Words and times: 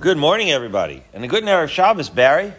Good 0.00 0.18
morning, 0.18 0.50
everybody, 0.50 1.02
and 1.12 1.24
a 1.24 1.28
good 1.28 1.48
of 1.48 1.70
Shabbos, 1.70 2.08
Barry. 2.08 2.52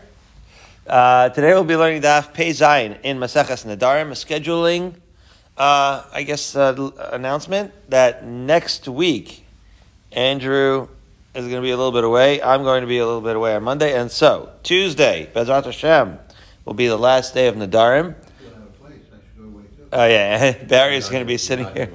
Uh, 0.88 1.30
today 1.30 1.54
we'll 1.54 1.64
be 1.64 1.76
learning 1.76 2.02
Daf 2.02 2.34
Pei 2.34 2.52
Zayin 2.52 2.98
in 3.04 3.18
Maseches 3.18 3.66
Nadarim, 3.66 4.08
a 4.08 4.12
scheduling, 4.12 4.96
uh, 5.58 6.04
I 6.12 6.24
guess, 6.24 6.56
uh, 6.56 6.92
announcement 7.12 7.74
that 7.90 8.26
next 8.26 8.88
week 8.88 9.46
Andrew 10.12 10.88
is 11.34 11.46
going 11.46 11.56
to 11.56 11.62
be 11.62 11.72
a 11.72 11.78
little 11.78 11.92
bit 11.92 12.04
away. 12.04 12.42
I'm 12.42 12.64
going 12.64 12.82
to 12.82 12.88
be 12.88 13.00
a 13.00 13.06
little 13.06 13.22
bit 13.22 13.36
away 13.36 13.56
on 13.56 13.64
Monday, 13.64 14.00
and 14.00 14.10
so 14.10 14.52
Tuesday, 14.64 15.30
Bezrat 15.34 15.66
Hashem, 15.66 16.18
will 16.64 16.74
be 16.74 16.88
the 16.88 16.98
last 16.98 17.34
day 17.34 17.48
of 17.48 17.56
Nadarim. 17.56 18.16
Oh 19.92 20.06
yeah, 20.06 20.64
Barry 20.68 20.96
is 20.96 21.10
going 21.10 21.22
to 21.22 21.28
be 21.28 21.38
sitting 21.38 21.68
here. 21.74 21.92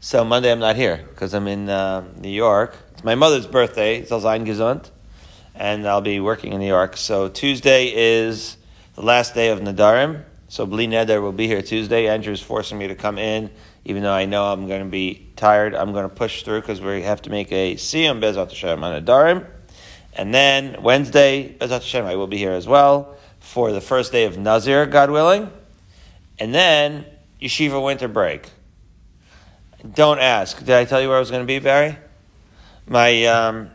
So 0.00 0.24
Monday 0.24 0.52
I'm 0.52 0.60
not 0.60 0.76
here 0.76 1.04
because 1.08 1.34
I'm 1.34 1.48
in 1.48 1.68
uh, 1.68 2.04
New 2.18 2.28
York. 2.28 2.76
It's 2.96 3.04
my 3.04 3.14
mother's 3.14 3.46
birthday. 3.46 4.00
Zayin 4.00 4.46
Gesund, 4.46 4.88
and 5.54 5.86
I'll 5.86 6.00
be 6.00 6.18
working 6.18 6.54
in 6.54 6.60
New 6.60 6.66
York. 6.66 6.96
So 6.96 7.28
Tuesday 7.28 7.92
is 7.94 8.56
the 8.94 9.02
last 9.02 9.34
day 9.34 9.50
of 9.50 9.60
Nadarim. 9.60 10.24
So 10.48 10.64
Bli 10.64 10.86
Neder 10.86 11.20
will 11.20 11.32
be 11.32 11.46
here 11.46 11.60
Tuesday. 11.60 12.08
Andrew's 12.08 12.40
forcing 12.40 12.78
me 12.78 12.88
to 12.88 12.94
come 12.94 13.18
in, 13.18 13.50
even 13.84 14.02
though 14.02 14.14
I 14.14 14.24
know 14.24 14.46
I'm 14.46 14.66
going 14.66 14.82
to 14.82 14.88
be 14.88 15.28
tired. 15.36 15.74
I'm 15.74 15.92
going 15.92 16.08
to 16.08 16.14
push 16.14 16.42
through 16.42 16.62
because 16.62 16.80
we 16.80 17.02
have 17.02 17.20
to 17.22 17.30
make 17.30 17.52
a 17.52 17.74
Siyum 17.74 18.18
Bezat 18.18 18.48
Hashem 18.48 18.82
on 18.82 19.04
Nadarim. 19.04 19.46
And 20.14 20.32
then 20.32 20.82
Wednesday, 20.82 21.54
Bezat 21.60 21.82
Hashem, 21.82 22.06
I 22.06 22.16
will 22.16 22.28
be 22.28 22.38
here 22.38 22.52
as 22.52 22.66
well 22.66 23.14
for 23.40 23.72
the 23.72 23.82
first 23.82 24.10
day 24.10 24.24
of 24.24 24.38
Nazir, 24.38 24.86
God 24.86 25.10
willing. 25.10 25.50
And 26.38 26.54
then 26.54 27.04
Yeshiva 27.42 27.84
winter 27.84 28.08
break. 28.08 28.48
Don't 29.94 30.18
ask. 30.18 30.60
Did 30.60 30.70
I 30.70 30.86
tell 30.86 31.02
you 31.02 31.08
where 31.08 31.18
I 31.18 31.20
was 31.20 31.30
going 31.30 31.42
to 31.42 31.46
be, 31.46 31.58
Barry? 31.58 31.98
My 32.88 33.24
um, 33.24 33.70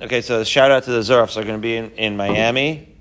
okay. 0.00 0.20
So 0.20 0.44
shout 0.44 0.70
out 0.70 0.84
to 0.84 0.90
the 0.90 1.00
Zurfs. 1.00 1.36
are 1.38 1.44
going 1.44 1.56
to 1.56 1.62
be 1.62 1.76
in, 1.76 1.90
in 1.92 2.16
Miami, 2.18 2.94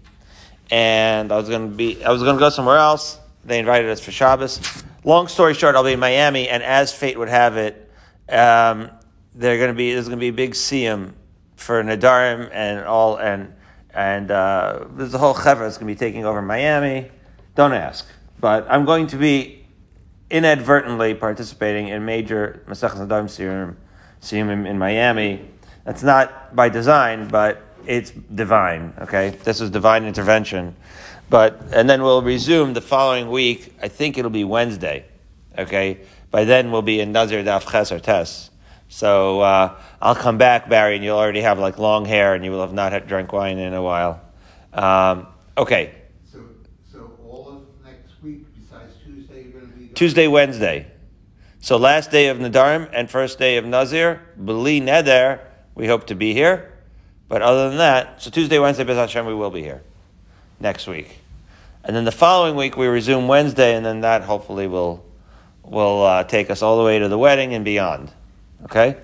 and 0.70 1.30
I 1.32 1.36
was 1.36 1.50
going 1.50 1.70
to 1.70 1.76
be. 1.76 2.04
I 2.04 2.12
was 2.12 2.24
going 2.24 2.38
to 2.38 2.40
go 2.40 2.50
somewhere 2.50 2.78
else. 2.78 3.20
They 3.44 3.60
invited 3.60 3.90
us 3.90 4.00
for 4.00 4.12
Shabbos. 4.12 4.62
Long 5.04 5.28
story 5.28 5.54
short, 5.54 5.76
I'll 5.76 5.84
be 5.84 5.94
in 5.94 6.00
Miami, 6.00 6.48
and 6.48 6.64
as 6.64 6.94
fate 6.94 7.18
would 7.18 7.28
have 7.28 7.58
it, 7.58 7.92
um, 8.30 8.92
they're 9.36 9.58
going 9.58 9.72
to 9.72 9.78
be. 9.78 9.92
There's 9.92 10.08
going 10.08 10.20
to 10.20 10.22
be 10.22 10.30
a 10.30 10.34
big 10.34 10.52
siyum 10.52 11.14
for 11.58 11.84
Nadarim 11.84 12.50
and 12.54 12.86
all, 12.86 13.18
and 13.18 13.54
and 13.94 14.32
uh, 14.32 14.86
there's 14.92 15.14
a 15.14 15.18
whole 15.18 15.34
chevra 15.34 15.60
that's 15.60 15.78
going 15.78 15.88
to 15.88 15.94
be 15.94 16.00
taking 16.00 16.26
over 16.26 16.42
Miami. 16.42 17.12
Don't 17.56 17.74
ask, 17.74 18.08
but 18.40 18.66
I'm 18.70 18.86
going 18.86 19.08
to 19.08 19.18
be 19.18 19.66
inadvertently 20.30 21.14
participating 21.14 21.90
in 21.90 22.06
major 22.06 22.64
Masech 22.70 22.92
Nadarim 22.92 23.76
Siyum, 24.22 24.38
him 24.38 24.50
in, 24.50 24.66
in 24.68 24.78
Miami. 24.78 25.46
That's 25.84 26.04
not 26.04 26.56
by 26.56 26.70
design, 26.70 27.28
but 27.28 27.62
it's 27.88 28.12
divine. 28.12 28.94
Okay, 29.00 29.32
this 29.44 29.62
is 29.62 29.70
divine 29.70 30.06
intervention. 30.06 30.76
But 31.30 31.62
and 31.74 31.90
then 31.90 32.04
we'll 32.04 32.22
resume 32.22 32.74
the 32.74 32.82
following 32.82 33.32
week. 33.32 33.74
I 33.82 33.88
think 33.88 34.18
it'll 34.18 34.32
be 34.32 34.44
Wednesday. 34.44 35.06
Okay, 35.58 36.00
by 36.30 36.44
then 36.44 36.72
we'll 36.72 36.82
be 36.82 37.00
in 37.00 37.12
Nazir 37.12 37.44
Daf 37.44 37.70
Ches 37.70 37.90
Tes. 38.02 38.50
So 38.90 39.40
uh, 39.40 39.80
I'll 40.02 40.16
come 40.16 40.38
back, 40.38 40.70
Barry, 40.70 40.96
and 40.96 41.04
you'll 41.04 41.18
already 41.18 41.42
have 41.42 41.58
like 41.58 41.80
long 41.80 42.04
hair, 42.06 42.36
and 42.36 42.44
you 42.44 42.52
will 42.52 42.62
have 42.62 42.74
not 42.74 42.92
had 42.92 43.08
drunk 43.08 43.32
wine 43.32 43.58
in 43.58 43.74
a 43.74 43.82
while. 43.82 44.22
Um, 44.74 45.28
okay, 45.58 45.94
So, 46.32 46.40
so 46.92 47.18
all 47.26 47.50
of 47.50 47.86
next 47.86 48.22
week, 48.22 48.46
besides 48.54 48.94
Tuesday, 49.04 49.44
you're 49.44 49.52
going 49.54 49.72
to 49.72 49.78
be 49.78 49.88
Tuesday, 49.94 50.28
Wednesday. 50.28 50.91
So 51.64 51.78
last 51.78 52.10
day 52.10 52.30
of 52.30 52.40
Nadarim 52.40 52.90
and 52.92 53.08
first 53.08 53.38
day 53.38 53.58
of 53.58 53.66
Nazir, 53.66 54.20
Beli 54.36 54.82
Neder, 54.82 55.40
we 55.76 55.86
hope 55.86 56.08
to 56.08 56.16
be 56.16 56.34
here. 56.34 56.74
But 57.28 57.44
other 57.44 57.70
than 57.70 57.78
that, 57.78 58.20
so 58.20 58.32
Tuesday, 58.32 58.58
Wednesday, 58.58 58.84
Bez 58.84 58.98
Hashem, 58.98 59.28
we 59.28 59.36
will 59.36 59.52
be 59.52 59.62
here 59.62 59.84
next 60.60 60.88
week. 60.88 61.20
And 61.84 61.96
then 61.96 62.04
the 62.04 62.12
following 62.12 62.56
week 62.56 62.78
we 62.78 62.88
resume 62.88 63.28
Wednesday, 63.28 63.76
and 63.76 63.86
then 63.86 64.02
that 64.02 64.24
hopefully 64.24 64.66
will 64.66 65.06
will 65.64 66.04
uh, 66.04 66.24
take 66.24 66.50
us 66.50 66.64
all 66.64 66.80
the 66.80 66.84
way 66.84 66.98
to 66.98 67.08
the 67.08 67.18
wedding 67.18 67.54
and 67.54 67.64
beyond. 67.64 68.12
Okay. 68.64 68.98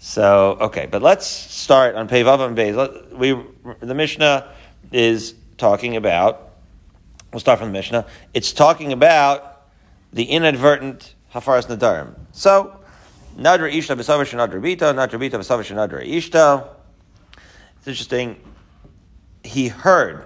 So 0.00 0.58
okay, 0.60 0.88
but 0.90 1.00
let's 1.00 1.26
start 1.26 1.94
on 1.94 2.08
Pevav 2.08 2.44
and 2.44 2.58
Beis. 2.58 3.12
We 3.12 3.40
the 3.78 3.94
Mishnah 3.94 4.52
is 4.90 5.34
talking 5.58 5.94
about. 5.94 6.50
We'll 7.32 7.40
start 7.40 7.60
from 7.60 7.68
the 7.68 7.72
Mishnah. 7.72 8.06
It's 8.34 8.52
talking 8.52 8.92
about 8.92 9.62
the 10.12 10.24
inadvertent 10.24 11.14
hafaras 11.34 11.66
nadarim. 11.66 12.14
So, 12.32 12.76
nadra 13.36 13.72
ishta 13.72 13.96
b'savash 13.96 14.34
nadra 14.34 14.60
bita, 14.60 14.94
nadra 14.94 15.18
bita 15.18 15.38
b'savash 15.40 15.74
nadra 15.74 16.06
ishta. 16.06 16.68
It's 17.78 17.88
interesting. 17.88 18.40
He 19.42 19.68
heard. 19.68 20.24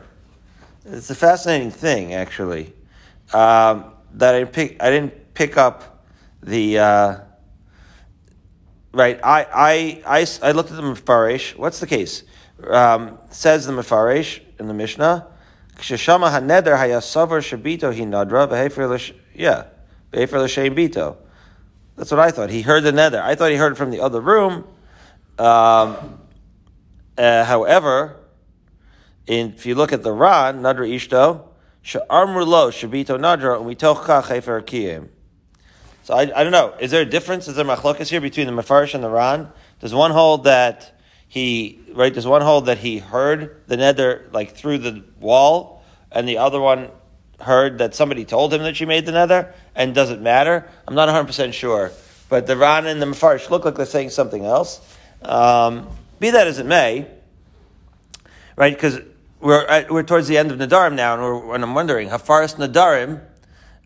It's 0.85 1.11
a 1.11 1.15
fascinating 1.15 1.71
thing, 1.71 2.15
actually, 2.15 2.73
um, 3.33 3.93
that 4.15 4.35
I 4.35 4.41
didn't 4.41 4.53
pick. 4.53 4.83
I 4.83 4.91
didn't 4.91 5.35
pick 5.35 5.57
up 5.57 6.05
the. 6.43 6.79
Uh, 6.79 7.19
right, 8.93 9.19
I, 9.25 9.47
I, 9.53 10.03
I, 10.21 10.27
I 10.43 10.53
looked 10.53 10.71
at 10.71 10.77
the 10.77 10.83
Mefarish. 10.83 11.57
What's 11.57 11.81
the 11.81 11.87
case? 11.87 12.25
Um, 12.65 13.19
says 13.31 13.67
the 13.67 13.73
Mefarish 13.73 14.41
in 14.59 14.69
the 14.69 14.75
Mishnah, 14.75 15.27
yeah. 19.35 19.65
Befer 20.11 20.39
l'shem 20.41 20.75
bito. 20.75 21.17
That's 21.97 22.11
what 22.11 22.21
I 22.21 22.31
thought. 22.31 22.51
He 22.51 22.63
heard 22.63 22.85
the 22.85 22.93
nether. 22.93 23.23
I 23.23 23.35
thought 23.35 23.51
he 23.51 23.57
heard 23.57 23.73
it 23.73 23.77
from 23.77 23.91
the 23.91 24.01
other 24.01 24.21
room. 24.21 24.65
Um, 25.39 26.21
uh, 27.17 27.45
however, 27.45 28.17
in, 29.27 29.55
if 29.55 29.67
you 29.67 29.75
look 29.75 29.93
at 29.93 30.03
the 30.03 30.13
Ran, 30.13 30.61
Nadra 30.61 30.89
Ishto, 30.89 31.45
Sha'armru 31.83 32.47
lo, 32.47 32.71
Shabito 32.71 33.19
Nadra, 33.19 33.57
and 33.57 33.67
we 33.67 33.75
tocha 33.75 34.23
chefer 34.23 34.63
kiyim. 34.63 35.09
So 36.03 36.15
I, 36.15 36.21
I 36.23 36.43
don't 36.45 36.53
know. 36.53 36.75
Is 36.79 36.91
there 36.91 37.03
a 37.03 37.07
difference? 37.07 37.49
Is 37.49 37.57
there 37.57 37.65
machlokas 37.65 38.09
here 38.09 38.21
between 38.21 38.47
the 38.47 38.53
Mefarish 38.53 38.95
and 38.95 39.03
the 39.03 39.11
Ran? 39.11 39.51
Does 39.81 39.95
one 39.95 40.11
hold 40.11 40.45
that 40.45 41.01
he, 41.29 41.81
right, 41.93 42.15
does 42.15 42.27
one 42.27 42.43
hold 42.43 42.67
that 42.67 42.79
he 42.79 42.99
heard 42.99 43.63
the 43.67 43.77
nether, 43.77 44.29
like, 44.33 44.55
through 44.55 44.79
the 44.79 45.05
wall, 45.19 45.83
and 46.13 46.29
the 46.29 46.39
other 46.39 46.61
one 46.61 46.91
heard 47.41 47.79
that 47.79 47.95
somebody 47.95 48.25
told 48.25 48.55
him 48.55 48.63
that 48.63 48.77
she 48.77 48.87
made 48.87 49.05
the 49.05 49.13
nether, 49.13 49.53
and 49.77 49.95
does 49.95 50.11
it 50.11 50.21
matter? 50.21 50.69
I'm 50.89 50.95
not 50.95 51.09
100% 51.09 51.53
sure. 51.53 51.93
But 52.29 52.47
the 52.47 52.57
Ran 52.57 52.87
and 52.87 53.01
the 53.01 53.07
Mefarish 53.07 53.51
look 53.51 53.65
like 53.65 53.77
they're 53.77 53.87
saying 53.87 54.11
something 54.11 54.45
else. 54.45 54.81
Um, 55.23 55.87
be 56.19 56.31
that 56.31 56.47
as 56.47 56.59
it 56.59 56.67
may, 56.67 57.07
right? 58.57 58.75
Because 58.75 59.01
we're, 59.41 59.87
we're 59.91 60.03
towards 60.03 60.27
the 60.27 60.39
end 60.39 60.51
of 60.51 60.59
Nadarim 60.59 60.95
now, 60.95 61.15
and, 61.15 61.53
and 61.53 61.63
I'm 61.63 61.75
wondering, 61.75 62.09
Hafaras 62.09 62.57
Nadarim, 62.57 63.21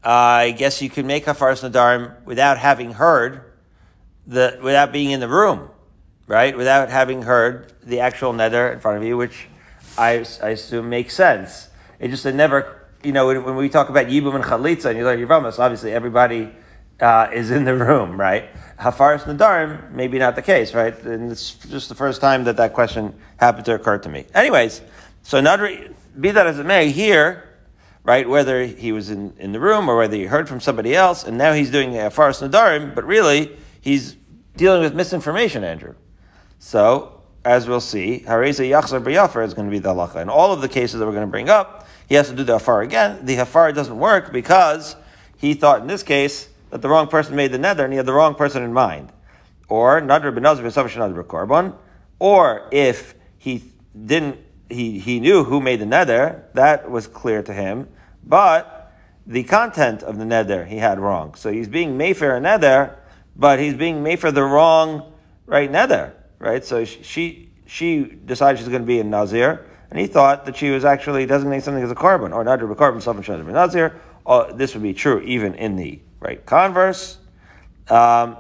uh, 0.05 0.09
I 0.09 0.51
guess 0.53 0.81
you 0.81 0.89
can 0.89 1.07
make 1.07 1.27
Hafaras 1.27 1.69
Nadarim 1.69 2.25
without 2.25 2.57
having 2.57 2.93
heard, 2.93 3.43
the, 4.27 4.59
without 4.63 4.93
being 4.93 5.11
in 5.11 5.21
the 5.21 5.29
room, 5.29 5.69
right? 6.27 6.57
Without 6.57 6.89
having 6.89 7.23
heard 7.23 7.73
the 7.83 8.01
actual 8.01 8.33
nether 8.33 8.73
in 8.73 8.81
front 8.81 8.97
of 8.97 9.05
you, 9.05 9.17
which 9.17 9.49
I, 9.99 10.25
I 10.43 10.51
assume 10.51 10.89
makes 10.89 11.15
sense. 11.15 11.69
It 11.99 12.09
just 12.09 12.25
it 12.25 12.35
never 12.35 12.80
you 13.03 13.13
know, 13.13 13.27
when, 13.27 13.57
we 13.57 13.69
talk 13.69 13.89
about 13.89 14.07
Yibum 14.07 14.35
and 14.35 14.45
Chalitza 14.45 14.87
and 14.87 14.99
you 14.99 15.05
learn 15.05 15.19
Yavamas, 15.19 15.59
obviously 15.59 15.93
everybody 15.93 16.51
uh, 17.01 17.31
is 17.33 17.51
in 17.51 17.65
the 17.65 17.75
room, 17.75 18.21
right? 18.21 18.51
Hafaris 18.79 19.23
Nadarim, 19.23 19.93
maybe 19.93 20.19
not 20.19 20.37
the 20.37 20.43
case, 20.43 20.75
right? 20.75 20.97
And 21.05 21.33
it's 21.33 21.55
just 21.55 21.89
the 21.89 21.95
first 21.95 22.21
time 22.21 22.45
that 22.45 22.57
that 22.59 22.75
question 22.75 23.15
happened 23.39 23.65
to 23.67 23.75
occur 23.75 23.99
to 23.99 24.09
me. 24.09 24.27
Anyways, 24.35 24.83
so 25.23 25.41
Nadri, 25.41 25.95
be 26.19 26.31
that 26.31 26.47
as 26.47 26.59
it 26.59 26.67
may, 26.67 26.91
here, 26.91 27.49
right, 28.05 28.29
whether 28.29 28.65
he 28.65 28.93
was 28.93 29.11
in, 29.11 29.35
in 29.39 29.53
the 29.53 29.61
room 29.61 29.89
or 29.89 29.97
whether 29.97 30.17
he 30.17 30.25
heard 30.25 30.49
from 30.49 30.61
somebody 30.61 30.95
else, 30.95 31.25
and 31.25 31.39
now 31.39 31.53
he's 31.53 31.71
doing 31.71 31.91
Hafaris 31.93 32.47
Nadarim, 32.47 32.95
but 32.95 33.05
really, 33.05 33.57
he's 33.81 34.17
dealing 34.57 34.83
with 34.83 34.95
misinformation, 34.95 35.65
Andrew. 35.65 35.95
So, 36.59 37.23
as 37.45 37.67
we'll 37.67 37.81
see, 37.81 38.25
Hareza 38.27 38.69
Yachzar 38.69 39.03
B'Yafar 39.03 39.47
is 39.47 39.55
going 39.55 39.67
to 39.67 39.71
be 39.71 39.79
the 39.79 39.95
halacha. 39.95 40.21
In 40.21 40.29
all 40.29 40.53
of 40.53 40.61
the 40.61 40.69
cases 40.69 41.01
that 41.01 41.07
we're 41.07 41.13
going 41.13 41.27
to 41.27 41.31
bring 41.31 41.49
up, 41.49 41.87
he 42.11 42.17
has 42.17 42.29
to 42.29 42.35
do 42.35 42.43
the 42.43 42.55
hafar 42.55 42.83
again. 42.83 43.25
The 43.25 43.37
hafar 43.37 43.71
doesn't 43.71 43.97
work 43.97 44.33
because 44.33 44.97
he 45.37 45.55
thought 45.55 45.81
in 45.81 45.87
this 45.87 46.03
case 46.03 46.49
that 46.71 46.83
the 46.83 46.89
wrong 46.89 47.07
person 47.07 47.37
made 47.37 47.53
the 47.53 47.59
nether 47.59 47.85
and 47.85 47.93
he 47.93 47.99
had 47.99 48.05
the 48.05 48.13
wrong 48.13 48.35
person 48.35 48.65
in 48.65 48.73
mind. 48.73 49.13
Or 49.69 50.01
nadr 50.01 50.37
benazir 50.37 50.65
nadr 50.65 51.23
korban. 51.23 51.73
Or 52.19 52.69
if 52.73 53.15
he 53.39 53.63
didn't, 53.95 54.39
he, 54.69 54.99
he 54.99 55.21
knew 55.21 55.45
who 55.45 55.61
made 55.61 55.81
the 55.81 55.87
nether, 55.87 56.49
that 56.55 56.91
was 56.91 57.07
clear 57.07 57.45
to 57.45 57.53
him. 57.53 57.87
But 58.27 58.93
the 59.25 59.45
content 59.45 60.03
of 60.03 60.19
the 60.19 60.25
nether 60.25 60.65
he 60.65 60.79
had 60.79 60.99
wrong. 60.99 61.37
So 61.37 61.53
he's 61.53 61.69
being 61.69 61.97
mayfair 61.97 62.37
a 62.37 62.41
nether, 62.41 62.99
but 63.37 63.61
he's 63.61 63.75
being 63.75 64.03
mayfair 64.03 64.33
the 64.33 64.43
wrong 64.43 65.13
right 65.47 65.71
nether. 65.71 66.15
Right? 66.41 66.65
So 66.65 66.85
she 66.85 67.51
she 67.67 68.03
decided 68.03 68.59
she's 68.59 68.69
going 68.69 68.83
to 68.83 68.87
be 68.87 68.99
a 68.99 69.05
nazir 69.05 69.65
and 69.91 69.99
he 69.99 70.07
thought 70.07 70.47
that 70.47 70.57
she 70.57 70.71
was 70.71 70.85
actually 70.85 71.27
designating 71.27 71.63
something 71.63 71.83
as 71.83 71.91
a 71.91 71.95
korban, 71.95 72.35
or 72.35 72.45
not 72.45 72.63
a 72.63 72.67
korban, 72.67 73.03
something 73.03 73.23
should 73.23 73.39
have 73.39 73.49
nazir. 73.49 74.01
Uh, 74.25 74.53
this 74.53 74.75
would 74.75 74.83
be 74.83 74.95
true 74.95 75.21
even 75.21 75.55
in 75.55 75.77
the 75.77 76.01
right 76.21 76.45
converse. 76.47 77.19
Um, 77.89 78.37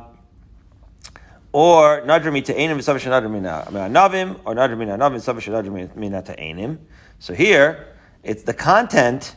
or 1.52 2.02
nadr 2.02 2.32
mi 2.32 2.42
ta'enim 2.42 2.76
v'savash 2.76 3.06
nadr 3.10 3.30
mina 3.30 3.66
navim, 3.90 4.38
or 4.44 4.54
nadr 4.54 4.78
mina 4.78 4.96
navim 4.96 5.16
v'savash 5.16 5.48
nadr 5.48 5.96
mina 5.96 6.22
ta'enim. 6.22 6.78
So 7.18 7.34
here, 7.34 7.88
it's 8.22 8.44
the 8.44 8.54
content 8.54 9.34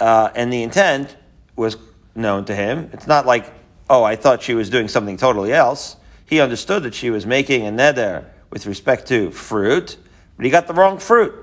uh, 0.00 0.30
and 0.34 0.52
the 0.52 0.62
intent 0.62 1.16
was 1.56 1.76
known 2.14 2.44
to 2.46 2.54
him. 2.54 2.90
It's 2.92 3.06
not 3.06 3.26
like, 3.26 3.52
oh, 3.88 4.02
I 4.02 4.16
thought 4.16 4.42
she 4.42 4.54
was 4.54 4.70
doing 4.70 4.88
something 4.88 5.16
totally 5.16 5.52
else. 5.52 5.96
He 6.26 6.40
understood 6.40 6.82
that 6.84 6.94
she 6.94 7.10
was 7.10 7.26
making 7.26 7.66
a 7.66 7.70
neder 7.70 8.26
with 8.50 8.66
respect 8.66 9.08
to 9.08 9.30
fruit, 9.30 9.96
but 10.40 10.46
he 10.46 10.50
got 10.50 10.66
the 10.66 10.72
wrong 10.72 10.96
fruit. 10.96 11.34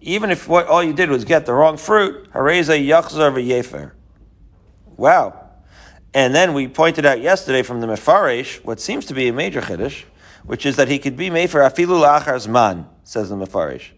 Even 0.00 0.30
if 0.30 0.48
what 0.48 0.66
all 0.66 0.82
you 0.82 0.94
did 0.94 1.10
was 1.10 1.22
get 1.26 1.44
the 1.44 1.52
wrong 1.52 1.76
fruit, 1.76 2.32
hareza 2.32 2.82
yachzar 2.82 3.30
v'yefer. 3.30 3.92
Wow. 4.96 5.50
And 6.14 6.34
then 6.34 6.54
we 6.54 6.66
pointed 6.66 7.04
out 7.04 7.20
yesterday 7.20 7.62
from 7.62 7.82
the 7.82 7.86
Mefaresh 7.86 8.64
what 8.64 8.80
seems 8.80 9.04
to 9.04 9.14
be 9.14 9.28
a 9.28 9.34
major 9.34 9.60
chiddush, 9.60 10.04
which 10.44 10.64
is 10.64 10.76
that 10.76 10.88
he 10.88 10.98
could 10.98 11.14
be 11.14 11.28
made 11.28 11.50
for 11.50 11.60
afilu 11.60 12.02
la'achar 12.02 12.48
zman, 12.48 12.86
says 13.04 13.28
the 13.28 13.36
Mefaresh. 13.36 13.90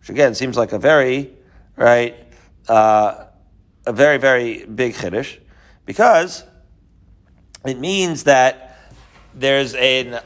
Which 0.00 0.10
again 0.10 0.34
seems 0.34 0.58
like 0.58 0.72
a 0.72 0.78
very, 0.78 1.32
right, 1.74 2.14
uh, 2.68 3.24
a 3.86 3.92
very, 3.94 4.18
very 4.18 4.66
big 4.66 4.96
chiddush, 4.96 5.38
because 5.86 6.44
it 7.64 7.78
means 7.78 8.24
that 8.24 8.78
there's 9.34 9.74
a 9.76 10.20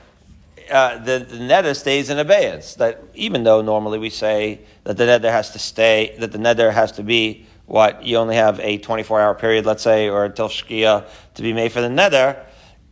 uh, 0.70 0.98
the, 0.98 1.26
the 1.28 1.36
neder 1.36 1.76
stays 1.76 2.10
in 2.10 2.18
abeyance. 2.18 2.74
That 2.74 3.02
even 3.14 3.44
though 3.44 3.62
normally 3.62 3.98
we 3.98 4.10
say 4.10 4.60
that 4.84 4.96
the 4.96 5.04
neder 5.04 5.30
has 5.30 5.50
to 5.50 5.58
stay, 5.58 6.14
that 6.18 6.32
the 6.32 6.38
neder 6.38 6.72
has 6.72 6.92
to 6.92 7.02
be 7.02 7.46
what 7.66 8.04
you 8.04 8.16
only 8.16 8.36
have 8.36 8.60
a 8.60 8.78
24 8.78 9.20
hour 9.20 9.34
period, 9.34 9.66
let's 9.66 9.82
say, 9.82 10.08
or 10.08 10.24
until 10.24 10.48
shkia 10.48 11.06
to 11.34 11.42
be 11.42 11.52
made 11.52 11.72
for 11.72 11.80
the 11.80 11.88
neder. 11.88 12.44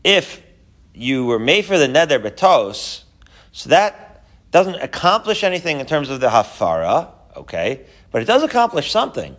If 0.05 0.43
you 0.95 1.25
were 1.27 1.39
made 1.39 1.65
for 1.65 1.79
the 1.79 1.87
neder 1.87 2.23
betos, 2.23 3.03
so 3.53 3.69
that 3.69 4.25
doesn't 4.51 4.77
accomplish 4.77 5.45
anything 5.45 5.81
in 5.81 5.87
terms 5.87 6.11
of 6.11 6.21
the 6.21 6.29
hafara, 6.29 7.11
okay, 7.37 7.85
but 8.11 8.23
it 8.23 8.25
does 8.25 8.43
accomplish 8.43 8.91
something 8.91 9.37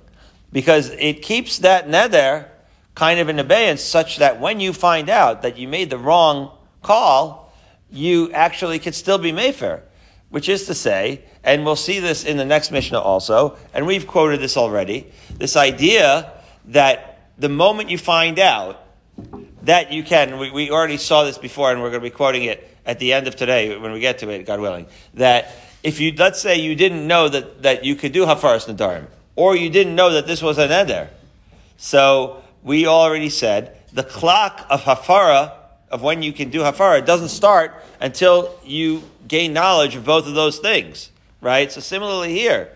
because 0.51 0.89
it 0.91 1.21
keeps 1.21 1.59
that 1.59 1.87
neder 1.87 2.47
kind 2.95 3.19
of 3.19 3.29
in 3.29 3.39
abeyance 3.39 3.81
such 3.81 4.17
that 4.17 4.39
when 4.39 4.59
you 4.59 4.73
find 4.73 5.09
out 5.09 5.41
that 5.41 5.57
you 5.57 5.67
made 5.67 5.89
the 5.89 5.97
wrong 5.97 6.51
call, 6.81 7.40
you 7.91 8.31
actually 8.31 8.79
could 8.79 8.95
still 8.95 9.17
be 9.17 9.31
Mayfair. 9.31 9.83
Which 10.29 10.47
is 10.47 10.65
to 10.67 10.73
say, 10.73 11.23
and 11.43 11.65
we'll 11.65 11.75
see 11.75 11.99
this 11.99 12.23
in 12.23 12.38
the 12.38 12.45
next 12.45 12.71
Mishnah 12.71 12.99
also, 12.99 13.57
and 13.73 13.85
we've 13.85 14.07
quoted 14.07 14.39
this 14.39 14.55
already, 14.55 15.11
this 15.38 15.57
idea 15.57 16.31
that 16.67 17.27
the 17.38 17.49
moment 17.49 17.89
you 17.89 17.97
find 17.97 18.39
out 18.39 18.81
that 19.63 19.91
you 19.91 20.03
can, 20.03 20.38
we, 20.38 20.49
we 20.49 20.71
already 20.71 20.95
saw 20.95 21.25
this 21.25 21.38
before 21.38 21.71
and 21.71 21.81
we're 21.81 21.89
going 21.89 22.01
to 22.01 22.09
be 22.09 22.15
quoting 22.15 22.43
it 22.43 22.77
at 22.85 22.99
the 22.99 23.11
end 23.11 23.27
of 23.27 23.35
today 23.35 23.77
when 23.77 23.91
we 23.91 23.99
get 23.99 24.19
to 24.19 24.29
it, 24.29 24.45
God 24.45 24.61
willing, 24.61 24.88
that 25.15 25.53
if 25.83 25.99
you, 25.99 26.13
let's 26.13 26.41
say 26.41 26.57
you 26.59 26.75
didn't 26.75 27.05
know 27.05 27.27
that, 27.27 27.63
that 27.63 27.83
you 27.83 27.95
could 27.95 28.11
do 28.11 28.25
Hafaras 28.25 28.73
Nadarim, 28.73 29.07
or 29.35 29.55
you 29.55 29.69
didn't 29.69 29.95
know 29.95 30.11
that 30.13 30.27
this 30.27 30.41
was 30.41 30.57
an 30.57 30.71
Eder. 30.71 31.09
So 31.77 32.43
we 32.63 32.88
already 32.88 33.29
said 33.29 33.77
the 33.91 34.03
clock 34.03 34.65
of 34.69 34.83
Hafara, 34.83 35.53
of 35.91 36.01
when 36.01 36.23
you 36.23 36.33
can 36.33 36.49
do 36.49 36.61
Hafara, 36.61 36.99
It 36.99 37.05
doesn't 37.05 37.29
start 37.29 37.73
until 37.99 38.57
you 38.65 39.03
gain 39.27 39.53
knowledge 39.53 39.95
of 39.95 40.05
both 40.05 40.25
of 40.25 40.33
those 40.33 40.57
things, 40.57 41.11
right? 41.41 41.71
So 41.71 41.81
similarly 41.81 42.33
here, 42.33 42.69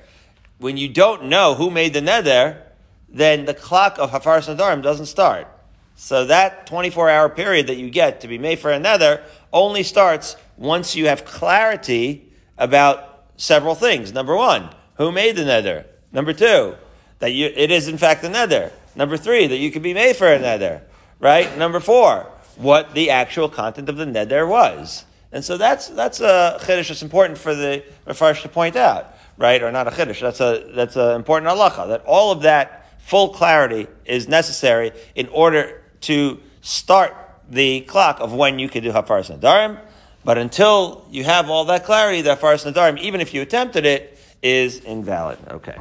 when 0.58 0.78
you 0.78 0.90
don't 0.90 1.26
know 1.26 1.56
who 1.56 1.72
made 1.72 1.94
the 1.94 2.02
neder, 2.02 2.62
then 3.10 3.46
the 3.46 3.54
clock 3.54 3.98
of 3.98 4.12
Hafar 4.12 4.40
Nadarim 4.40 4.82
doesn't 4.82 5.06
start. 5.06 5.48
So 5.96 6.26
that 6.26 6.68
24 6.68 7.10
hour 7.10 7.30
period 7.30 7.68
that 7.68 7.78
you 7.78 7.90
get 7.90 8.22
to 8.22 8.28
be 8.28 8.38
made 8.38 8.60
for 8.60 8.72
a 8.72 8.80
nether 8.80 9.24
only 9.54 9.84
starts 9.84 10.36
once 10.58 10.96
you 10.96 11.08
have 11.08 11.24
clarity 11.24 12.32
about 12.58 13.24
several 13.38 13.76
things. 13.76 14.12
Number 14.14 14.36
one, 14.36 14.70
who 14.96 15.12
made 15.12 15.38
the 15.38 15.46
nether? 15.46 15.86
Number 16.12 16.34
two, 16.34 16.76
that 17.20 17.32
you, 17.32 17.48
it 17.48 17.72
is 17.72 17.88
in 17.88 17.98
fact 17.98 18.24
a 18.26 18.30
nether. 18.30 18.72
Number 18.96 19.16
three, 19.16 19.48
that 19.48 19.58
you 19.58 19.72
can 19.72 19.82
be 19.82 19.94
made 19.94 20.18
for 20.18 20.28
a 20.28 20.40
nether. 20.40 20.82
Right? 21.20 21.58
Number 21.58 21.80
four, 21.80 22.30
what 22.58 22.94
the 22.94 23.10
actual 23.10 23.50
content 23.50 23.90
of 23.90 23.98
the 23.98 24.06
nether 24.06 24.46
was. 24.46 25.06
And 25.32 25.44
so 25.44 25.58
that's, 25.58 25.90
that's 25.90 26.22
a 26.22 26.58
chiddush 26.62 26.88
that's 26.88 27.02
important 27.02 27.38
for 27.38 27.54
the 27.54 27.84
Mepharsh 28.08 28.42
to 28.44 28.50
point 28.50 28.76
out. 28.76 29.14
Right? 29.38 29.62
Or 29.62 29.72
not 29.72 29.88
a 29.88 29.92
chiddush. 29.92 30.22
That's 30.22 30.40
a, 30.40 30.72
that's 30.74 30.96
an 30.96 31.16
important 31.16 31.52
halacha. 31.52 31.90
That 31.90 32.06
all 32.06 32.32
of 32.32 32.44
that 32.44 33.02
full 33.02 33.30
clarity 33.30 33.88
is 34.06 34.28
necessary 34.28 34.92
in 35.14 35.28
order 35.28 35.84
to 36.02 36.40
start 36.62 37.14
the 37.50 37.82
clock 37.82 38.20
of 38.20 38.34
when 38.34 38.60
you 38.60 38.70
can 38.70 38.84
do 38.84 38.92
Hafaras 38.92 39.36
Nadarim. 39.36 39.80
But 40.24 40.38
until 40.38 41.06
you 41.12 41.24
have 41.24 41.50
all 41.50 41.66
that 41.66 41.84
clarity, 41.84 42.22
the 42.22 42.36
Hafaras 42.36 42.72
Nadarim, 42.72 42.98
even 43.00 43.22
if 43.22 43.34
you 43.34 43.42
attempted 43.42 43.86
it, 43.86 44.18
is 44.42 44.80
invalid. 44.80 45.38
Okay. 45.50 45.78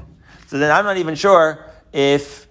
So 0.48 0.58
then 0.58 0.70
I'm 0.70 0.84
not 0.84 0.96
even 0.98 1.14
sure 1.14 1.64
if 1.92 2.46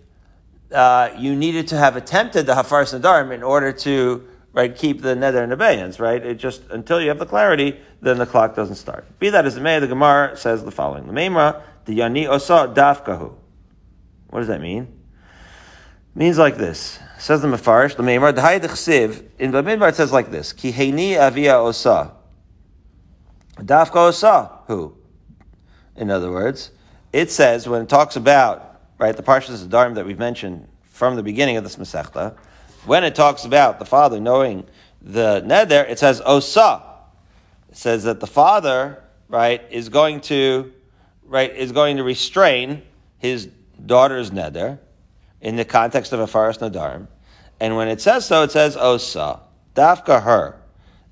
uh, 0.73 1.15
you 1.17 1.35
needed 1.35 1.67
to 1.69 1.77
have 1.77 1.95
attempted 1.95 2.45
the 2.45 2.55
hafar 2.55 2.83
Nadarim 2.83 3.31
in 3.33 3.43
order 3.43 3.71
to 3.71 4.27
right 4.53 4.75
keep 4.75 5.01
the 5.01 5.15
nether 5.15 5.43
in 5.43 5.51
abeyance, 5.51 5.99
right? 5.99 6.23
It 6.23 6.35
just 6.35 6.63
until 6.69 7.01
you 7.01 7.09
have 7.09 7.19
the 7.19 7.25
clarity, 7.25 7.79
then 8.01 8.17
the 8.17 8.25
clock 8.25 8.55
doesn't 8.55 8.75
start. 8.75 9.05
Be 9.19 9.29
that 9.29 9.45
as 9.45 9.57
it 9.57 9.61
may, 9.61 9.79
the 9.79 9.87
Gemara 9.87 10.37
says 10.37 10.63
the 10.63 10.71
following: 10.71 11.07
The 11.07 11.13
Memra, 11.13 11.61
the 11.85 11.99
Yani 11.99 12.27
Osa 12.27 12.71
Dafkahu. 12.73 13.33
What 14.29 14.39
does 14.39 14.47
that 14.47 14.61
mean? 14.61 14.83
It 14.83 16.19
means 16.19 16.37
like 16.37 16.57
this. 16.57 16.99
Says 17.17 17.41
the 17.41 17.47
Mefarish, 17.47 17.95
the 17.95 18.03
Memra, 18.03 18.33
the 18.33 18.41
Hayed 18.41 19.29
in 19.39 19.51
the 19.51 19.63
Midbar 19.63 19.89
it 19.89 19.95
says 19.95 20.11
like 20.11 20.31
this: 20.31 20.53
Ki 20.53 20.71
Heini 20.71 21.17
Avia 21.17 21.57
Osa. 21.57 22.13
Dafka 23.57 23.95
Osa. 23.95 24.51
Who? 24.67 24.97
In 25.95 26.09
other 26.09 26.31
words, 26.31 26.71
it 27.11 27.29
says 27.29 27.67
when 27.67 27.83
it 27.83 27.89
talks 27.89 28.15
about 28.15 28.72
right 29.03 29.17
the 29.17 29.21
parshas 29.21 29.61
of 29.61 29.67
Dharm 29.67 29.95
that 29.95 30.05
we've 30.05 30.17
mentioned 30.17 30.65
from 30.83 31.17
the 31.17 31.23
beginning 31.23 31.57
of 31.57 31.63
this 31.65 31.75
Masechta, 31.75 32.38
when 32.85 33.03
it 33.03 33.15
talks 33.15 33.44
about 33.44 33.77
the 33.77 33.83
father 33.83 34.17
knowing 34.17 34.65
the 35.01 35.44
neder, 35.45 35.89
it 35.89 36.00
says 36.00 36.21
osa. 36.25 36.81
It 37.69 37.75
says 37.75 38.05
that 38.05 38.21
the 38.21 38.27
father 38.27 39.03
right 39.27 39.61
is 39.69 39.89
going 39.89 40.21
to 40.21 40.71
right 41.25 41.53
is 41.53 41.73
going 41.73 41.97
to 41.97 42.03
restrain 42.03 42.81
his 43.17 43.50
daughter's 43.85 44.31
neder 44.31 44.79
in 45.41 45.57
the 45.57 45.65
context 45.65 46.13
of 46.13 46.21
a 46.21 46.27
forest 46.27 46.61
nadarim, 46.61 47.07
and 47.59 47.75
when 47.75 47.89
it 47.89 47.99
says 47.99 48.25
so, 48.25 48.44
it 48.44 48.51
says 48.51 48.77
osa. 48.77 49.41
Dafka 49.75 50.23
her, 50.23 50.61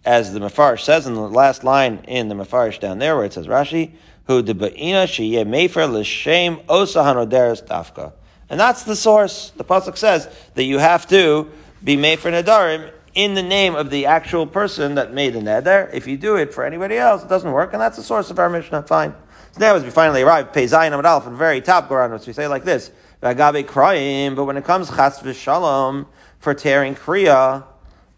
as 0.06 0.32
the 0.32 0.40
Mefarish 0.40 0.82
says 0.82 1.08
in 1.08 1.16
the 1.16 1.20
last 1.20 1.66
line 1.66 2.06
in 2.08 2.30
the 2.30 2.36
Mefarish 2.36 2.80
down 2.80 3.00
there 3.00 3.18
where 3.18 3.26
it 3.26 3.34
says 3.34 3.48
Rashi 3.48 3.92
who 4.26 4.42
de 4.42 4.54
ba'ina 4.54 5.06
sheyeh 5.06 5.46
mefer 5.46 5.92
l'shem 5.92 6.60
osa 6.70 7.00
dafka. 7.00 8.14
And 8.50 8.60
that's 8.60 8.84
the 8.84 8.96
source. 8.96 9.52
The 9.56 9.64
pasuk 9.64 9.98
says 9.98 10.28
that 10.56 10.64
you 10.64 10.78
have 10.78 11.08
to 11.08 11.50
be 11.84 11.96
made 11.96 12.20
for 12.20 12.30
nadarim 12.30 12.92
in 13.14 13.34
the 13.34 13.44
name 13.44 13.76
of 13.76 13.90
the 13.90 14.06
actual 14.06 14.48
person 14.48 14.96
that 14.96 15.14
made 15.14 15.34
the 15.34 15.40
neder. 15.40 15.94
If 15.94 16.08
you 16.08 16.18
do 16.18 16.36
it 16.36 16.54
for 16.54 16.64
anybody 16.64 16.98
else, 16.98 17.24
it 17.24 17.30
doesn't 17.30 17.52
work, 17.52 17.74
and 17.74 17.82
that's 17.82 17.98
the 17.98 18.04
source 18.04 18.30
of 18.30 18.40
our 18.40 18.50
Mishnah. 18.50 18.84
Fine. 18.84 19.14
So 19.54 19.60
now, 19.60 19.76
as 19.76 19.84
we 19.84 19.90
finally 19.90 20.22
arrive, 20.22 20.54
Pei 20.54 20.66
Zayin 20.66 20.92
Amad 20.92 21.06
Aleph, 21.06 21.26
the 21.26 21.32
very 21.32 21.62
top, 21.62 21.90
Goran, 21.90 22.26
we 22.26 22.34
say 22.34 22.48
like 22.48 22.64
this: 22.64 22.92
V'agabe 23.22 23.66
krayim. 23.66 24.36
But 24.36 24.46
when 24.46 24.58
it 24.58 24.64
comes 24.64 24.90
chas 24.90 25.20
v'shalom 25.20 26.08
for 26.40 26.54
tearing 26.54 26.96
kriya 26.96 27.66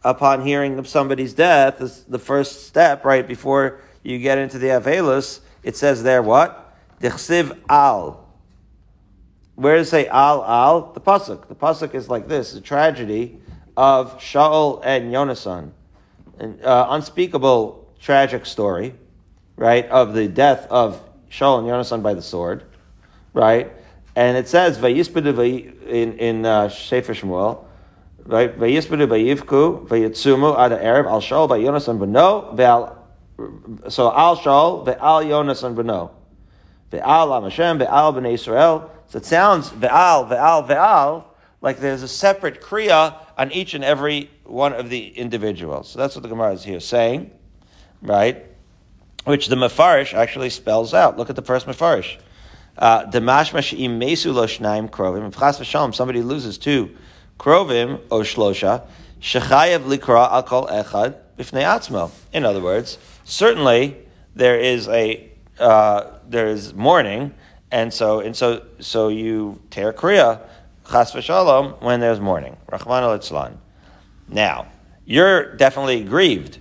upon 0.03 0.45
hearing 0.45 0.77
of 0.77 0.87
somebody's 0.87 1.33
death, 1.33 1.81
is 1.81 2.03
the 2.03 2.19
first 2.19 2.67
step 2.67 3.03
right 3.03 3.27
before 3.27 3.79
you 4.03 4.19
get 4.19 4.37
into 4.37 4.59
the 4.59 4.67
avelus 4.67 5.39
it 5.63 5.75
says 5.75 6.03
there 6.03 6.21
what? 6.21 6.75
Dichsiv 6.99 7.57
al. 7.69 8.27
Where 9.55 9.77
does 9.77 9.87
it 9.87 9.91
say 9.91 10.07
al 10.07 10.43
al? 10.43 10.93
The 10.93 11.01
pasuk. 11.01 11.47
The 11.47 11.55
pasuk 11.55 11.95
is 11.95 12.09
like 12.09 12.27
this: 12.27 12.53
a 12.53 12.61
tragedy 12.61 13.39
of 13.75 14.19
Shaul 14.19 14.81
and 14.83 15.11
Yonasan, 15.11 15.71
an 16.39 16.59
uh, 16.63 16.87
unspeakable 16.89 17.93
tragic 17.99 18.45
story, 18.45 18.95
right, 19.55 19.87
of 19.87 20.13
the 20.13 20.27
death 20.27 20.67
of 20.69 21.01
Shaul 21.29 21.59
and 21.59 21.67
Yonasan 21.67 22.03
by 22.03 22.13
the 22.13 22.21
sword, 22.21 22.63
right? 23.33 23.71
And 24.15 24.37
it 24.37 24.47
says 24.47 24.77
vayispadu 24.77 25.87
in 25.87 26.17
in 26.17 26.45
uh, 26.45 26.69
Sefer 26.69 27.13
Shmuel, 27.13 27.65
right? 28.25 28.57
Vayispadu 28.57 29.07
vayivku 29.07 29.87
vayitzumu 29.87 30.57
ad 30.57 30.73
Arab 30.73 31.07
al 31.07 31.21
Shaul 31.21 31.49
by 31.49 31.59
Yonasan 31.59 31.99
beno 31.99 32.55
ve'al 32.55 32.97
so 33.89 34.11
Al 34.13 34.37
Shaul, 34.37 34.85
Ve'al 34.85 35.25
Yonasan 35.25 35.75
Beno. 35.75 36.11
Ve'al 36.91 37.35
Am 37.35 37.43
Hashem, 37.43 37.79
Ve'al 37.79 38.13
B'nai 38.13 38.33
Israel. 38.33 38.91
So 39.07 39.17
it 39.17 39.25
sounds 39.25 39.69
Ve'al, 39.69 40.29
Ve'al, 40.29 40.67
Ve'al, 40.67 41.23
like 41.61 41.79
there's 41.79 42.03
a 42.03 42.07
separate 42.07 42.61
Kriya 42.61 43.15
on 43.37 43.51
each 43.51 43.73
and 43.73 43.83
every 43.83 44.29
one 44.43 44.73
of 44.73 44.89
the 44.89 45.07
individuals. 45.17 45.89
So 45.89 45.99
that's 45.99 46.15
what 46.15 46.21
the 46.23 46.29
Gemara 46.29 46.53
is 46.53 46.63
here 46.63 46.79
saying, 46.79 47.31
right? 48.01 48.45
Which 49.23 49.47
the 49.47 49.55
Mefarish 49.55 50.13
actually 50.13 50.49
spells 50.49 50.93
out. 50.93 51.17
Look 51.17 51.29
at 51.29 51.35
the 51.35 51.41
first 51.41 51.65
Mefarish. 51.65 52.17
Uh, 52.77 53.05
Demashmash 53.05 53.79
im 53.79 53.99
mesu 53.99 54.33
lo 54.33 54.45
shnaim 54.45 54.89
krovim. 54.89 55.31
Chas 55.33 55.95
somebody 55.95 56.21
loses 56.21 56.57
two 56.57 56.95
krovim 57.39 58.01
o 58.09 58.19
shlosha, 58.21 58.85
shechayev 59.21 59.85
likra 59.85 60.31
al 60.31 60.43
kol 60.43 60.67
echad, 60.67 61.15
b'fnei 61.37 61.63
atzmo. 61.63 62.11
In 62.33 62.45
other 62.45 62.61
words, 62.61 62.97
certainly 63.23 63.97
there 64.35 64.59
is 64.59 64.87
a 64.87 65.29
uh, 65.59 66.19
there 66.27 66.47
is 66.47 66.73
mourning, 66.73 67.33
and 67.71 67.93
so 67.93 68.19
and 68.19 68.35
so 68.35 68.65
so 68.79 69.09
you 69.09 69.61
tear 69.69 69.93
kriya 69.93 70.41
chas 70.89 71.11
v'shalom 71.11 71.81
when 71.81 71.99
there's 71.99 72.19
mourning. 72.19 72.57
Rachman 72.71 73.01
al 73.01 73.51
Now 74.27 74.67
you're 75.05 75.55
definitely 75.55 76.03
grieved, 76.03 76.59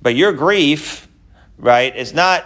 but 0.00 0.14
your 0.14 0.32
grief, 0.32 1.08
right, 1.58 1.94
is 1.94 2.12
not 2.12 2.44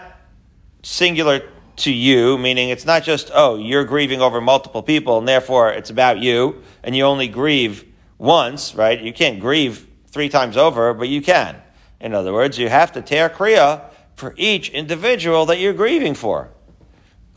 singular 0.82 1.40
to 1.76 1.92
you, 1.92 2.38
meaning 2.38 2.70
it's 2.70 2.86
not 2.86 3.04
just, 3.04 3.30
oh, 3.34 3.56
you're 3.56 3.84
grieving 3.84 4.20
over 4.20 4.40
multiple 4.40 4.82
people 4.82 5.18
and 5.18 5.28
therefore 5.28 5.70
it's 5.70 5.90
about 5.90 6.18
you 6.18 6.62
and 6.82 6.96
you 6.96 7.04
only 7.04 7.28
grieve 7.28 7.84
once, 8.18 8.74
right? 8.74 9.00
You 9.00 9.12
can't 9.12 9.40
grieve 9.40 9.86
three 10.06 10.28
times 10.28 10.56
over, 10.56 10.94
but 10.94 11.08
you 11.08 11.20
can. 11.20 11.56
In 12.00 12.14
other 12.14 12.32
words, 12.32 12.58
you 12.58 12.68
have 12.68 12.92
to 12.92 13.02
tear 13.02 13.28
Kriya 13.28 13.82
for 14.14 14.34
each 14.36 14.70
individual 14.70 15.46
that 15.46 15.58
you're 15.58 15.72
grieving 15.72 16.14
for. 16.14 16.50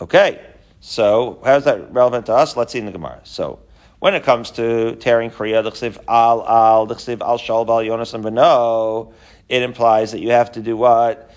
Okay, 0.01 0.41
so 0.79 1.41
how's 1.43 1.65
that 1.65 1.93
relevant 1.93 2.25
to 2.27 2.33
us? 2.33 2.55
Let's 2.55 2.73
see 2.73 2.79
in 2.79 2.85
the 2.85 2.91
Gemara. 2.91 3.19
So, 3.23 3.59
when 3.99 4.15
it 4.15 4.23
comes 4.23 4.51
to 4.51 4.95
tearing 4.95 5.29
Kriya, 5.29 5.63
al 6.07 6.47
al, 6.47 6.89
al 6.89 7.37
shal 7.37 7.59
al 7.59 7.83
yonasan 7.83 8.23
beno, 8.23 9.13
it 9.49 9.61
implies 9.61 10.11
that 10.11 10.19
you 10.19 10.31
have 10.31 10.51
to 10.53 10.61
do 10.61 10.77
what? 10.77 11.29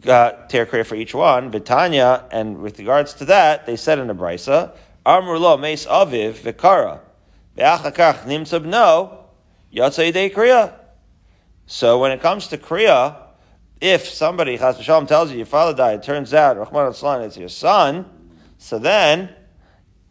got 0.00 0.50
tear 0.50 0.66
kriya 0.66 0.86
for 0.86 0.94
each 0.94 1.14
one. 1.14 1.50
Vitanya, 1.50 2.24
and 2.30 2.58
with 2.58 2.78
regards 2.78 3.14
to 3.14 3.24
that, 3.26 3.66
they 3.66 3.76
said 3.76 3.98
in 3.98 4.06
the 4.06 4.14
brisa, 4.14 4.72
Amr 5.04 5.38
lo 5.38 5.56
meis 5.56 5.86
aviv 5.86 6.34
vikara, 6.34 7.00
ve'achakach 7.56 8.24
nimtzab 8.24 8.64
no, 8.64 9.24
yatzay 9.72 10.12
de 10.12 10.30
kriya. 10.30 10.72
So 11.66 11.98
when 11.98 12.12
it 12.12 12.20
comes 12.20 12.46
to 12.48 12.58
kriya, 12.58 13.16
if 13.80 14.08
somebody, 14.08 14.56
Chas 14.56 14.78
V'Shalom, 14.78 15.06
tells 15.06 15.30
you 15.30 15.36
your 15.36 15.46
father 15.46 15.74
died, 15.76 15.98
it 15.98 16.02
turns 16.04 16.32
out, 16.32 16.56
Rahman 16.56 16.94
al 16.94 17.20
it's 17.22 17.36
your 17.36 17.48
son, 17.48 18.06
so 18.56 18.78
then 18.78 19.30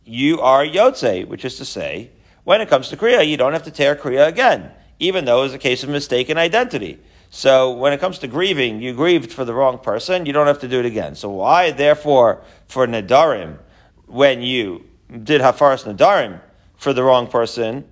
you 0.03 0.39
are 0.41 0.63
Yotze, 0.63 1.27
which 1.27 1.45
is 1.45 1.57
to 1.57 1.65
say, 1.65 2.11
when 2.43 2.61
it 2.61 2.69
comes 2.69 2.89
to 2.89 2.97
Kriya, 2.97 3.27
you 3.27 3.37
don't 3.37 3.53
have 3.53 3.63
to 3.63 3.71
tear 3.71 3.95
Kriya 3.95 4.27
again, 4.27 4.71
even 4.99 5.25
though 5.25 5.43
it's 5.43 5.53
a 5.53 5.59
case 5.59 5.83
of 5.83 5.89
mistaken 5.89 6.37
identity. 6.37 6.99
So 7.31 7.71
when 7.71 7.91
it 7.91 7.99
comes 7.99 8.19
to 8.19 8.27
grieving, 8.27 8.81
you 8.81 8.93
grieved 8.93 9.31
for 9.31 9.43
the 9.43 9.53
wrong 9.53 9.79
person, 9.79 10.25
you 10.25 10.33
don't 10.33 10.47
have 10.47 10.59
to 10.59 10.67
do 10.67 10.79
it 10.79 10.85
again. 10.85 11.15
So 11.15 11.29
why, 11.29 11.71
therefore, 11.71 12.43
for 12.67 12.85
Nadarim, 12.85 13.57
when 14.05 14.41
you 14.41 14.85
did 15.09 15.41
Hafaras 15.41 15.83
Nadarim 15.91 16.39
for 16.77 16.93
the 16.93 17.03
wrong 17.03 17.27
person, 17.27 17.85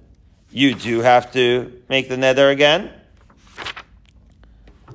you 0.51 0.75
do 0.75 0.99
have 0.99 1.33
to 1.33 1.81
make 1.89 2.09
the 2.09 2.17
nether 2.17 2.49
again? 2.49 2.91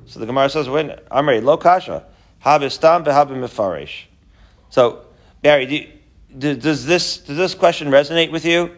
So 0.09 0.19
the 0.19 0.25
Gemara 0.25 0.49
says, 0.49 0.67
when 0.67 0.89
Amri, 1.11 1.41
lo 1.41 1.55
kasha, 1.55 2.03
habistam 2.43 3.05
behabim 3.05 3.37
mefarish. 3.37 4.05
So, 4.69 5.05
Barry, 5.43 5.93
do, 6.35 6.55
does 6.55 6.85
this 6.85 7.17
does 7.17 7.37
this 7.37 7.53
question 7.53 7.89
resonate 7.89 8.31
with 8.31 8.43
you? 8.43 8.75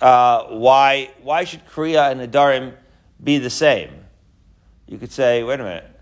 Uh, 0.00 0.44
why 0.44 1.10
why 1.22 1.44
should 1.44 1.66
Kriya 1.66 2.10
and 2.10 2.20
Adarim 2.20 2.74
be 3.22 3.36
the 3.36 3.50
same? 3.50 3.90
You 4.86 4.96
could 4.96 5.12
say, 5.12 5.42
wait 5.42 5.60
a 5.60 5.64
minute, 5.64 6.00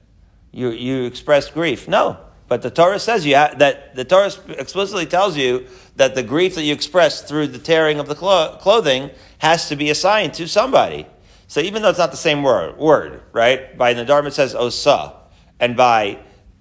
you, 0.52 0.70
you 0.70 1.04
expressed 1.04 1.52
grief. 1.52 1.88
No, 1.88 2.18
but 2.46 2.62
the 2.62 2.70
Torah 2.70 3.00
says 3.00 3.26
you 3.26 3.34
ha- 3.34 3.54
that 3.56 3.96
the 3.96 4.04
Torah 4.04 4.30
explicitly 4.50 5.06
tells 5.06 5.36
you 5.36 5.66
that 5.96 6.14
the 6.14 6.22
grief 6.22 6.54
that 6.54 6.62
you 6.62 6.72
express 6.72 7.22
through 7.22 7.48
the 7.48 7.58
tearing 7.58 7.98
of 7.98 8.06
the 8.06 8.14
clo- 8.14 8.56
clothing 8.60 9.10
has 9.38 9.68
to 9.68 9.76
be 9.76 9.90
assigned 9.90 10.34
to 10.34 10.46
somebody. 10.46 11.06
So 11.54 11.60
even 11.60 11.82
though 11.82 11.90
it's 11.90 12.00
not 12.00 12.10
the 12.10 12.16
same 12.16 12.42
word, 12.42 12.76
word 12.78 13.22
right? 13.30 13.78
By 13.78 13.94
Nadarm 13.94 14.26
it 14.26 14.32
says 14.32 14.56
osa, 14.56 15.14
and 15.60 15.76
by 15.76 16.18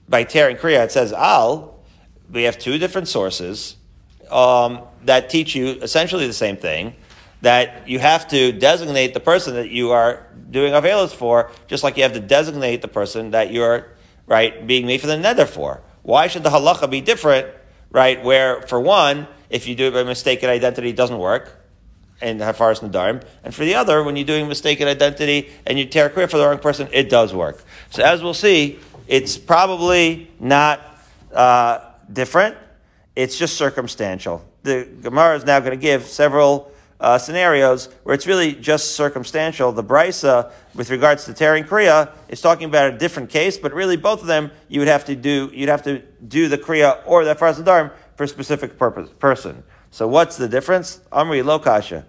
by 0.08 0.24
tearing 0.24 0.56
kriya 0.56 0.86
it 0.86 0.92
says 0.92 1.12
al. 1.12 1.80
We 2.32 2.44
have 2.44 2.60
two 2.60 2.78
different 2.78 3.08
sources 3.08 3.76
um, 4.30 4.82
that 5.06 5.32
teach 5.32 5.56
you 5.56 5.80
essentially 5.82 6.28
the 6.28 6.32
same 6.32 6.58
thing 6.58 6.94
that 7.42 7.88
you 7.90 7.98
have 7.98 8.28
to 8.28 8.52
designate 8.52 9.16
the 9.16 9.20
person 9.20 9.56
that 9.56 9.72
you 9.72 9.90
are 9.90 10.28
doing 10.52 10.74
avelos 10.74 11.10
for, 11.10 11.50
just 11.66 11.84
like 11.84 11.98
you 11.98 12.04
have 12.04 12.14
to 12.14 12.20
designate 12.20 12.84
the 12.84 12.88
person 12.88 13.32
that 13.32 13.52
you're 13.52 13.88
right 14.28 14.68
being 14.68 14.86
made 14.86 15.02
for 15.02 15.08
the 15.08 15.18
nether 15.18 15.48
for. 15.48 15.82
Why 16.04 16.28
should 16.28 16.44
the 16.44 16.52
halacha 16.52 16.88
be 16.88 17.02
different, 17.02 17.48
right? 17.90 18.24
Where 18.24 18.62
for 18.62 18.80
one, 18.80 19.26
if 19.50 19.68
you 19.68 19.74
do 19.74 19.88
it 19.88 19.94
by 19.96 20.04
mistaken 20.04 20.52
identity, 20.52 20.90
it 20.90 20.96
doesn't 20.96 21.18
work, 21.18 21.63
and 22.22 22.40
hafaras 22.40 22.80
nadarim, 22.80 23.24
and 23.44 23.54
for 23.54 23.66
the 23.66 23.76
other, 23.76 24.04
when 24.04 24.16
you're 24.16 24.26
doing 24.26 24.48
mistaken 24.48 24.88
identity 24.88 25.50
and 25.66 25.78
you 25.78 25.86
tear 25.86 26.10
clear 26.10 26.28
for 26.28 26.38
the 26.38 26.48
wrong 26.48 26.60
person, 26.60 26.88
it 26.92 27.10
does 27.10 27.34
work. 27.34 27.64
So 27.90 28.04
as 28.04 28.24
we'll 28.24 28.34
see, 28.34 28.80
it's 29.08 29.38
probably 29.38 30.32
not 30.40 30.82
uh, 31.34 31.80
different. 32.12 32.56
It's 33.16 33.38
just 33.38 33.58
circumstantial. 33.58 34.46
The 34.64 34.88
Gemara 35.02 35.36
is 35.36 35.46
now 35.46 35.60
going 35.60 35.72
to 35.72 35.78
give 35.78 36.06
several 36.06 36.72
uh, 37.00 37.18
scenarios 37.18 37.90
where 38.04 38.16
it's 38.16 38.26
really 38.26 38.54
just 38.54 38.96
circumstantial. 38.96 39.74
The 39.74 39.84
brisa, 39.84 40.52
with 40.74 40.90
regards 40.90 41.26
to 41.26 41.34
tearing 41.34 41.66
kriya, 41.66 42.12
is 42.30 42.40
talking 42.40 42.70
about 42.70 42.94
a 42.94 42.98
different 42.98 43.30
case, 43.30 43.58
but 43.58 43.74
really 43.74 43.98
both 43.98 44.22
of 44.22 44.28
them 44.28 44.52
you 44.70 44.80
would 44.80 44.88
have 44.88 45.06
to 45.06 45.16
do. 45.16 45.52
You'd 45.54 45.70
have 45.70 45.84
to 45.84 46.00
do 46.28 46.48
the 46.48 46.58
kriya 46.58 47.02
or 47.06 47.26
the 47.26 47.36
farsadarm 47.36 47.92
for 48.16 48.24
a 48.24 48.28
specific 48.28 48.78
purpose 48.78 49.10
person. 49.20 49.64
So 49.94 50.08
what's 50.08 50.38
the 50.38 50.50
difference? 50.50 51.02
Amri 51.12 51.44
lokasha. 51.44 52.04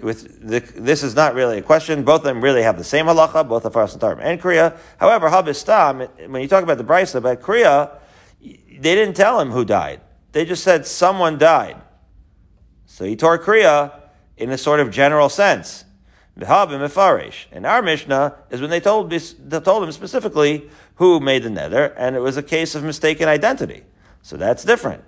With 0.00 0.48
the, 0.48 0.60
this 0.60 1.02
is 1.02 1.16
not 1.16 1.34
really 1.34 1.58
a 1.58 1.62
question. 1.62 2.04
Both 2.04 2.20
of 2.20 2.26
them 2.26 2.40
really 2.40 2.62
have 2.62 2.78
the 2.78 2.84
same 2.84 3.06
halacha, 3.06 3.48
both 3.48 3.64
the 3.64 3.72
farsadarm 3.72 4.20
and 4.22 4.40
kriya. 4.40 4.78
However, 4.98 5.28
habistam, 5.28 6.30
when 6.30 6.42
you 6.42 6.46
talk 6.46 6.62
about 6.62 6.78
the 6.78 6.84
brisa 6.84 7.16
about 7.16 7.42
kriya, 7.42 7.90
they 8.40 8.94
didn't 8.94 9.14
tell 9.14 9.40
him 9.40 9.50
who 9.50 9.64
died. 9.64 10.00
They 10.30 10.44
just 10.44 10.62
said 10.62 10.86
someone 10.86 11.36
died. 11.36 11.76
So 12.86 13.04
he 13.04 13.16
tore 13.16 13.40
kriya 13.40 14.00
in 14.36 14.50
a 14.50 14.58
sort 14.58 14.78
of 14.78 14.92
general 14.92 15.28
sense. 15.28 15.84
And 16.36 16.44
our 16.44 17.82
Mishnah 17.82 18.36
is 18.50 18.60
when 18.60 18.70
they 18.70 18.80
told, 18.80 19.10
they 19.10 19.60
told 19.60 19.82
him 19.82 19.90
specifically 19.90 20.70
who 20.96 21.18
made 21.18 21.42
the 21.42 21.50
nether, 21.50 21.86
and 21.96 22.14
it 22.14 22.20
was 22.20 22.36
a 22.36 22.44
case 22.44 22.76
of 22.76 22.84
mistaken 22.84 23.28
identity. 23.28 23.82
So 24.22 24.36
that's 24.36 24.62
different. 24.62 25.02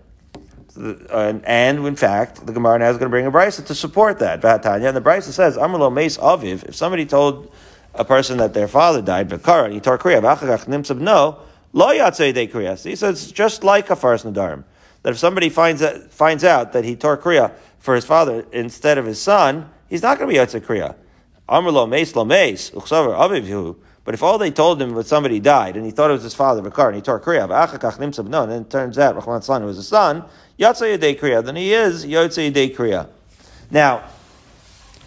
And, 0.77 1.87
in 1.87 1.97
fact, 1.97 2.47
the 2.47 2.53
Gemara 2.53 2.79
now 2.79 2.91
is 2.91 2.99
going 2.99 3.07
to 3.07 3.11
bring 3.11 3.27
a 3.27 3.33
brisa 3.33 3.65
to 3.67 3.75
support 3.75 4.19
that. 4.19 4.45
And 4.45 4.97
the 4.97 5.01
brisa 5.01 5.33
says, 5.33 5.57
Amrlo 5.57 5.93
Meis 5.93 6.19
Aviv, 6.19 6.65
if 6.69 6.75
somebody 6.75 7.07
told 7.07 7.53
a 7.95 8.05
person 8.05 8.39
that 8.39 8.53
their 8.55 8.69
father 8.69 9.01
died, 9.01 9.29
Bekara, 9.29 9.73
he 9.73 9.81
tore 9.81 9.99
Kriya, 9.99 10.21
no, 11.01 11.39
lo 11.73 11.89
yatzei 11.89 12.35
de 12.35 12.47
Kriya. 12.47 12.83
He 12.85 12.95
says, 12.95 13.33
just 13.33 13.65
like 13.65 13.89
a 13.91 13.97
first 13.97 14.27
Nadarim, 14.27 14.65
that 15.03 15.11
if 15.11 15.19
somebody 15.19 15.49
finds, 15.49 15.83
out, 15.83 16.11
finds 16.11 16.45
out 16.45 16.73
that 16.75 16.85
he 16.85 16.95
tore 16.95 17.17
Kriya, 17.17 17.53
for 17.79 17.95
his 17.95 18.05
father 18.05 18.45
instead 18.53 18.99
of 18.99 19.07
his 19.07 19.21
son, 19.21 19.71
he's 19.89 20.03
not 20.03 20.19
going 20.19 20.29
to 20.29 20.35
be 20.35 20.39
Yotze 20.39 20.61
Kriya. 20.61 20.95
Amrlo 21.49 21.89
Meis 21.89 22.15
Lo 22.15 22.25
Meis, 22.25 22.71
Avivu. 22.71 23.77
But 24.07 24.15
if 24.15 24.23
all 24.23 24.39
they 24.39 24.53
told 24.53 24.81
him 24.81 24.95
was 24.95 25.09
somebody 25.09 25.41
died 25.41 25.77
and 25.77 25.85
he 25.85 25.91
thought 25.91 26.11
it 26.11 26.13
was 26.13 26.23
his 26.23 26.33
father, 26.33 26.63
Bakar, 26.63 26.91
and 26.91 26.97
he 26.97 27.03
tore 27.03 27.19
Kriya, 27.19 28.45
and 28.45 28.53
it 28.53 28.71
turns 28.71 28.99
out 28.99 29.17
Rahman's 29.17 29.47
son 29.47 29.65
was 29.65 29.77
his 29.77 29.89
son, 29.89 30.25
Yotze 30.61 30.97
Yedei 30.97 31.19
Kriya, 31.19 31.45
then 31.45 31.57
he 31.57 31.75
is 31.75 32.07
Yotze 32.07 32.53
Yedei 32.53 32.75
Kriya. 32.75 33.09
Now, 33.69 34.05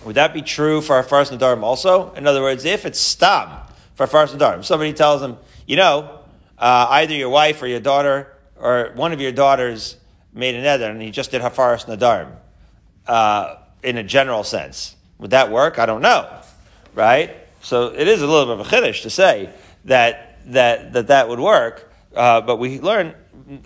would 0.03 0.15
that 0.15 0.34
be 0.34 0.41
true 0.41 0.82
for 0.82 0.98
our 0.98 1.03
Faras 1.03 1.32
Nadarim 1.32 1.63
also? 1.63 2.12
In 2.15 2.27
other 2.27 2.41
words, 2.41 2.65
if 2.65 2.86
it's 2.86 3.00
Stam 3.00 3.50
for 3.96 4.06
Faras 4.06 4.36
Nadarim, 4.36 4.65
somebody 4.65 4.91
tells 4.91 5.22
him, 5.22 5.38
you 5.65 5.77
know, 5.77 6.20
uh, 6.58 6.88
either 6.89 7.13
your 7.13 7.29
wife 7.29 7.62
or 7.62 7.68
your 7.68 7.79
daughter 7.79 8.36
or 8.60 8.91
one 8.96 9.13
of 9.13 9.22
your 9.22 9.32
daughters 9.32 9.96
made 10.34 10.56
a 10.56 10.62
nether 10.62 10.89
and 10.89 11.01
he 11.01 11.10
just 11.10 11.32
did 11.32 11.41
Hafaras 11.41 11.86
Nadarim 11.86 12.34
uh, 13.08 13.56
in 13.82 13.96
a 13.96 14.03
general 14.03 14.44
sense. 14.44 14.98
Would 15.20 15.32
that 15.32 15.50
work? 15.51 15.79
I 15.79 15.86
don't 15.86 16.01
know, 16.01 16.29
right? 16.94 17.38
So 17.61 17.93
it 17.93 18.07
is 18.07 18.21
a 18.21 18.27
little 18.27 18.55
bit 18.55 18.65
of 18.65 18.73
a 18.73 18.75
chiddush 18.75 19.01
to 19.03 19.09
say 19.09 19.53
that 19.85 20.39
that 20.45 20.93
that, 20.93 21.07
that 21.07 21.29
would 21.29 21.39
work, 21.39 21.91
uh, 22.15 22.41
but 22.41 22.57
we 22.57 22.79
learn 22.79 23.13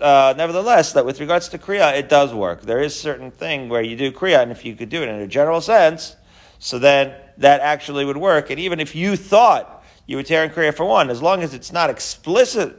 uh, 0.00 0.34
nevertheless 0.36 0.92
that 0.94 1.04
with 1.04 1.20
regards 1.20 1.48
to 1.50 1.58
kriya, 1.58 1.96
it 1.98 2.08
does 2.08 2.32
work. 2.32 2.62
There 2.62 2.80
is 2.80 2.98
certain 2.98 3.30
thing 3.30 3.68
where 3.68 3.82
you 3.82 3.96
do 3.96 4.12
kriya, 4.12 4.42
and 4.42 4.50
if 4.50 4.64
you 4.64 4.74
could 4.74 4.88
do 4.88 5.02
it 5.02 5.08
in 5.08 5.16
a 5.16 5.26
general 5.26 5.60
sense, 5.60 6.16
so 6.58 6.78
then 6.78 7.14
that 7.38 7.60
actually 7.60 8.04
would 8.04 8.16
work. 8.16 8.50
And 8.50 8.58
even 8.58 8.80
if 8.80 8.94
you 8.94 9.16
thought 9.16 9.84
you 10.06 10.16
would 10.16 10.26
tear 10.26 10.44
in 10.44 10.50
kriya 10.50 10.74
for 10.74 10.84
one, 10.84 11.10
as 11.10 11.22
long 11.22 11.42
as 11.42 11.54
it's 11.54 11.72
not 11.72 11.90
explicit, 11.90 12.76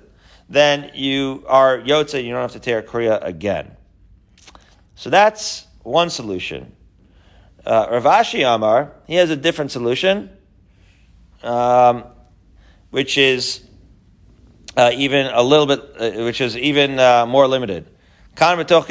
then 0.49 0.91
you 0.93 1.43
are 1.47 1.79
yotze, 1.79 2.13
and 2.13 2.25
you 2.25 2.33
don't 2.33 2.41
have 2.41 2.53
to 2.53 2.59
tear 2.59 2.81
kriya 2.81 3.23
again. 3.23 3.75
So 4.95 5.09
that's 5.09 5.67
one 5.83 6.09
solution. 6.09 6.75
Uh, 7.65 7.87
Rav 7.91 8.03
Ashi 8.03 8.43
Amar, 8.45 8.91
he 9.07 9.15
has 9.15 9.29
a 9.29 9.35
different 9.35 9.71
solution, 9.71 10.34
um, 11.43 12.03
which 12.89 13.17
is 13.17 13.63
uh, 14.77 14.91
even 14.93 15.27
a 15.27 15.41
little 15.41 15.65
bit, 15.65 15.79
uh, 15.99 16.23
which 16.23 16.41
is 16.41 16.57
even 16.57 16.99
uh, 16.99 17.25
more 17.25 17.47
limited. 17.47 17.87
Kan 18.35 18.57
kan. 18.65 18.87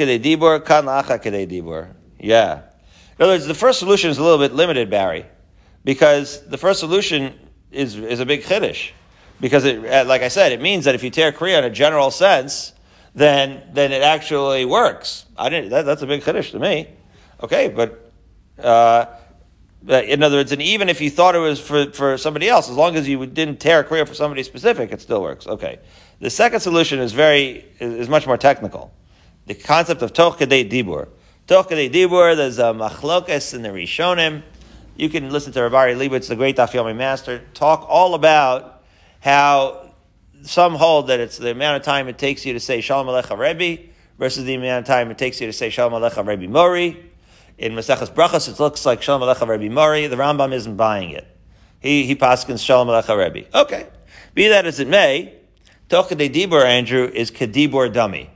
Yeah. 2.19 2.61
In 3.17 3.23
other 3.23 3.33
words, 3.33 3.45
the 3.45 3.53
first 3.53 3.79
solution 3.79 4.09
is 4.09 4.17
a 4.17 4.23
little 4.23 4.39
bit 4.39 4.53
limited, 4.53 4.89
Barry, 4.89 5.25
because 5.83 6.45
the 6.47 6.57
first 6.57 6.79
solution 6.79 7.33
is, 7.71 7.95
is 7.95 8.19
a 8.19 8.25
big 8.25 8.43
chiddush. 8.43 8.91
because 9.39 9.65
it, 9.65 9.85
uh, 9.85 10.05
like 10.05 10.21
I 10.21 10.27
said, 10.29 10.51
it 10.51 10.61
means 10.61 10.85
that 10.85 10.95
if 10.95 11.03
you 11.03 11.09
tear 11.09 11.31
kriya 11.31 11.59
in 11.59 11.63
a 11.65 11.69
general 11.69 12.11
sense, 12.11 12.73
then 13.13 13.63
then 13.73 13.91
it 13.91 14.01
actually 14.01 14.65
works. 14.65 15.25
I 15.37 15.49
didn't. 15.49 15.69
That, 15.69 15.85
that's 15.85 16.01
a 16.01 16.07
big 16.07 16.21
chiddush 16.21 16.51
to 16.51 16.59
me. 16.59 16.89
Okay, 17.41 17.69
but 17.69 18.11
uh, 18.59 19.05
Uh, 19.87 20.01
in 20.01 20.23
other 20.23 20.37
words, 20.37 20.51
and 20.51 20.61
even 20.61 20.89
if 20.89 20.99
you 20.99 21.11
thought 21.11 21.35
it 21.35 21.39
was 21.39 21.59
for, 21.59 21.91
for 21.91 22.17
somebody 22.17 22.49
else, 22.49 22.69
as 22.69 22.75
long 22.75 22.95
as 22.95 23.07
you 23.07 23.23
didn't 23.25 23.59
tear 23.59 23.81
a 23.81 23.83
kriya 23.83 24.07
for 24.07 24.15
somebody 24.15 24.41
specific, 24.41 24.91
it 24.91 24.99
still 24.99 25.21
works. 25.21 25.45
Okay. 25.45 25.79
The 26.19 26.29
second 26.29 26.61
solution 26.61 26.99
is 26.99 27.11
very 27.13 27.65
is, 27.79 28.09
much 28.09 28.25
more 28.25 28.37
technical. 28.37 28.93
The 29.45 29.53
concept 29.53 30.01
of 30.01 30.13
toch 30.13 30.39
kedei 30.39 30.69
dibur. 30.69 31.09
Toch 31.45 31.69
kedei 31.69 31.91
dibur. 31.91 32.35
There's 32.35 32.57
a 32.57 32.73
machlokas 32.73 33.53
in 33.53 33.61
the 33.61 33.69
Rishonim. 33.69 34.41
You 34.95 35.09
can 35.09 35.29
listen 35.29 35.51
to 35.53 35.59
Rabari 35.59 35.95
Leibowitz, 35.95 36.29
the 36.29 36.35
great 36.35 36.55
Daf 36.55 36.71
Yomi 36.71 36.95
master, 36.95 37.43
talk 37.53 37.85
all 37.87 38.15
about 38.15 38.81
how 39.19 39.91
some 40.43 40.75
hold 40.75 41.07
that 41.07 41.19
it's 41.19 41.37
the 41.37 41.51
amount 41.51 41.77
of 41.77 41.83
time 41.83 42.07
it 42.07 42.17
takes 42.17 42.45
you 42.45 42.53
to 42.53 42.59
say 42.59 42.79
Shalom 42.79 43.07
Alecha 43.07 43.37
Rebbe 43.37 43.91
versus 44.17 44.45
the 44.45 44.53
amount 44.53 44.83
of 44.83 44.87
time 44.87 45.11
it 45.11 45.17
takes 45.17 45.41
you 45.41 45.47
to 45.47 45.53
say 45.53 45.69
Shalom 45.69 45.91
Alecha 45.91 46.25
Rebbe 46.25 46.47
Mori. 46.47 47.11
In 47.57 47.73
Maseches 47.73 48.13
Brachas, 48.13 48.49
it 48.49 48.59
looks 48.59 48.85
like 48.85 49.01
Shalom 49.01 49.21
Alecha 49.21 49.47
Rebbe 49.47 49.73
Mori. 49.73 50.07
The 50.07 50.17
Rambam 50.17 50.53
isn't 50.53 50.75
buying 50.75 51.11
it. 51.11 51.25
He, 51.79 52.05
he 52.05 52.15
paskins 52.15 52.63
Shalom 52.63 52.89
Alecha 52.89 53.17
Rebbe. 53.17 53.47
Okay. 53.57 53.87
Be 54.33 54.49
that 54.49 54.65
as 54.65 54.81
it 54.81 54.89
may, 54.89 55.33
Tochadei 55.89 56.33
Dibur, 56.33 56.65
Andrew, 56.65 57.05
is 57.05 57.31
Kedibur 57.31 57.93
Dummy. 57.93 58.29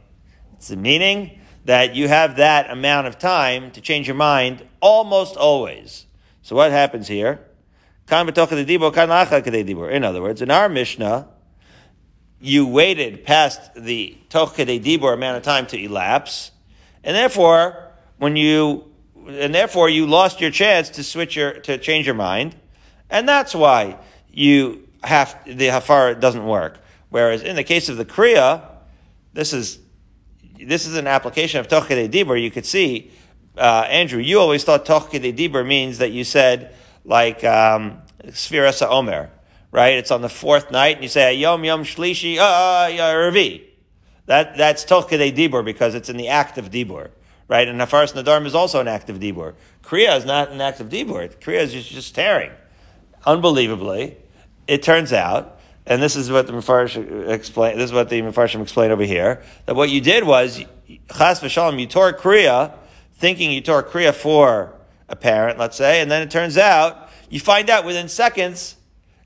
It's 0.54 0.70
the 0.70 0.78
meaning 0.78 1.40
that 1.66 1.96
you 1.96 2.08
have 2.08 2.38
that 2.38 2.70
amount 2.70 3.08
of 3.08 3.20
time 3.20 3.72
to 3.72 3.82
change 3.82 4.08
your 4.08 4.16
mind 4.16 4.66
almost 4.80 5.36
always. 5.36 6.06
So 6.42 6.56
what 6.56 6.72
happens 6.72 7.08
here? 7.08 7.46
In 8.10 8.18
other 8.18 8.32
words, 10.22 10.42
in 10.42 10.52
our 10.52 10.70
Mishnah, 10.70 11.28
you 12.40 12.66
waited 12.66 13.26
past 13.26 13.76
the 13.76 14.18
Tochadei 14.30 14.84
Dibur 14.84 15.14
amount 15.14 15.38
of 15.38 15.44
time 15.44 15.68
to 15.68 15.78
elapse, 15.78 16.50
and 17.04 17.16
therefore, 17.16 17.92
when 18.18 18.36
you 18.36 18.88
and 19.30 19.54
therefore 19.54 19.90
you 19.90 20.06
lost 20.06 20.42
your 20.42 20.52
chance 20.52 20.90
to 20.92 21.04
switch 21.04 21.36
your 21.36 21.54
to 21.62 21.78
change 21.78 22.06
your 22.06 22.16
mind, 22.16 22.56
and 23.10 23.28
that's 23.28 23.56
why 23.56 23.98
you 24.32 24.88
have 25.04 25.38
the 25.46 25.68
hafar 25.68 26.16
doesn't 26.16 26.46
work. 26.46 26.80
Whereas 27.10 27.42
in 27.42 27.56
the 27.56 27.64
case 27.64 27.90
of 27.90 27.98
the 27.98 28.06
kriya, 28.06 28.64
this 29.34 29.54
is 29.54 29.80
this 30.62 30.86
is 30.86 30.96
an 30.96 31.08
application 31.08 31.60
of 31.60 31.68
tochkei 31.68 32.10
dibur. 32.10 32.42
You 32.42 32.52
could 32.52 32.66
see, 32.66 33.12
uh, 33.58 33.86
Andrew, 33.90 34.22
you 34.22 34.40
always 34.40 34.64
thought 34.64 34.86
tochkei 34.86 35.36
dibur 35.36 35.66
means 35.66 36.00
that 36.00 36.12
you 36.12 36.24
said 36.24 36.76
like 37.06 37.44
um, 37.44 38.02
Omer, 38.82 39.32
right? 39.72 39.98
It's 39.98 40.12
on 40.12 40.22
the 40.22 40.30
fourth 40.30 40.72
night, 40.72 40.96
and 40.96 41.04
you 41.04 41.10
say 41.10 41.36
Yom 41.36 41.64
Yom 41.64 41.84
Shlishi 41.84 42.38
uh, 42.38 42.90
Revi. 42.90 43.66
That 44.30 44.58
that's 44.58 44.86
Tochkei 44.86 45.36
Dibur 45.36 45.66
because 45.66 45.96
it's 45.96 46.08
in 46.08 46.16
the 46.16 46.28
act 46.28 46.60
of 46.60 46.70
Dibur, 46.70 47.10
right? 47.50 47.68
And 47.68 47.82
Hafaras 47.82 48.13
Nadarm 48.13 48.46
is 48.46 48.56
also 48.56 48.79
an 48.79 48.88
act 48.88 49.10
of 49.10 49.20
Dibur. 49.20 49.56
Kriya 49.84 50.18
is 50.18 50.24
not 50.24 50.51
an 50.51 50.62
act 50.62 50.79
of 50.79 50.88
Dibur. 50.88 51.36
Kriya 51.39 51.63
is 51.63 51.74
just, 51.74 51.89
just 51.89 52.15
tearing. 52.15 52.51
Unbelievably, 53.25 54.15
it 54.68 54.82
turns 54.82 55.12
out, 55.12 55.60
and 55.86 56.01
this 56.01 56.15
is 56.15 56.32
what 56.32 56.48
the 56.48 56.53
Mefarshim 56.53 57.27
explain. 57.27 57.77
This 57.77 57.89
is 57.89 57.94
what 57.94 58.08
the 58.08 58.22
Mefarshim 58.22 58.62
explain 58.62 58.91
over 58.91 59.03
here. 59.03 59.44
That 59.65 59.75
what 59.75 59.89
you 59.89 60.00
did 60.00 60.24
was 60.24 60.63
Chas 61.13 61.41
v'Shalom, 61.41 61.77
you 61.77 61.88
tore 61.88 62.13
Kriya, 62.13 62.74
thinking 63.15 63.51
you 63.51 63.60
tore 63.60 63.84
Kriya 63.84 64.13
for 64.13 64.74
a 65.10 65.15
parent, 65.15 65.58
let's 65.60 65.75
say, 65.75 66.01
and 66.01 66.10
then 66.10 66.22
it 66.22 66.32
turns 66.32 66.58
out 66.58 67.10
you 67.29 67.39
find 67.39 67.70
out 67.70 67.86
within 67.86 68.08
seconds 68.08 68.75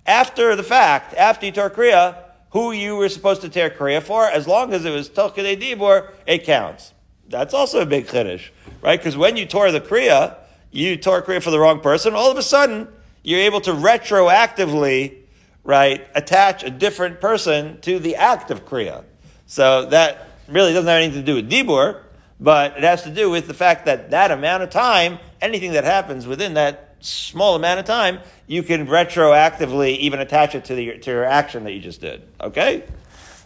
after 0.05 0.55
the 0.55 0.63
fact, 0.63 1.13
after 1.15 1.45
you 1.45 1.51
tore 1.51 1.69
kriya, 1.69 2.17
who 2.51 2.71
you 2.71 2.95
were 2.95 3.09
supposed 3.09 3.41
to 3.41 3.49
tear 3.49 3.69
kriya 3.69 4.01
for. 4.01 4.25
As 4.25 4.47
long 4.47 4.73
as 4.73 4.85
it 4.85 4.91
was 4.91 5.09
tokadei 5.09 5.59
dibur, 5.59 6.11
it 6.27 6.43
counts. 6.43 6.93
That's 7.29 7.53
also 7.53 7.81
a 7.81 7.85
big 7.85 8.07
chiddush, 8.07 8.49
right? 8.81 8.99
Because 8.99 9.17
when 9.17 9.37
you 9.37 9.45
tore 9.45 9.71
the 9.71 9.81
kriya, 9.81 10.37
you 10.71 10.97
tore 10.97 11.21
kriya 11.21 11.41
for 11.41 11.51
the 11.51 11.59
wrong 11.59 11.79
person. 11.79 12.13
All 12.13 12.31
of 12.31 12.37
a 12.37 12.43
sudden, 12.43 12.87
you're 13.23 13.39
able 13.39 13.61
to 13.61 13.71
retroactively, 13.71 15.17
right, 15.63 16.05
attach 16.15 16.63
a 16.63 16.69
different 16.69 17.21
person 17.21 17.79
to 17.81 17.99
the 17.99 18.17
act 18.17 18.51
of 18.51 18.65
kriya. 18.65 19.03
So 19.45 19.85
that 19.87 20.27
really 20.47 20.73
doesn't 20.73 20.87
have 20.87 21.01
anything 21.01 21.21
to 21.21 21.25
do 21.25 21.35
with 21.35 21.49
dibur, 21.49 22.01
but 22.39 22.77
it 22.77 22.83
has 22.83 23.03
to 23.03 23.09
do 23.09 23.29
with 23.29 23.47
the 23.47 23.53
fact 23.53 23.85
that 23.85 24.11
that 24.11 24.31
amount 24.31 24.63
of 24.63 24.69
time, 24.69 25.19
anything 25.41 25.73
that 25.73 25.85
happens 25.85 26.27
within 26.27 26.55
that 26.55 26.95
small 26.99 27.55
amount 27.55 27.79
of 27.79 27.85
time, 27.85 28.19
you 28.47 28.63
can 28.63 28.87
retroactively 28.87 29.97
even 29.97 30.19
attach 30.19 30.55
it 30.55 30.65
to, 30.65 30.75
the, 30.75 30.97
to 30.99 31.11
your 31.11 31.25
action 31.25 31.63
that 31.63 31.71
you 31.71 31.79
just 31.79 32.01
did. 32.01 32.27
Okay? 32.41 32.83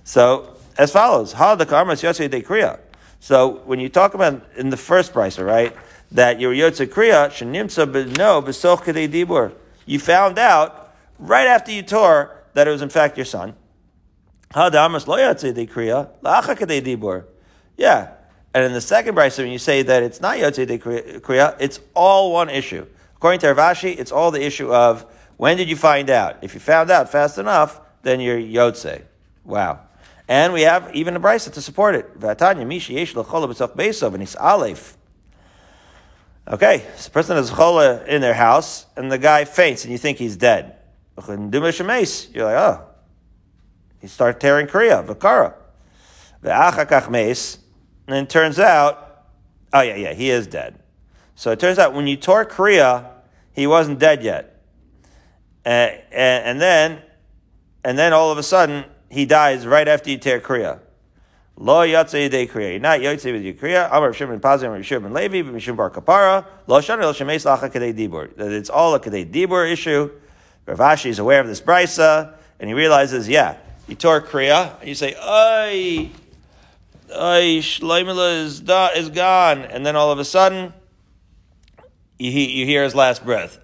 So, 0.04 0.58
as 0.78 0.92
follows. 0.92 1.34
Ha 1.34 1.56
the 1.56 1.66
karmas 1.66 2.04
yosei 2.04 2.30
de 2.30 2.42
kriya. 2.42 2.80
So, 3.28 3.60
when 3.66 3.82
you 3.82 3.90
talk 3.90 4.14
about 4.14 4.42
in 4.56 4.70
the 4.70 4.78
first 4.78 5.12
price, 5.12 5.38
right, 5.38 5.76
that 6.12 6.40
your 6.40 6.54
yotze 6.54 6.88
kriya, 6.88 7.28
shenimsa 7.28 7.86
no 8.18 8.42
besoch 8.42 8.86
dibur. 8.86 9.52
You 9.86 10.00
found 10.00 10.40
out 10.40 10.96
right 11.20 11.46
after 11.46 11.74
you 11.74 11.82
tore 11.82 12.42
that 12.54 12.70
it 12.70 12.72
was 12.72 12.82
in 12.82 12.88
fact 12.88 13.18
your 13.18 13.26
son. 13.26 13.54
Yeah, 14.56 14.68
and 18.54 18.64
in 18.64 18.72
the 18.72 18.80
second 18.80 19.16
brisa, 19.16 19.40
when 19.40 19.52
you 19.52 19.60
say 19.60 19.82
that 19.82 20.04
it's 20.04 20.22
not 20.22 20.38
Yotze 20.38 20.66
de 20.66 20.78
Kriya, 20.78 21.58
it's 21.60 21.82
all 21.94 22.32
one 22.32 22.50
issue. 22.50 22.86
According 23.18 23.42
to 23.42 23.50
Rav 23.50 23.76
Ashi, 23.76 24.00
it's 24.00 24.14
all 24.14 24.32
the 24.32 24.42
issue 24.42 24.74
of 24.74 25.06
when 25.36 25.58
did 25.58 25.68
you 25.68 25.76
find 25.76 26.10
out? 26.10 26.38
If 26.44 26.54
you 26.54 26.62
found 26.62 26.90
out 26.90 27.12
fast 27.12 27.38
enough, 27.38 27.82
then 28.04 28.22
you're 28.22 28.40
Yotze. 28.40 29.02
Wow. 29.44 29.82
And 30.28 30.54
we 30.54 30.64
have 30.64 30.94
even 30.94 31.16
a 31.16 31.20
brisa 31.20 31.52
to 31.54 31.62
support 31.62 31.96
it. 31.96 32.20
Vatanya 32.20 32.66
mishi 32.66 32.96
yesh 32.96 33.14
lechola 33.14 33.48
b'soch 33.48 33.76
beisov 33.76 34.14
and 34.14 34.22
he's 34.22 34.36
aleph. 34.36 34.98
Okay, 36.48 36.86
so 36.96 37.06
the 37.06 37.12
person 37.12 37.36
has 37.36 37.50
chola 37.50 38.06
in 38.06 38.22
their 38.22 38.34
house, 38.34 38.86
and 38.96 39.12
the 39.12 39.18
guy 39.18 39.44
faints, 39.44 39.84
and 39.84 39.92
you 39.92 39.98
think 39.98 40.18
he's 40.18 40.38
dead. 40.38 40.78
You're 41.18 41.38
like, 41.38 41.76
oh, 41.78 42.86
you 44.02 44.08
start 44.08 44.40
tearing 44.40 44.68
kriya, 44.68 45.06
v'kara. 45.06 45.56
V'achakach 46.42 47.10
meis, 47.10 47.58
and 48.08 48.16
it 48.16 48.30
turns 48.30 48.60
out, 48.60 49.26
oh 49.74 49.82
yeah, 49.82 49.96
yeah, 49.96 50.14
he 50.14 50.30
is 50.30 50.48
dead. 50.48 50.80
So 51.36 51.52
it 51.52 51.60
turns 51.60 51.78
out 51.78 51.94
when 51.94 52.08
you 52.08 52.18
tore 52.18 52.46
Kriya, 52.46 53.12
he 53.54 53.68
wasn't 53.68 54.00
dead 54.00 54.24
yet. 54.24 54.64
Uh, 55.64 55.70
and, 55.70 56.46
and, 56.46 56.62
then, 56.62 57.02
and 57.84 57.96
then 57.98 58.12
all 58.12 58.32
of 58.32 58.40
a 58.40 58.44
sudden, 58.44 58.86
he 59.10 59.26
dies 59.26 59.66
right 59.66 59.88
after 59.88 60.10
you 60.10 60.18
tear 60.18 60.40
Kriya. 60.40 60.80
Lo 61.60 61.86
yatzei 61.86 62.30
de 62.30 62.46
kriya. 62.46 62.72
You're 62.72 62.80
not 62.80 63.00
yatzei 63.00 63.34
with 63.34 63.42
your 63.42 63.56
kriya. 63.56 63.88
Amar 63.88 64.14
Shimon 64.14 64.40
Pazim, 64.40 64.68
Amar 64.68 64.84
Shimon 64.84 65.12
Levi, 65.12 65.42
Mishum 65.42 65.76
Bar 65.76 65.90
Kapara. 65.90 66.46
Lo 66.68 66.80
shani 66.80 67.02
lo 67.02 67.14
shemes 67.14 67.46
lacha 67.46 67.72
kadei 67.72 67.96
dibur. 67.98 68.36
That 68.36 68.52
it's 68.52 68.70
all 68.70 68.94
a 68.94 69.00
kadei 69.00 69.26
dibur 69.26 69.70
issue. 69.72 70.12
Rav 70.68 70.78
Ashi 70.78 71.10
is 71.10 71.18
aware 71.18 71.40
of 71.42 71.48
this 71.48 71.60
brisa, 71.60 72.36
and 72.60 72.70
he 72.70 72.76
realizes, 72.76 73.28
yeah, 73.28 73.58
you 73.88 73.96
tore 73.96 74.22
kriya, 74.22 74.80
and 74.80 74.88
you 74.88 74.94
say, 74.94 75.16
ay, 75.20 76.12
ay, 77.16 77.60
Shloimela 77.62 78.44
is, 78.44 78.62
is 78.96 79.10
gone. 79.10 79.62
And 79.62 79.84
then 79.84 79.96
all 79.96 80.12
of 80.12 80.20
a 80.20 80.26
sudden, 80.26 80.74
you, 82.20 82.30
you 82.30 82.66
hear 82.66 82.84
his 82.84 82.94
last 82.94 83.26
breath. 83.26 83.58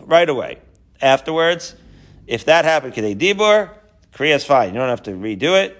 Right 0.00 0.28
away. 0.28 0.60
Afterwards, 1.02 1.74
if 2.26 2.46
that 2.46 2.64
happened, 2.64 2.94
Kedei 2.94 3.18
Dibur, 3.18 3.70
Kriya 4.12 4.36
is 4.36 4.44
fine. 4.44 4.74
You 4.74 4.80
don't 4.80 4.88
have 4.88 5.02
to 5.04 5.12
redo 5.12 5.54
it. 5.62 5.78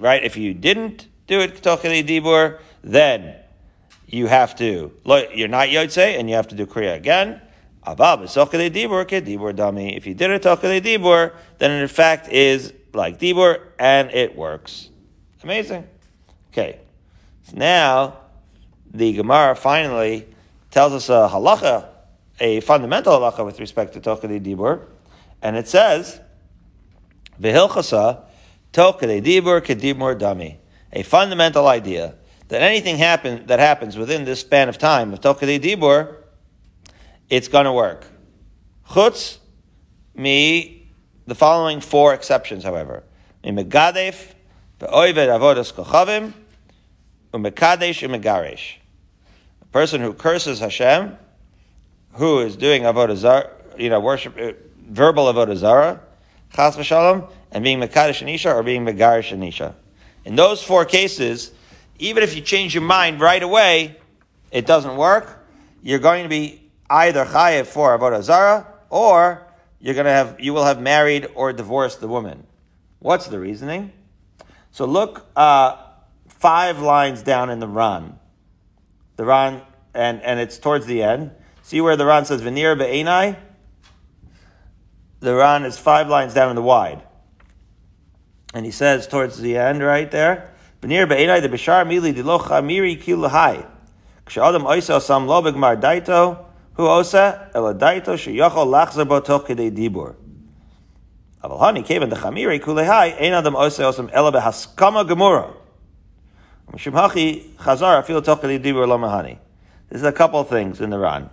Right? 0.00 0.24
If 0.24 0.36
you 0.36 0.54
didn't 0.54 1.08
do 1.26 1.40
it, 1.40 1.62
then 2.82 3.34
you 4.06 4.26
have 4.26 4.56
to, 4.56 4.92
you're 5.34 5.48
not 5.48 5.68
Yotze, 5.68 6.18
and 6.18 6.28
you 6.28 6.36
have 6.36 6.48
to 6.48 6.54
do 6.54 6.66
Kriya 6.66 6.96
again. 6.96 7.40
If 7.86 7.98
you 10.06 10.14
did 10.14 10.30
it, 10.30 10.42
Dibur, 10.42 11.32
then 11.58 11.70
in 11.70 11.88
fact 11.88 12.28
is 12.28 12.72
like 12.92 13.18
Dibur, 13.18 13.60
and 13.78 14.10
it 14.10 14.36
works. 14.36 14.90
Amazing. 15.42 15.86
Okay. 16.52 16.78
So 17.44 17.56
now, 17.56 18.18
the 18.92 19.12
Gemara 19.14 19.54
finally 19.56 20.26
tells 20.70 20.92
us 20.92 21.08
a 21.08 21.28
halacha, 21.32 21.88
a 22.38 22.60
fundamental 22.60 23.18
halacha 23.18 23.44
with 23.44 23.58
respect 23.58 23.94
to 23.94 24.00
Tokadei 24.00 24.40
Dibur, 24.40 24.84
and 25.42 25.56
it 25.56 25.68
says, 25.68 26.20
Vihilchasa, 27.40 28.24
Tokadei 28.72 29.22
Dibur 29.22 29.60
Kedibur 29.60 30.18
Dami. 30.18 30.56
A 30.92 31.02
fundamental 31.02 31.66
idea 31.66 32.14
that 32.48 32.62
anything 32.62 32.96
happen, 32.96 33.46
that 33.46 33.58
happens 33.58 33.96
within 33.96 34.24
this 34.24 34.40
span 34.40 34.68
of 34.68 34.76
time 34.78 35.12
of 35.12 35.20
Tokadei 35.20 35.60
Dibur, 35.60 36.16
it's 37.28 37.48
going 37.48 37.64
to 37.64 37.72
work. 37.72 38.06
Chutz, 38.88 39.38
me, 40.14 40.88
the 41.26 41.34
following 41.34 41.80
four 41.80 42.12
exceptions, 42.12 42.64
however. 42.64 43.04
Megadef, 43.44 44.34
ve'oived 44.80 45.14
avodas 45.14 45.72
kochavim, 45.72 46.32
umekadesh 47.32 48.06
umegaresh. 48.06 48.76
A 49.62 49.66
person 49.66 50.00
who 50.00 50.12
curses 50.12 50.58
Hashem, 50.58 51.16
who 52.14 52.40
is 52.40 52.56
doing 52.56 52.82
avodah 52.82 53.50
you 53.78 53.88
know, 53.88 54.00
worship, 54.00 54.36
verbal 54.90 55.32
avodah 55.32 55.56
zara, 55.56 56.00
chas 56.52 56.76
v'shalom, 56.76 57.30
and 57.52 57.64
being 57.64 57.80
mekadosh 57.80 58.22
anisha 58.22 58.54
or 58.54 58.62
being 58.62 58.84
megarish 58.84 59.32
anisha. 59.32 59.74
In 60.24 60.36
those 60.36 60.62
four 60.62 60.84
cases, 60.84 61.52
even 61.98 62.22
if 62.22 62.34
you 62.34 62.42
change 62.42 62.74
your 62.74 62.82
mind 62.82 63.20
right 63.20 63.42
away, 63.42 63.96
it 64.50 64.66
doesn't 64.66 64.96
work. 64.96 65.46
You're 65.82 65.98
going 66.00 66.24
to 66.24 66.28
be 66.28 66.70
either 66.90 67.24
chayev 67.24 67.66
for 67.66 67.96
avodah 67.96 68.22
zara, 68.22 68.66
or 68.90 69.46
you're 69.80 69.94
going 69.94 70.06
to 70.06 70.12
have 70.12 70.40
you 70.40 70.52
will 70.52 70.64
have 70.64 70.80
married 70.80 71.28
or 71.34 71.52
divorced 71.52 72.00
the 72.00 72.08
woman. 72.08 72.46
What's 72.98 73.28
the 73.28 73.38
reasoning? 73.38 73.92
So 74.72 74.84
look 74.84 75.26
uh, 75.36 75.76
five 76.28 76.80
lines 76.80 77.22
down 77.22 77.48
in 77.50 77.60
the 77.60 77.68
Ran. 77.68 78.18
The 79.16 79.24
Ran, 79.24 79.62
and, 79.94 80.20
and 80.22 80.40
it's 80.40 80.58
towards 80.58 80.86
the 80.86 81.02
end. 81.02 81.32
See 81.62 81.80
where 81.80 81.96
the 81.96 82.06
Ran 82.06 82.24
says 82.24 82.42
veneer 82.42 82.76
be'enai? 82.76 83.36
The 85.20 85.34
Ran 85.34 85.64
is 85.64 85.78
five 85.78 86.08
lines 86.08 86.32
down 86.32 86.48
in 86.50 86.56
the 86.56 86.62
wide. 86.62 87.02
And 88.54 88.64
he 88.64 88.72
says 88.72 89.06
towards 89.06 89.38
the 89.38 89.56
end 89.56 89.82
right 89.82 90.10
there, 90.10 90.52
veneer 90.80 91.06
be'enai 91.06 91.42
the 91.42 91.48
bishar 91.48 91.86
mili 91.86 92.14
dilocha 92.14 92.64
miri 92.64 92.96
kilahai. 92.96 93.66
Kshadam 94.26 94.64
oisa 94.64 95.00
sam 95.00 95.26
lo 95.26 95.42
begmar 95.42 95.80
daito, 95.80 96.44
hu 96.74 96.86
osa 96.86 97.50
ela 97.54 97.74
daito 97.74 98.14
sheyachol 98.16 98.66
lachzer 98.66 99.06
bo 99.06 99.20
dibur. 99.20 100.14
Aval 101.44 101.60
hani 101.60 101.84
kevan 101.84 102.08
the 102.08 102.16
chamiri 102.16 102.58
kulehai 102.58 103.20
ein 103.20 103.34
adam 103.34 103.54
osa 103.56 103.82
osam 103.82 104.10
ela 104.12 104.32
behaskama 104.32 105.06
gemura. 105.06 105.54
Mishum 106.72 106.92
hachi 106.92 107.50
chazar 107.56 108.02
afil 108.02 108.24
toch 108.24 108.40
dibur 108.40 108.88
lo 108.88 108.96
mahani. 108.96 109.36
There's 109.90 110.02
a 110.02 110.12
couple 110.12 110.40
of 110.40 110.48
things 110.48 110.80
in 110.80 110.90
the 110.90 110.98
Ran. 110.98 111.28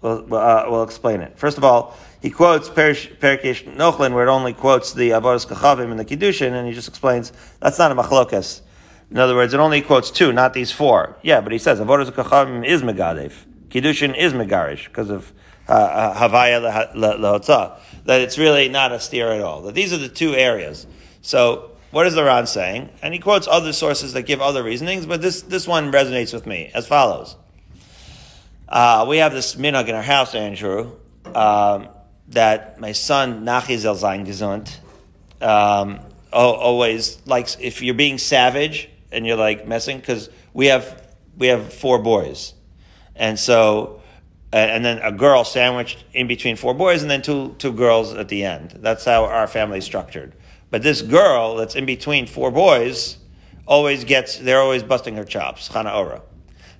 We'll, 0.00 0.34
uh, 0.34 0.64
we'll 0.68 0.82
explain 0.82 1.20
it. 1.20 1.38
First 1.38 1.58
of 1.58 1.64
all, 1.64 1.96
he 2.22 2.30
quotes 2.30 2.68
Perikish 2.68 3.64
Nochlin, 3.74 4.14
where 4.14 4.26
it 4.26 4.30
only 4.30 4.52
quotes 4.52 4.92
the 4.92 5.10
Avodas 5.10 5.44
Kachavim 5.44 5.90
and 5.90 5.98
the 5.98 6.04
Kiddushin, 6.04 6.52
and 6.52 6.68
he 6.68 6.72
just 6.72 6.86
explains 6.86 7.32
that's 7.58 7.80
not 7.80 7.90
a 7.90 7.96
machlokas. 7.96 8.60
In 9.10 9.18
other 9.18 9.34
words, 9.34 9.52
it 9.52 9.58
only 9.58 9.82
quotes 9.82 10.10
two, 10.12 10.32
not 10.32 10.54
these 10.54 10.70
four. 10.70 11.16
Yeah, 11.22 11.40
but 11.40 11.50
he 11.50 11.58
says 11.58 11.80
Avodas 11.80 12.10
Kachavim 12.12 12.64
is 12.64 12.82
Megadev. 12.82 13.32
Kiddushin 13.70 14.16
is 14.16 14.32
Megarish, 14.34 14.84
because 14.84 15.10
of 15.10 15.32
uh, 15.68 15.72
uh, 15.72 16.14
Havaya 16.14 16.94
Lahotza. 16.94 17.78
That 18.04 18.20
it's 18.20 18.38
really 18.38 18.68
not 18.68 18.92
a 18.92 19.00
steer 19.00 19.32
at 19.32 19.40
all. 19.40 19.62
That 19.62 19.74
these 19.74 19.92
are 19.92 19.98
the 19.98 20.08
two 20.08 20.34
areas. 20.34 20.86
So, 21.22 21.72
what 21.90 22.06
is 22.06 22.14
the 22.14 22.22
Ran 22.22 22.46
saying? 22.46 22.90
And 23.02 23.12
he 23.12 23.18
quotes 23.18 23.48
other 23.48 23.72
sources 23.72 24.12
that 24.12 24.22
give 24.22 24.40
other 24.40 24.62
reasonings, 24.62 25.06
but 25.06 25.20
this, 25.20 25.42
this 25.42 25.66
one 25.66 25.90
resonates 25.90 26.32
with 26.32 26.46
me 26.46 26.70
as 26.72 26.86
follows. 26.86 27.36
Uh, 28.68 29.06
we 29.08 29.18
have 29.18 29.32
this 29.32 29.56
minhag 29.56 29.88
in 29.88 29.94
our 29.94 30.02
house, 30.02 30.34
Andrew, 30.34 30.92
um, 31.34 31.88
that 32.32 32.80
my 32.80 32.92
son 32.92 33.44
Nachi 33.44 33.76
Zelzain 33.76 34.26
Gesund 34.26 34.76
um, 35.40 36.00
always 36.32 37.24
likes 37.26 37.56
if 37.60 37.82
you're 37.82 37.94
being 37.94 38.18
savage 38.18 38.88
and 39.10 39.26
you're 39.26 39.36
like 39.36 39.66
messing 39.66 39.98
because 39.98 40.30
we 40.52 40.66
have 40.66 41.02
we 41.36 41.46
have 41.48 41.72
four 41.72 41.98
boys, 41.98 42.54
and 43.16 43.38
so 43.38 44.02
and 44.52 44.84
then 44.84 44.98
a 44.98 45.12
girl 45.12 45.44
sandwiched 45.44 46.04
in 46.12 46.26
between 46.26 46.56
four 46.56 46.74
boys, 46.74 47.02
and 47.02 47.10
then 47.10 47.22
two 47.22 47.54
two 47.58 47.72
girls 47.72 48.12
at 48.14 48.28
the 48.28 48.44
end. 48.44 48.78
That's 48.80 49.04
how 49.04 49.24
our 49.24 49.46
family 49.46 49.78
is 49.78 49.84
structured. 49.84 50.34
But 50.70 50.82
this 50.82 51.02
girl 51.02 51.56
that's 51.56 51.74
in 51.74 51.86
between 51.86 52.26
four 52.26 52.50
boys 52.50 53.18
always 53.66 54.04
gets 54.04 54.38
they're 54.38 54.60
always 54.60 54.82
busting 54.82 55.16
her 55.16 55.24
chops, 55.24 55.68
Chana 55.68 55.94
Ora. 55.96 56.22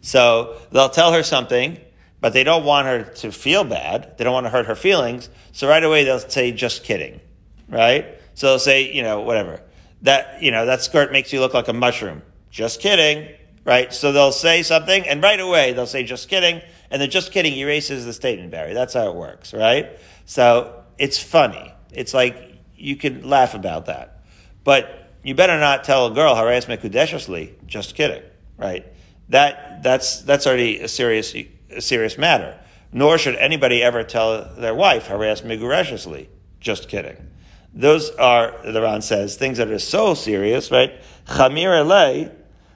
So 0.01 0.57
they'll 0.73 0.89
tell 0.89 1.13
her 1.13 1.23
something, 1.23 1.79
but 2.23 2.33
they 2.33 2.45
don't 2.45 2.65
want 2.65 2.87
her 2.87 3.03
to 3.03 3.33
feel 3.33 3.65
bad. 3.65 4.17
They 4.17 4.23
don't 4.23 4.33
want 4.33 4.47
to 4.47 4.51
hurt 4.51 4.67
her 4.67 4.77
feelings. 4.77 5.29
So 5.51 5.69
right 5.69 5.83
away 5.83 6.05
they'll 6.05 6.21
say, 6.21 6.53
just 6.53 6.85
kidding. 6.85 7.21
Right? 7.69 8.07
So 8.35 8.47
they'll 8.47 8.59
say, 8.61 8.93
you 8.93 9.03
know, 9.03 9.23
whatever. 9.23 9.61
That, 10.03 10.41
you 10.41 10.53
know, 10.53 10.65
that 10.67 10.83
skirt 10.83 11.11
makes 11.11 11.33
you 11.33 11.41
look 11.41 11.53
like 11.53 11.67
a 11.67 11.73
mushroom. 11.73 12.23
Just 12.49 12.81
kidding. 12.81 13.29
Right? 13.65 13.93
So 13.93 14.13
they'll 14.13 14.31
say 14.31 14.63
something 14.63 15.05
and 15.05 15.21
right 15.21 15.41
away 15.41 15.73
they'll 15.73 15.85
say, 15.85 16.05
just 16.05 16.29
kidding. 16.29 16.63
And 16.93 17.03
the 17.03 17.09
just 17.09 17.33
kidding 17.33 17.55
erases 17.55 18.05
the 18.05 18.13
statement, 18.13 18.53
Barry. 18.53 18.73
That's 18.73 18.95
how 18.95 19.11
it 19.11 19.17
works. 19.17 19.53
Right? 19.53 19.99
So 20.25 20.85
it's 20.99 21.19
funny. 21.19 21.75
It's 21.93 22.15
like 22.15 22.55
you 22.77 22.95
can 22.95 23.29
laugh 23.29 23.55
about 23.55 23.87
that. 23.87 24.23
But 24.63 25.11
you 25.25 25.35
better 25.35 25.59
not 25.59 25.83
tell 25.83 26.07
a 26.07 26.15
girl, 26.15 26.37
Haras 26.37 26.67
Mekudeshasli, 26.67 27.67
just 27.67 27.97
kidding. 27.97 28.23
Right? 28.57 28.87
that 29.33 29.83
that's 29.83 30.21
that's 30.23 30.47
already 30.47 30.81
a 30.81 30.89
serious 30.89 31.35
a 31.77 31.81
serious 31.81 32.19
matter. 32.19 32.59
Nor 32.93 33.19
should 33.19 33.37
anybody 33.37 33.83
ever 33.83 34.05
tell 34.05 34.45
their 34.55 34.75
wife 34.75 35.07
harass 35.07 35.43
migureshously. 35.43 36.29
Just 36.61 36.89
kidding. 36.89 37.17
Those 37.75 38.11
are 38.11 38.55
the 38.65 38.83
Ran 38.83 39.01
says 39.01 39.37
things 39.37 39.59
that 39.59 39.69
are 39.71 39.79
so 39.79 40.15
serious, 40.15 40.71
right? 40.71 40.93
Chamir 41.27 41.75
ele 41.75 42.31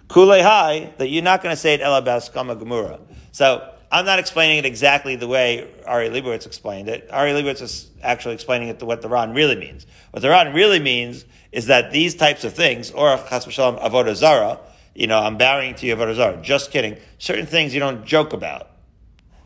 kulehai 0.09 0.97
that 0.97 1.09
you're 1.09 1.23
not 1.23 1.43
going 1.43 1.53
to 1.53 1.61
say 1.61 1.75
it 1.75 1.81
elabas 1.81 2.33
kama 2.33 2.57
gemura. 2.57 3.01
So 3.33 3.73
I'm 3.93 4.07
not 4.07 4.19
explaining 4.19 4.59
it 4.59 4.65
exactly 4.65 5.17
the 5.17 5.29
way 5.29 5.69
Ari 5.87 6.09
Leibowitz 6.09 6.47
explained 6.47 6.89
it. 6.89 7.09
Ari 7.11 7.33
Leibowitz 7.33 7.61
is 7.61 7.91
actually 8.03 8.35
explaining 8.35 8.69
it 8.69 8.79
to 8.79 8.87
what 8.87 9.03
the 9.03 9.09
Ran 9.09 9.35
really 9.35 9.57
means. 9.57 9.87
What 10.11 10.23
the 10.23 10.31
Ran 10.31 10.55
really 10.55 10.81
means 10.81 11.25
is 11.53 11.67
that 11.67 11.93
these 11.93 12.15
types 12.15 12.45
of 12.45 12.55
things, 12.55 12.91
or 12.91 13.17
chas 13.17 13.47
v'shalom 13.47 13.81
avodah 13.81 14.15
zara, 14.15 14.59
you 14.95 15.07
know, 15.07 15.19
I'm 15.19 15.37
bowing 15.37 15.75
to 15.77 15.87
you, 15.87 15.95
Avodah 15.95 16.15
zara. 16.15 16.43
Just 16.43 16.71
kidding. 16.71 16.97
Certain 17.19 17.47
things 17.47 17.75
you 17.75 17.81
don't 17.81 18.05
joke 18.05 18.33
about. 18.33 18.71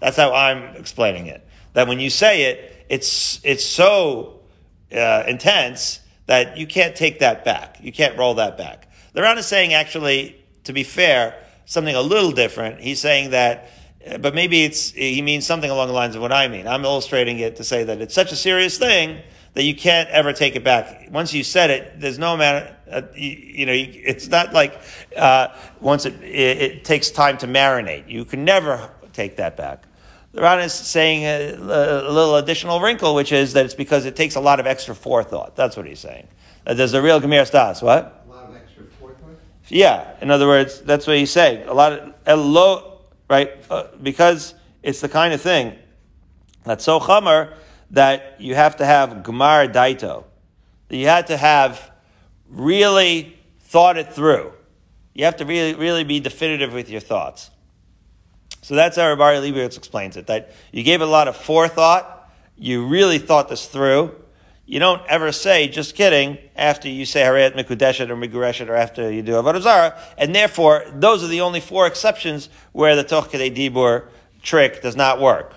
That's 0.00 0.16
how 0.16 0.32
I'm 0.32 0.76
explaining 0.76 1.26
it. 1.26 1.46
That 1.74 1.86
when 1.88 2.00
you 2.00 2.10
say 2.10 2.44
it, 2.44 2.86
it's, 2.88 3.40
it's 3.44 3.64
so 3.64 4.40
uh, 4.92 5.24
intense 5.28 6.00
that 6.26 6.56
you 6.56 6.66
can't 6.66 6.96
take 6.96 7.20
that 7.20 7.44
back. 7.44 7.78
You 7.80 7.92
can't 7.92 8.18
roll 8.18 8.34
that 8.34 8.58
back. 8.58 8.88
The 9.12 9.22
Ran 9.22 9.38
is 9.38 9.46
saying, 9.46 9.74
actually, 9.74 10.36
to 10.64 10.72
be 10.72 10.82
fair, 10.82 11.42
something 11.64 11.94
a 11.94 12.02
little 12.02 12.32
different. 12.32 12.80
He's 12.80 13.00
saying 13.00 13.30
that, 13.30 13.70
uh, 14.06 14.18
but 14.18 14.34
maybe 14.34 14.64
it's, 14.64 14.90
he 14.90 15.22
means 15.22 15.46
something 15.46 15.70
along 15.70 15.88
the 15.88 15.94
lines 15.94 16.16
of 16.16 16.22
what 16.22 16.32
I 16.32 16.48
mean. 16.48 16.66
I'm 16.66 16.84
illustrating 16.84 17.38
it 17.38 17.56
to 17.56 17.64
say 17.64 17.84
that 17.84 18.00
it's 18.00 18.14
such 18.14 18.32
a 18.32 18.36
serious 18.36 18.78
thing 18.78 19.20
that 19.54 19.64
you 19.64 19.74
can't 19.74 20.08
ever 20.10 20.32
take 20.32 20.54
it 20.54 20.64
back. 20.64 21.08
Once 21.10 21.34
you 21.34 21.42
said 21.42 21.70
it, 21.70 22.00
there's 22.00 22.18
no 22.18 22.34
amount. 22.34 22.70
uh, 22.90 23.02
you, 23.14 23.30
you, 23.30 23.66
know, 23.66 23.72
it's 23.74 24.28
not 24.28 24.52
like 24.52 24.80
uh, 25.16 25.48
once 25.80 26.06
it, 26.06 26.14
it, 26.22 26.62
it, 26.62 26.84
takes 26.84 27.10
time 27.10 27.36
to 27.38 27.46
marinate. 27.46 28.08
You 28.08 28.24
can 28.24 28.44
never 28.44 28.90
take 29.12 29.36
that 29.36 29.56
back. 29.56 29.84
The 30.32 30.42
Ran 30.42 30.60
is 30.60 30.72
saying 30.72 31.24
a, 31.24 31.54
a, 31.54 32.10
little 32.10 32.36
additional 32.36 32.80
wrinkle, 32.80 33.14
which 33.14 33.32
is 33.32 33.52
that 33.54 33.64
it's 33.64 33.74
because 33.74 34.04
it 34.04 34.14
takes 34.14 34.36
a 34.36 34.40
lot 34.40 34.60
of 34.60 34.66
extra 34.66 34.94
forethought. 34.94 35.56
That's 35.56 35.76
what 35.76 35.86
he's 35.86 35.98
saying. 35.98 36.28
That 36.64 36.76
there's 36.76 36.94
a 36.94 37.02
real 37.02 37.20
Gemir 37.20 37.46
Stas. 37.46 37.82
What? 37.82 38.24
A 38.26 38.30
lot 38.30 38.48
of 38.48 38.54
extra 38.54 38.84
forethought? 39.00 39.34
Yeah. 39.68 40.16
In 40.20 40.30
other 40.30 40.46
words, 40.46 40.80
that's 40.82 41.06
what 41.06 41.16
he's 41.16 41.32
saying. 41.32 41.66
A 41.66 41.74
lot 41.74 41.92
of, 41.92 42.14
a 42.26 42.36
low, 42.36 43.00
right? 43.28 43.50
Uh, 43.68 43.88
because 44.00 44.54
it's 44.84 45.00
the 45.00 45.08
kind 45.08 45.34
of 45.34 45.40
thing 45.40 45.76
that's 46.64 46.84
so 46.84 47.00
chamar 47.00 47.54
that 47.90 48.40
you 48.40 48.54
have 48.54 48.76
to 48.76 48.86
have 48.86 49.10
Gemar 49.24 49.72
Daito. 49.72 50.24
That 50.88 50.96
you 50.96 51.06
had 51.06 51.26
to 51.26 51.36
have 51.36 51.90
really 52.48 53.36
thought 53.62 53.96
it 53.96 54.12
through. 54.12 54.52
You 55.14 55.24
have 55.24 55.36
to 55.36 55.44
really, 55.44 55.74
really 55.74 56.04
be 56.04 56.20
definitive 56.20 56.72
with 56.72 56.88
your 56.88 57.00
thoughts. 57.00 57.50
So 58.62 58.74
that's 58.74 58.96
how 58.96 59.08
Rabbi 59.08 59.38
Leibowitz 59.38 59.76
explains 59.76 60.16
it, 60.16 60.26
that 60.26 60.52
you 60.72 60.82
gave 60.82 61.00
a 61.00 61.06
lot 61.06 61.28
of 61.28 61.36
forethought, 61.36 62.30
you 62.56 62.86
really 62.86 63.18
thought 63.18 63.48
this 63.48 63.66
through. 63.66 64.14
You 64.66 64.78
don't 64.78 65.02
ever 65.08 65.32
say, 65.32 65.66
just 65.66 65.96
kidding, 65.96 66.38
after 66.54 66.88
you 66.88 67.04
say 67.04 67.22
Harayat 67.22 67.54
Mikudeshet 67.56 68.08
or 68.08 68.16
Migureshet 68.16 68.68
or 68.68 68.76
after 68.76 69.10
you 69.10 69.22
do 69.22 69.32
Avodah 69.32 69.62
Zarah, 69.62 69.98
and 70.16 70.34
therefore, 70.34 70.84
those 70.94 71.24
are 71.24 71.26
the 71.26 71.40
only 71.40 71.60
four 71.60 71.86
exceptions 71.86 72.48
where 72.72 72.94
the 72.94 73.02
Toch 73.02 73.32
Dibur 73.32 74.08
trick 74.42 74.82
does 74.82 74.94
not 74.94 75.20
work. 75.20 75.54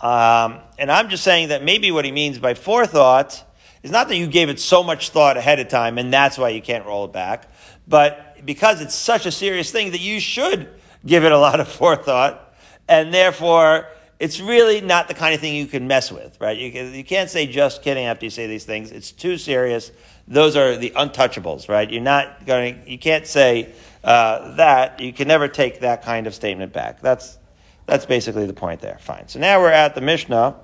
Um, 0.00 0.60
and 0.78 0.90
I'm 0.92 1.08
just 1.08 1.24
saying 1.24 1.48
that 1.48 1.64
maybe 1.64 1.90
what 1.90 2.04
he 2.04 2.12
means 2.12 2.38
by 2.38 2.54
forethought 2.54 3.44
is 3.82 3.90
not 3.90 4.08
that 4.08 4.16
you 4.16 4.28
gave 4.28 4.48
it 4.48 4.60
so 4.60 4.82
much 4.82 5.10
thought 5.10 5.36
ahead 5.36 5.58
of 5.58 5.68
time 5.68 5.98
and 5.98 6.12
that's 6.12 6.38
why 6.38 6.50
you 6.50 6.62
can't 6.62 6.86
roll 6.86 7.04
it 7.04 7.12
back, 7.12 7.50
but 7.86 8.44
because 8.44 8.80
it's 8.80 8.94
such 8.94 9.26
a 9.26 9.32
serious 9.32 9.70
thing 9.70 9.90
that 9.90 10.00
you 10.00 10.20
should 10.20 10.70
give 11.04 11.24
it 11.24 11.32
a 11.32 11.38
lot 11.38 11.60
of 11.60 11.68
forethought, 11.80 12.54
and 12.88 13.12
therefore 13.12 13.86
it's 14.18 14.40
really 14.40 14.80
not 14.80 15.08
the 15.08 15.14
kind 15.14 15.34
of 15.34 15.40
thing 15.40 15.54
you 15.54 15.66
can 15.66 15.86
mess 15.86 16.10
with, 16.10 16.40
right? 16.40 16.58
You, 16.58 16.72
can, 16.72 16.92
you 16.92 17.04
can't 17.04 17.30
say 17.30 17.46
just 17.46 17.82
kidding 17.82 18.06
after 18.06 18.26
you 18.26 18.30
say 18.30 18.46
these 18.48 18.64
things. 18.64 18.90
It's 18.90 19.12
too 19.12 19.38
serious. 19.38 19.92
Those 20.26 20.56
are 20.56 20.76
the 20.76 20.90
untouchables, 20.90 21.68
right? 21.68 21.90
You're 21.90 22.02
not 22.02 22.44
going. 22.44 22.82
You 22.86 22.98
can't 22.98 23.26
say 23.26 23.72
uh, 24.04 24.56
that. 24.56 25.00
You 25.00 25.12
can 25.12 25.28
never 25.28 25.48
take 25.48 25.80
that 25.80 26.02
kind 26.02 26.26
of 26.26 26.34
statement 26.34 26.72
back. 26.72 27.00
That's 27.00 27.38
that's 27.86 28.04
basically 28.04 28.46
the 28.46 28.52
point 28.52 28.80
there. 28.80 28.98
Fine. 29.00 29.28
So 29.28 29.38
now 29.38 29.60
we're 29.60 29.70
at 29.70 29.94
the 29.94 30.02
Mishnah, 30.02 30.56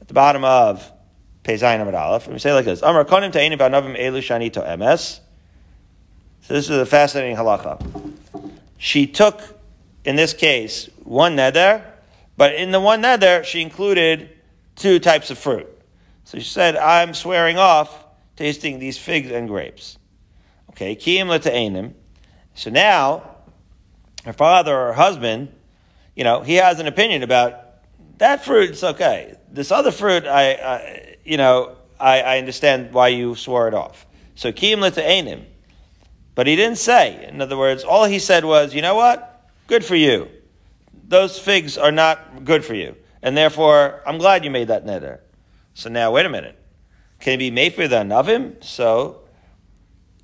at 0.00 0.08
the 0.08 0.14
bottom 0.14 0.44
of 0.44 0.90
Peizayin 1.42 1.82
Amid 1.82 1.94
Aleph. 1.94 2.24
And 2.24 2.32
we 2.32 2.38
say 2.38 2.54
like 2.54 2.64
this: 2.64 2.80
Amar 2.80 3.04
konim 3.04 3.30
ta'ini 3.30 3.56
ba'navim 3.56 3.98
elu 3.98 4.18
shani 4.18 4.50
to 4.54 4.60
emes. 4.60 5.20
So 6.42 6.54
this 6.54 6.70
is 6.70 6.78
a 6.78 6.86
fascinating 6.86 7.36
halacha. 7.36 8.12
She 8.78 9.06
took, 9.06 9.40
in 10.04 10.16
this 10.16 10.32
case, 10.32 10.88
one 11.02 11.36
neder, 11.36 11.84
but 12.36 12.54
in 12.54 12.70
the 12.70 12.80
one 12.80 13.02
neder 13.02 13.44
she 13.44 13.62
included 13.62 14.30
two 14.76 14.98
types 14.98 15.30
of 15.30 15.38
fruit. 15.38 15.68
So 16.24 16.38
she 16.38 16.44
said, 16.44 16.76
I'm 16.76 17.14
swearing 17.14 17.58
off 17.58 18.04
tasting 18.36 18.78
these 18.78 18.98
figs 18.98 19.30
and 19.30 19.48
grapes. 19.48 19.98
Okay, 20.70 20.96
kiyim 20.96 21.26
lata'enim. 21.26 21.92
So 22.54 22.70
now, 22.70 23.36
her 24.24 24.32
father 24.32 24.74
or 24.74 24.86
her 24.88 24.92
husband, 24.94 25.52
you 26.16 26.24
know, 26.24 26.40
he 26.40 26.54
has 26.54 26.80
an 26.80 26.86
opinion 26.86 27.22
about 27.22 27.60
that 28.18 28.44
fruit. 28.44 28.70
It's 28.70 28.82
okay. 28.82 29.36
This 29.50 29.70
other 29.70 29.90
fruit, 29.90 30.26
I, 30.26 30.52
I 30.52 31.16
you 31.24 31.36
know, 31.36 31.76
I, 32.00 32.20
I, 32.20 32.38
understand 32.38 32.92
why 32.92 33.08
you 33.08 33.34
swore 33.34 33.68
it 33.68 33.74
off. 33.74 34.06
So 34.34 34.52
kiyim 34.52 34.78
lata'enim. 34.78 35.44
But 36.34 36.46
he 36.48 36.56
didn't 36.56 36.78
say. 36.78 37.28
In 37.28 37.40
other 37.40 37.56
words, 37.56 37.84
all 37.84 38.06
he 38.06 38.18
said 38.18 38.44
was, 38.44 38.74
you 38.74 38.82
know 38.82 38.96
what? 38.96 39.33
Good 39.66 39.84
for 39.84 39.96
you. 39.96 40.28
Those 41.08 41.38
figs 41.38 41.78
are 41.78 41.92
not 41.92 42.44
good 42.44 42.64
for 42.64 42.74
you. 42.74 42.96
And 43.22 43.36
therefore, 43.36 44.02
I'm 44.06 44.18
glad 44.18 44.44
you 44.44 44.50
made 44.50 44.68
that 44.68 44.84
neder. 44.84 45.20
So 45.72 45.88
now, 45.88 46.12
wait 46.12 46.26
a 46.26 46.28
minute. 46.28 46.58
Can 47.20 47.34
it 47.34 47.38
be 47.38 47.50
made 47.50 47.74
for 47.74 47.88
the 47.88 47.96
Navim? 47.96 48.62
So, 48.62 49.22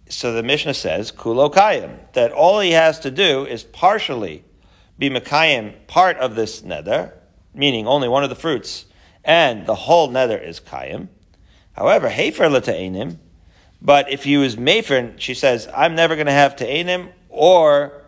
so 0.08 0.32
the 0.32 0.42
Mishnah 0.42 0.74
says, 0.74 1.10
Kulo 1.10 1.52
Kayim, 1.52 2.12
that 2.12 2.32
all 2.32 2.60
he 2.60 2.72
has 2.72 3.00
to 3.00 3.10
do 3.10 3.46
is 3.46 3.64
partially 3.64 4.44
be 4.98 5.08
Mekayim 5.08 5.86
part 5.86 6.18
of 6.18 6.34
this 6.34 6.62
nether, 6.62 7.14
meaning 7.54 7.86
only 7.86 8.08
one 8.08 8.22
of 8.22 8.28
the 8.28 8.36
fruits, 8.36 8.84
and 9.24 9.66
the 9.66 9.74
whole 9.74 10.10
nether 10.10 10.36
is 10.36 10.60
Kayim. 10.60 11.08
However, 11.72 12.10
Hefer 12.10 12.50
Lata'enim, 12.50 13.16
but 13.80 14.10
if 14.10 14.24
he 14.24 14.36
was 14.36 14.56
Mefer, 14.56 15.18
she 15.18 15.32
says, 15.32 15.66
I'm 15.74 15.94
never 15.94 16.14
going 16.16 16.26
to 16.26 16.32
have 16.32 16.56
Ta'enim 16.56 17.08
or 17.30 17.99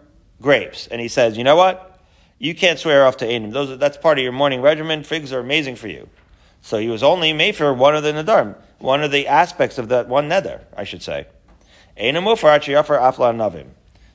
grapes. 0.43 0.87
And 0.89 1.01
he 1.01 1.09
says, 1.09 1.39
you 1.39 1.45
know 1.45 1.57
what? 1.57 2.01
You 2.39 2.55
can't 2.55 2.79
swear 2.79 3.07
off 3.07 3.17
Ta'enim. 3.17 3.53
Those, 3.53 3.79
that's 3.79 3.97
part 3.97 4.19
of 4.19 4.25
your 4.25 4.33
morning 4.33 4.61
regimen. 4.61 5.05
Figs 5.05 5.33
are 5.33 5.39
amazing 5.39 5.77
for 5.77 5.89
you. 5.89 6.09
So 6.61 6.79
he 6.79 6.89
was 6.89 7.03
only 7.03 7.33
made 7.33 7.57
for 7.57 7.73
one 7.73 7.97
of 7.97 8.03
the 8.03 8.13
Nadarim, 8.13 8.57
one 8.79 9.03
of 9.03 9.11
the 9.11 9.29
aspects 9.29 9.79
of 9.79 9.89
that 9.89 10.09
one 10.09 10.29
nether, 10.29 10.61
I 10.77 10.85
should 10.85 11.03
say. 11.03 11.27
Anim 11.97 12.25
Mufar 12.25 12.59
Achiyafar 12.59 13.01
Afla 13.01 13.35
Navim. 13.35 13.69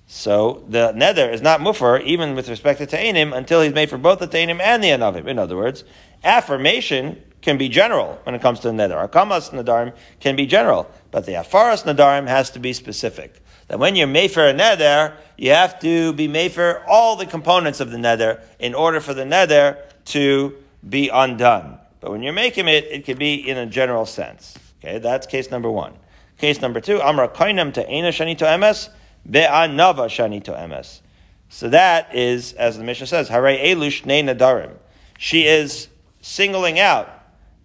So 0.07 0.63
the 0.69 0.93
nether 0.93 1.29
is 1.29 1.41
not 1.41 1.59
mufar 1.59 2.01
even 2.03 2.33
with 2.33 2.47
respect 2.47 2.79
to 2.79 2.85
Ta'inim 2.85 3.35
until 3.35 3.61
he's 3.61 3.73
made 3.73 3.89
for 3.89 3.97
both 3.97 4.19
the 4.19 4.27
Ta'inim 4.27 4.61
and 4.61 4.81
the 4.81 4.87
Anavim. 4.87 5.27
In 5.27 5.37
other 5.37 5.57
words, 5.57 5.83
affirmation 6.23 7.21
can 7.41 7.57
be 7.57 7.67
general 7.67 8.19
when 8.23 8.33
it 8.33 8.41
comes 8.41 8.61
to 8.61 8.67
the 8.67 8.73
nether. 8.73 8.95
Akamas 8.95 9.51
Nadarim 9.51 9.93
can 10.21 10.37
be 10.37 10.45
general, 10.45 10.89
but 11.11 11.25
the 11.25 11.33
Afaras 11.33 11.83
Nadarim 11.83 12.27
has 12.27 12.49
to 12.51 12.59
be 12.59 12.71
specific. 12.71 13.41
That 13.67 13.79
when 13.79 13.95
you're 13.95 14.07
made 14.07 14.31
for 14.31 14.45
a 14.45 14.53
nether, 14.53 15.17
you 15.37 15.51
have 15.51 15.79
to 15.81 16.13
be 16.13 16.27
made 16.27 16.53
for 16.53 16.83
all 16.87 17.15
the 17.15 17.25
components 17.25 17.79
of 17.79 17.91
the 17.91 17.97
nether 17.97 18.41
in 18.59 18.73
order 18.73 18.99
for 19.01 19.13
the 19.13 19.25
nether 19.25 19.77
to 20.05 20.55
be 20.87 21.09
undone. 21.09 21.77
But 21.99 22.11
when 22.11 22.23
you're 22.23 22.33
making 22.33 22.67
it, 22.67 22.85
it 22.85 23.05
could 23.05 23.19
be 23.19 23.35
in 23.35 23.57
a 23.57 23.65
general 23.65 24.05
sense. 24.05 24.57
Okay, 24.79 24.99
that's 24.99 25.27
case 25.27 25.51
number 25.51 25.69
one. 25.69 25.93
Case 26.37 26.61
number 26.61 26.79
two, 26.79 27.01
Amra 27.01 27.27
Kainem 27.27 27.73
to 27.73 27.89
Ena 27.89 28.09
Shani 28.09 28.37
to 28.37 28.45
Emes, 28.45 28.89
Be'anava 29.29 30.05
Shani 30.05 30.43
to 30.43 30.51
Emes. 30.51 31.01
So 31.49 31.69
that 31.69 32.13
is, 32.13 32.53
as 32.53 32.77
the 32.77 32.83
Mishnah 32.83 33.07
says, 33.07 33.27
Hare 33.27 33.57
Elush 33.57 34.05
Ne 34.05 34.21
Nadarim. 34.21 34.71
She 35.17 35.45
is 35.45 35.87
singling 36.21 36.79
out, 36.79 37.09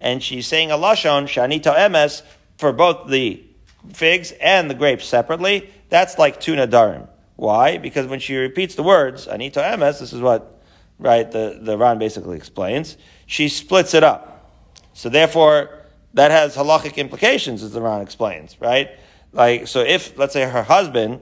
and 0.00 0.22
she's 0.22 0.46
saying 0.46 0.70
a 0.70 0.76
Lashon, 0.76 1.24
Shani 1.24 1.62
to 1.64 1.70
Emes, 1.70 2.22
for 2.56 2.72
both 2.72 3.08
the 3.10 3.44
figs 3.92 4.32
and 4.40 4.70
the 4.70 4.74
grapes 4.74 5.04
separately. 5.04 5.70
That's 5.92 6.16
like 6.16 6.40
two 6.40 6.54
Nadarim. 6.54 7.06
Why? 7.36 7.76
Because 7.76 8.06
when 8.06 8.18
she 8.18 8.34
repeats 8.34 8.76
the 8.76 8.82
words, 8.82 9.26
Anita 9.26 9.60
Emes, 9.60 10.00
this 10.00 10.14
is 10.14 10.22
what, 10.22 10.62
right, 10.98 11.30
the, 11.30 11.58
the 11.60 11.76
Ran 11.76 11.98
basically 11.98 12.38
explains 12.38 12.96
she 13.26 13.50
splits 13.50 13.92
it 13.92 14.02
up. 14.02 14.50
So 14.94 15.10
therefore, 15.10 15.84
that 16.14 16.30
has 16.30 16.56
halachic 16.56 16.96
implications, 16.96 17.62
as 17.62 17.72
the 17.72 17.82
Ran 17.82 18.00
explains, 18.00 18.58
right? 18.58 18.92
Like, 19.34 19.68
so 19.68 19.80
if, 19.80 20.16
let's 20.16 20.32
say, 20.32 20.48
her 20.48 20.62
husband 20.62 21.20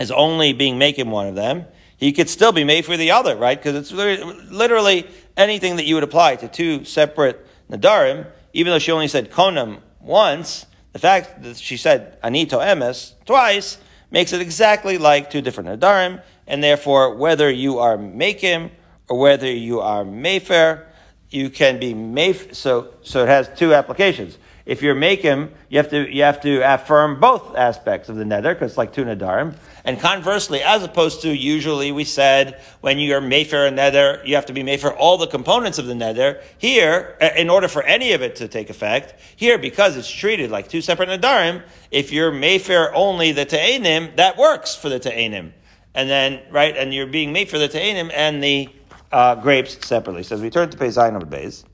is 0.00 0.10
only 0.10 0.54
being 0.54 0.78
making 0.78 1.10
one 1.10 1.26
of 1.26 1.34
them, 1.34 1.66
he 1.98 2.12
could 2.12 2.30
still 2.30 2.52
be 2.52 2.64
made 2.64 2.86
for 2.86 2.96
the 2.96 3.10
other, 3.10 3.36
right? 3.36 3.58
Because 3.58 3.74
it's 3.74 3.92
literally 3.92 5.06
anything 5.36 5.76
that 5.76 5.84
you 5.84 5.94
would 5.94 6.04
apply 6.04 6.36
to 6.36 6.48
two 6.48 6.84
separate 6.84 7.46
nadarim, 7.70 8.26
even 8.54 8.72
though 8.72 8.78
she 8.78 8.92
only 8.92 9.08
said 9.08 9.30
konam 9.30 9.82
once, 10.00 10.64
the 10.92 10.98
fact 10.98 11.42
that 11.42 11.56
she 11.56 11.76
said 11.76 12.20
anito 12.22 12.58
emes 12.58 13.12
twice 13.24 13.78
makes 14.10 14.32
it 14.32 14.40
exactly 14.40 14.98
like 14.98 15.30
two 15.30 15.40
different 15.40 15.68
nadarim, 15.68 16.22
and 16.46 16.64
therefore, 16.64 17.14
whether 17.14 17.50
you 17.50 17.78
are 17.78 17.98
making 17.98 18.70
or 19.08 19.18
whether 19.18 19.50
you 19.50 19.80
are 19.80 20.04
mayfair, 20.04 20.86
you 21.30 21.50
can 21.50 21.78
be 21.78 21.92
made, 21.92 22.54
so, 22.56 22.94
so 23.02 23.22
it 23.22 23.28
has 23.28 23.50
two 23.56 23.74
applications. 23.74 24.38
If 24.64 24.82
you're 24.82 24.94
making, 24.94 25.52
you 25.68 25.78
have 25.78 25.90
to, 25.90 26.14
you 26.14 26.22
have 26.22 26.40
to 26.42 26.60
affirm 26.60 27.20
both 27.20 27.54
aspects 27.56 28.08
of 28.08 28.16
the 28.16 28.24
nether, 28.24 28.54
because 28.54 28.72
it's 28.72 28.78
like 28.78 28.92
two 28.92 29.04
nadarim. 29.04 29.54
And 29.84 29.98
conversely, 30.00 30.62
as 30.62 30.82
opposed 30.82 31.22
to 31.22 31.34
usually 31.34 31.92
we 31.92 32.04
said, 32.04 32.60
when 32.80 32.98
you're 32.98 33.20
mayfair 33.20 33.66
a 33.66 33.70
nether, 33.70 34.20
you 34.24 34.34
have 34.34 34.46
to 34.46 34.52
be 34.52 34.62
mayfair 34.62 34.96
all 34.96 35.18
the 35.18 35.26
components 35.26 35.78
of 35.78 35.86
the 35.86 35.94
nether. 35.94 36.40
Here, 36.58 37.16
in 37.36 37.48
order 37.48 37.68
for 37.68 37.82
any 37.82 38.12
of 38.12 38.22
it 38.22 38.36
to 38.36 38.48
take 38.48 38.70
effect, 38.70 39.14
here, 39.36 39.58
because 39.58 39.96
it's 39.96 40.10
treated 40.10 40.50
like 40.50 40.68
two 40.68 40.80
separate 40.80 41.08
nadarim, 41.08 41.62
if 41.90 42.12
you're 42.12 42.32
mayfair 42.32 42.94
only 42.94 43.32
the 43.32 43.44
ta'enim, 43.44 44.16
that 44.16 44.36
works 44.36 44.74
for 44.74 44.88
the 44.88 44.98
ta'enim. 44.98 45.52
And 45.94 46.08
then, 46.08 46.40
right, 46.50 46.76
and 46.76 46.92
you're 46.92 47.06
being 47.06 47.32
made 47.32 47.48
for 47.48 47.58
the 47.58 47.68
ta'enim 47.68 48.10
and 48.14 48.42
the 48.42 48.68
uh, 49.10 49.34
grapes 49.36 49.86
separately. 49.86 50.22
So 50.22 50.34
as 50.34 50.42
we 50.42 50.50
turn 50.50 50.70
to 50.70 50.76
Zayin 50.76 51.20
of 51.20 51.28
Beis, 51.28 51.64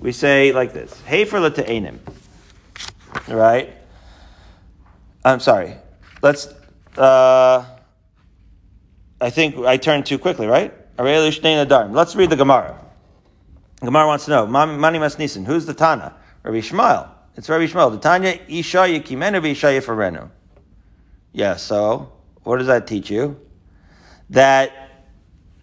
we 0.00 0.12
say 0.12 0.52
like 0.52 0.72
this: 0.72 0.92
Hefer 1.02 1.40
l'te'enim. 1.40 1.98
Right? 3.28 3.74
I'm 5.24 5.40
sorry. 5.40 5.76
Let's. 6.22 6.48
Uh, 7.00 7.64
I 9.20 9.30
think 9.30 9.56
I 9.58 9.76
turned 9.76 10.06
too 10.06 10.18
quickly. 10.18 10.46
Right? 10.46 10.72
Let's 10.98 12.14
read 12.14 12.30
the 12.30 12.36
Gemara. 12.36 12.78
Gemara 13.80 14.06
wants 14.06 14.26
to 14.26 14.30
know 14.30 14.46
Mani 14.46 14.98
Masnisin. 14.98 15.46
Who's 15.46 15.64
the 15.64 15.72
Tana? 15.74 16.14
Rabbi 16.42 16.58
Shmuel. 16.58 17.08
It's 17.36 17.48
Rabbi 17.48 17.64
Shmuel. 17.64 17.92
The 17.92 17.98
Tanya 17.98 18.38
Isha 18.48 18.78
Yikimenu 18.78 19.42
Isha 19.46 19.68
Yifarenu. 19.68 20.30
Yeah. 21.32 21.56
So 21.56 22.12
what 22.42 22.58
does 22.58 22.66
that 22.66 22.86
teach 22.86 23.10
you? 23.10 23.40
That 24.28 24.72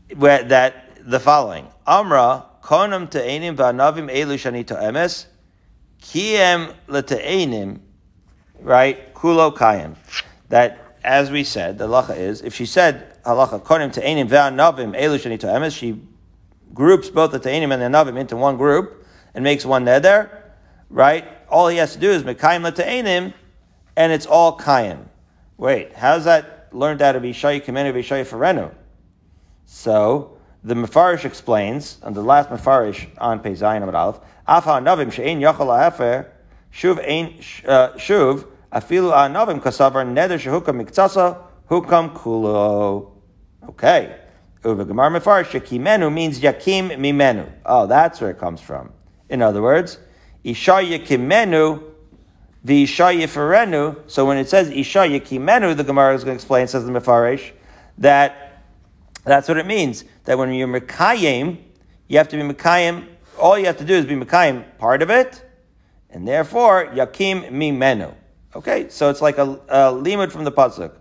that 0.10 0.74
the 1.06 1.20
following. 1.20 1.68
Amra, 1.86 2.46
konam 2.62 3.10
te'enim 3.10 3.56
va'anavim 3.56 4.12
elu 4.12 4.36
shani 4.36 4.66
emes, 4.66 5.26
kiem 6.02 6.74
le'te'enim, 6.88 7.80
right, 8.60 9.14
kulo 9.14 9.56
kayim. 9.56 9.96
That, 10.50 10.87
as 11.08 11.32
we 11.32 11.46
said, 11.46 11.78
the 11.78 11.88
halacha 11.88 12.18
is, 12.18 12.42
if 12.42 12.54
she 12.54 12.66
said, 12.66 13.24
halacha, 13.24 13.62
konim 13.64 13.94
te'enim 13.94 14.28
va'anavim 14.28 14.94
elu 14.94 15.18
shani 15.18 15.40
emes, 15.40 15.74
she 15.76 16.02
groups 16.74 17.10
both 17.10 17.32
the 17.32 17.40
te'enim 17.40 17.72
and 17.72 17.82
the 17.82 17.98
navim 17.98 18.20
into 18.20 18.36
one 18.36 18.58
group 18.58 19.08
and 19.34 19.42
makes 19.42 19.66
one 19.66 19.86
neder, 19.86 20.30
right? 20.90 21.26
All 21.48 21.70
he 21.70 21.78
has 21.78 21.94
to 21.94 22.00
do 22.00 22.12
is 22.12 22.24
mekayim 22.24 22.70
le'te'enim, 22.70 23.34
and 23.96 24.12
it's 24.12 24.26
all 24.26 24.58
kayim. 24.60 25.06
Wait, 25.56 25.94
how's 25.94 26.26
that 26.26 26.68
learned 26.74 27.02
out 27.02 27.16
of 27.16 27.24
Ishayi 27.24 27.64
Kimenu 27.64 27.94
Ishayi 27.94 28.28
Ferenu? 28.28 28.70
So, 29.64 30.38
the 30.62 30.74
Mefarish 30.74 31.24
explains, 31.24 32.00
on 32.04 32.14
the 32.14 32.22
last 32.22 32.50
Mefarish 32.50 33.08
on 33.18 33.40
Pei 33.40 33.54
Zayin 33.54 33.82
Amid 33.82 33.96
Aleph, 33.96 34.20
Afa 34.46 35.12
She'ein 35.12 35.40
Yachal 35.40 36.26
Shuv 36.74 37.00
Ein, 37.00 37.34
uh, 37.66 37.94
Shuv, 37.94 38.46
Afilu 38.72 39.12
Navim 39.32 39.62
Kasavar, 39.62 40.06
Neder 40.06 40.38
Shehukam 40.38 40.82
Miktsasa, 40.82 41.38
Hukam 41.70 42.14
Kulo. 42.14 43.12
Okay. 43.70 44.16
Uva 44.66 44.86
Gemar 44.86 45.16
Mefarish, 45.16 45.60
Yakimenu 45.60 46.12
means 46.14 46.40
Yakim 46.40 46.90
Mimenu. 46.92 47.50
Oh, 47.66 47.88
that's 47.88 48.20
where 48.20 48.32
it 48.32 48.38
comes 48.38 48.60
from. 48.60 48.92
In 49.30 49.42
other 49.42 49.62
words, 49.62 50.00
Isha 50.44 50.72
Yakimenu, 50.72 51.84
the 52.64 52.84
Isha 52.84 53.04
Yiferenu. 53.04 53.98
So 54.08 54.26
when 54.26 54.38
it 54.38 54.50
says 54.50 54.70
Isha 54.70 55.00
Yakimenu, 55.00 55.76
the 55.78 55.84
Gemara 55.84 56.16
is 56.16 56.24
going 56.24 56.36
to 56.36 56.42
explain, 56.42 56.68
says 56.68 56.86
the 56.86 56.92
Mefarish, 56.92 57.52
that 58.00 58.64
that's 59.24 59.48
what 59.48 59.58
it 59.58 59.66
means. 59.66 60.04
That 60.26 60.38
when 60.38 60.54
you're 60.54 60.68
Mekayim, 60.68 61.58
you 62.08 62.18
have 62.18 62.28
to 62.30 62.38
be 62.38 62.44
Mekayim, 62.44 63.08
all 63.40 63.58
you 63.58 63.66
have 63.66 63.78
to 63.78 63.86
do 63.86 63.94
is 63.94 64.06
be 64.06 64.16
Mekayim 64.16 64.78
part 64.78 65.02
of 65.02 65.10
it, 65.10 65.44
and 66.10 66.28
therefore, 66.28 66.88
Yakim 66.88 67.52
Mimenu. 67.52 68.14
Okay, 68.58 68.90
so 68.90 69.12
it's 69.12 69.22
like 69.22 69.38
a, 69.38 69.44
a 69.44 69.94
limud 69.94 70.32
from 70.32 70.44
the 70.44 70.52
Pasuk. 70.52 70.92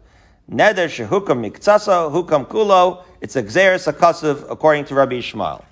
Neder 0.51 0.88
shehukam 0.88 1.51
miktsasa, 1.51 2.12
hukam 2.12 2.47
kulo. 2.47 3.03
It's 3.23 3.35
a 3.35 3.42
xeris 3.42 3.90
akasiv 3.90 4.51
according 4.51 4.85
to 4.85 4.95
Rabbi 4.95 5.14
Ishmael. 5.14 5.64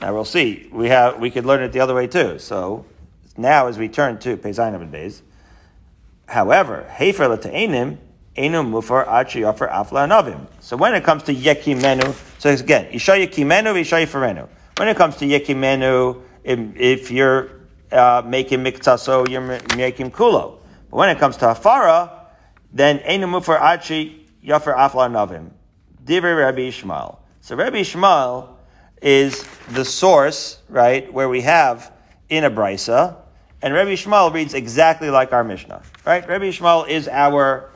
Now 0.00 0.14
we'll 0.14 0.24
see. 0.24 0.68
We 0.72 0.88
have 0.88 1.20
we 1.20 1.30
could 1.30 1.46
learn 1.46 1.62
it 1.62 1.70
the 1.70 1.78
other 1.78 1.94
way 1.94 2.08
too. 2.08 2.40
So 2.40 2.84
now 3.36 3.68
as 3.68 3.78
we 3.78 3.88
turn 3.88 4.18
to 4.18 4.36
Pezayin 4.36 4.74
of 4.74 4.90
days. 4.90 5.22
However, 6.26 6.90
hefer 6.90 7.28
l'te'enim, 7.28 7.98
Enu 8.36 8.62
mufar 8.64 9.06
achi 9.06 9.44
offer 9.44 9.68
afla 9.68 10.08
anavim. 10.08 10.48
So 10.58 10.76
when 10.76 10.92
it 10.92 11.04
comes 11.04 11.22
to 11.24 11.34
yekimenu, 11.34 12.16
so 12.40 12.50
again, 12.50 12.86
isha 12.86 13.12
yekimenu, 13.12 13.80
isha 13.80 13.94
yifarenu. 13.94 14.48
When 14.76 14.88
it 14.88 14.96
comes 14.96 15.14
to 15.18 15.26
yekimenu, 15.26 16.20
if, 16.42 16.58
if 16.74 17.10
you're 17.12 17.60
uh, 17.92 18.22
make 18.26 18.50
him 18.50 18.64
mikta, 18.64 18.98
so 18.98 19.24
you're 19.28 19.60
making 19.76 20.10
kulo. 20.10 20.58
But 20.92 20.98
when 20.98 21.08
it 21.08 21.18
comes 21.18 21.38
to 21.38 21.46
hafara, 21.46 22.10
then 22.70 22.98
enu 22.98 23.26
mufar 23.26 23.58
achi 23.58 24.26
yafer 24.44 24.76
afla 24.76 25.10
navim. 25.10 25.50
Divrei 26.04 26.38
Rabbi 26.38 26.60
Ishmael. 26.68 27.18
So 27.40 27.56
Rabbi 27.56 27.78
Ishmael 27.78 28.58
is 29.00 29.42
the 29.70 29.86
source, 29.86 30.58
right, 30.68 31.10
where 31.10 31.30
we 31.30 31.40
have 31.40 31.90
in 32.28 32.44
a 32.44 32.50
brisa, 32.50 33.16
and 33.62 33.72
Rabbi 33.72 33.92
Ishmael 33.92 34.32
reads 34.32 34.52
exactly 34.52 35.08
like 35.08 35.32
our 35.32 35.42
Mishnah, 35.42 35.82
right? 36.04 36.28
Rabbi 36.28 36.44
Ishmael 36.44 36.84
is 36.84 37.08
our 37.08 37.70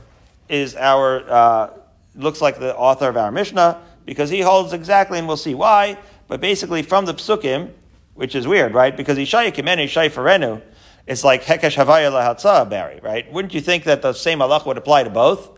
is 0.51 0.77
our 0.77 1.25
uh, 1.27 1.71
looks 2.17 2.43
like 2.43 2.59
the 2.59 2.77
author 2.77 3.09
of 3.09 3.17
our 3.17 3.33
Mishnah 3.33 3.81
because 4.05 4.29
he 4.29 4.43
holds 4.43 4.75
exactly, 4.75 5.19
and 5.19 5.27
we'll 5.27 5.39
see 5.39 5.55
why. 5.55 5.97
But 6.29 6.43
basically, 6.43 6.83
from 6.83 7.07
the 7.07 7.15
psukim, 7.15 7.71
which 8.13 8.35
is 8.35 8.47
weird, 8.47 8.75
right? 8.75 8.95
Because 8.95 9.17
Ishaya 9.17 9.53
Kimenu, 9.53 9.87
Ishaya 9.87 10.11
Ferenu, 10.11 10.61
it's 11.07 11.23
like 11.23 11.45
Hekesh 11.45 11.77
Havaya 11.77 12.11
Lahatza 12.11 12.69
Barry, 12.69 13.01
right? 13.03 13.31
Wouldn't 13.33 13.55
you 13.55 13.61
think 13.61 13.85
that 13.85 14.03
the 14.03 14.13
same 14.13 14.43
Allah 14.43 14.63
would 14.67 14.77
apply 14.77 15.05
to 15.05 15.11
both? 15.11 15.51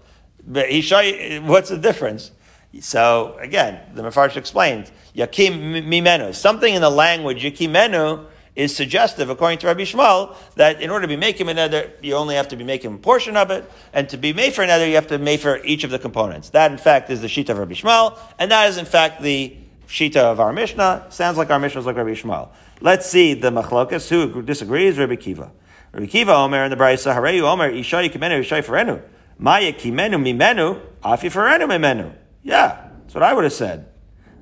But 0.46 0.66
Ishaya, 0.66 1.44
what's 1.46 1.70
the 1.70 1.78
difference? 1.78 2.30
So 2.80 3.36
again, 3.40 3.80
the 3.94 4.02
Mefarsh 4.02 4.36
explains, 4.36 4.92
Yakim 5.14 5.84
Mimenu. 5.84 6.34
Something 6.34 6.74
in 6.74 6.82
the 6.82 6.90
language 6.90 7.42
Yakimenu 7.42 8.26
is 8.54 8.74
suggestive, 8.74 9.30
according 9.30 9.58
to 9.58 9.68
Rabbi 9.68 9.82
Yishmael, 9.82 10.36
that 10.56 10.82
in 10.82 10.90
order 10.90 11.02
to 11.02 11.08
be 11.08 11.16
making 11.16 11.48
another, 11.48 11.92
you 12.02 12.14
only 12.14 12.34
have 12.34 12.48
to 12.48 12.56
be 12.56 12.64
making 12.64 12.92
a 12.92 12.98
portion 12.98 13.36
of 13.36 13.52
it, 13.52 13.70
and 13.92 14.08
to 14.08 14.16
be 14.16 14.32
made 14.32 14.52
for 14.52 14.62
another, 14.62 14.86
you 14.86 14.96
have 14.96 15.06
to 15.06 15.18
make 15.18 15.40
for 15.40 15.64
each 15.64 15.84
of 15.84 15.90
the 15.90 15.98
components. 15.98 16.50
That, 16.50 16.72
in 16.72 16.78
fact, 16.78 17.08
is 17.08 17.20
the 17.20 17.28
shita 17.28 17.50
of 17.50 17.58
Rabbi 17.58 17.74
Yishmael, 17.74 18.18
and 18.38 18.50
that 18.50 18.68
is, 18.68 18.76
in 18.76 18.84
fact, 18.84 19.22
the 19.22 19.56
shita 19.86 20.16
of 20.16 20.40
our 20.40 20.52
Mishnah. 20.52 21.06
Sounds 21.10 21.38
like 21.38 21.50
our 21.50 21.60
Mishnah 21.60 21.80
is 21.80 21.86
like 21.86 21.96
Rabbi 21.96 22.10
Yishmael. 22.10 22.48
Let's 22.80 23.06
see 23.08 23.34
the 23.34 23.50
machlokas. 23.50 24.08
Who 24.08 24.42
disagrees? 24.42 24.98
Rabbi 24.98 25.16
Kiva. 25.16 25.50
Rabbi 25.92 26.06
Kiva 26.06 26.32
Omer 26.34 26.64
in 26.64 26.70
the 26.70 26.76
Brisa, 26.76 27.14
Hareyu 27.14 27.42
Omer, 27.42 27.72
Ishay 27.72 28.10
Kimenu, 28.10 28.40
Ishay 28.40 28.64
Ferenu. 28.64 29.02
Maya 29.38 29.72
Kimenu 29.72 30.16
Mimenu, 30.16 30.80
Afi 31.02 31.30
Ferenu 31.30 31.66
Mimenu. 31.66 32.14
Yeah, 32.42 32.88
that's 33.02 33.14
what 33.14 33.22
I 33.22 33.32
would 33.32 33.44
have 33.44 33.52
said. 33.52 33.88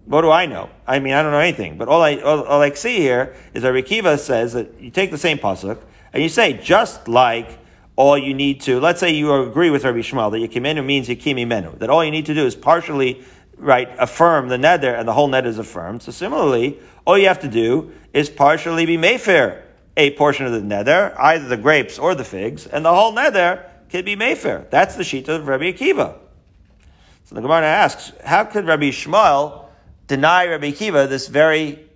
What 0.07 0.23
do 0.23 0.31
I 0.31 0.47
know? 0.47 0.71
I 0.87 0.99
mean, 1.01 1.15
I 1.15 1.23
don't 1.23 1.33
know 1.33 1.39
anything. 1.39 1.79
But 1.79 1.89
all 1.89 2.03
I, 2.03 2.17
all, 2.17 2.45
all 2.45 2.61
I 2.61 2.71
see 2.73 2.99
here 2.99 3.35
is 3.55 3.63
that 3.63 3.73
Rabbi 3.73 3.87
Kiva 3.87 4.19
says 4.19 4.53
that 4.53 4.81
you 4.81 4.91
take 4.91 5.11
the 5.11 5.19
same 5.19 5.39
pasuk 5.39 5.81
and 6.13 6.23
you 6.23 6.29
say, 6.29 6.53
just 6.55 7.09
like 7.09 7.59
all 7.97 8.17
you 8.17 8.35
need 8.35 8.61
to, 8.63 8.79
let's 8.79 9.01
say 9.01 9.11
you 9.11 9.33
agree 9.35 9.71
with 9.71 9.85
Rabbi 9.85 9.99
Yishmael 9.99 10.31
that 10.31 10.39
Yekimenu 10.39 10.85
means 10.85 11.09
Yekimi 11.09 11.47
Menu, 11.47 11.77
that 11.79 11.91
all 11.91 12.05
you 12.05 12.11
need 12.11 12.27
to 12.27 12.35
do 12.35 12.47
is 12.47 12.55
partially, 12.55 13.25
right, 13.57 13.89
affirm 13.99 14.49
the 14.49 14.57
neder 14.57 14.97
and 14.99 15.09
the 15.09 15.13
whole 15.13 15.29
net 15.29 15.47
is 15.47 15.59
affirmed. 15.59 16.03
So 16.03 16.13
similarly, 16.13 16.79
all 17.07 17.17
you 17.17 17.29
have 17.29 17.41
to 17.41 17.49
do 17.49 17.93
is 18.13 18.29
partially 18.29 18.85
be 18.87 18.97
meifer 18.97 19.63
a 19.97 20.11
portion 20.13 20.45
of 20.45 20.53
the 20.53 20.61
neder, 20.61 21.15
either 21.19 21.49
the 21.49 21.57
grapes 21.57 21.99
or 21.99 22.15
the 22.15 22.25
figs, 22.25 22.67
and 22.67 22.85
the 22.85 22.95
whole 22.95 23.15
neder 23.15 23.65
can 23.89 24.05
be 24.05 24.17
meifer. 24.17 24.69
That's 24.69 24.97
the 24.97 25.03
shita 25.03 25.29
of 25.29 25.49
Rabbi 25.49 25.73
Akiva. 25.73 26.19
So 27.25 27.35
the 27.35 27.41
Gemara 27.41 27.67
asks, 27.67 28.13
how 28.25 28.45
could 28.45 28.67
Rabbi 28.67 28.91
Yishmael 28.91 29.67
deny 30.07 30.47
Rabbi 30.47 30.71
Akiva 30.71 31.09
this 31.09 31.29
very 31.29 31.87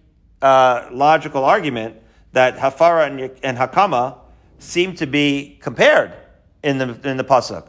uh, 0.41 0.89
logical 0.91 1.45
argument 1.45 1.97
that 2.33 2.57
Hafara 2.57 3.07
and, 3.07 3.31
and 3.43 3.59
Hakama 3.59 4.19
seem 4.59 4.95
to 4.97 5.07
be 5.07 5.59
compared 5.61 6.15
in 6.63 6.79
the 6.79 7.09
in 7.09 7.17
the 7.17 7.25
pasuk. 7.25 7.67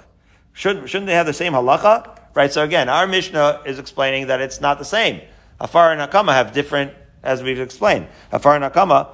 Shouldn't 0.53 0.89
shouldn't 0.89 1.07
they 1.07 1.13
have 1.13 1.25
the 1.25 1.33
same 1.33 1.53
halacha? 1.53 2.17
Right. 2.33 2.51
So 2.51 2.63
again, 2.63 2.89
our 2.89 3.07
Mishnah 3.07 3.61
is 3.65 3.79
explaining 3.79 4.27
that 4.27 4.41
it's 4.41 4.61
not 4.61 4.79
the 4.79 4.85
same. 4.85 5.21
Hafara 5.59 5.93
and 5.93 6.11
Hakama 6.11 6.33
have 6.33 6.53
different, 6.53 6.93
as 7.23 7.43
we've 7.43 7.59
explained. 7.59 8.07
Hafara 8.31 8.63
and 8.63 8.73
Hakama 8.73 9.09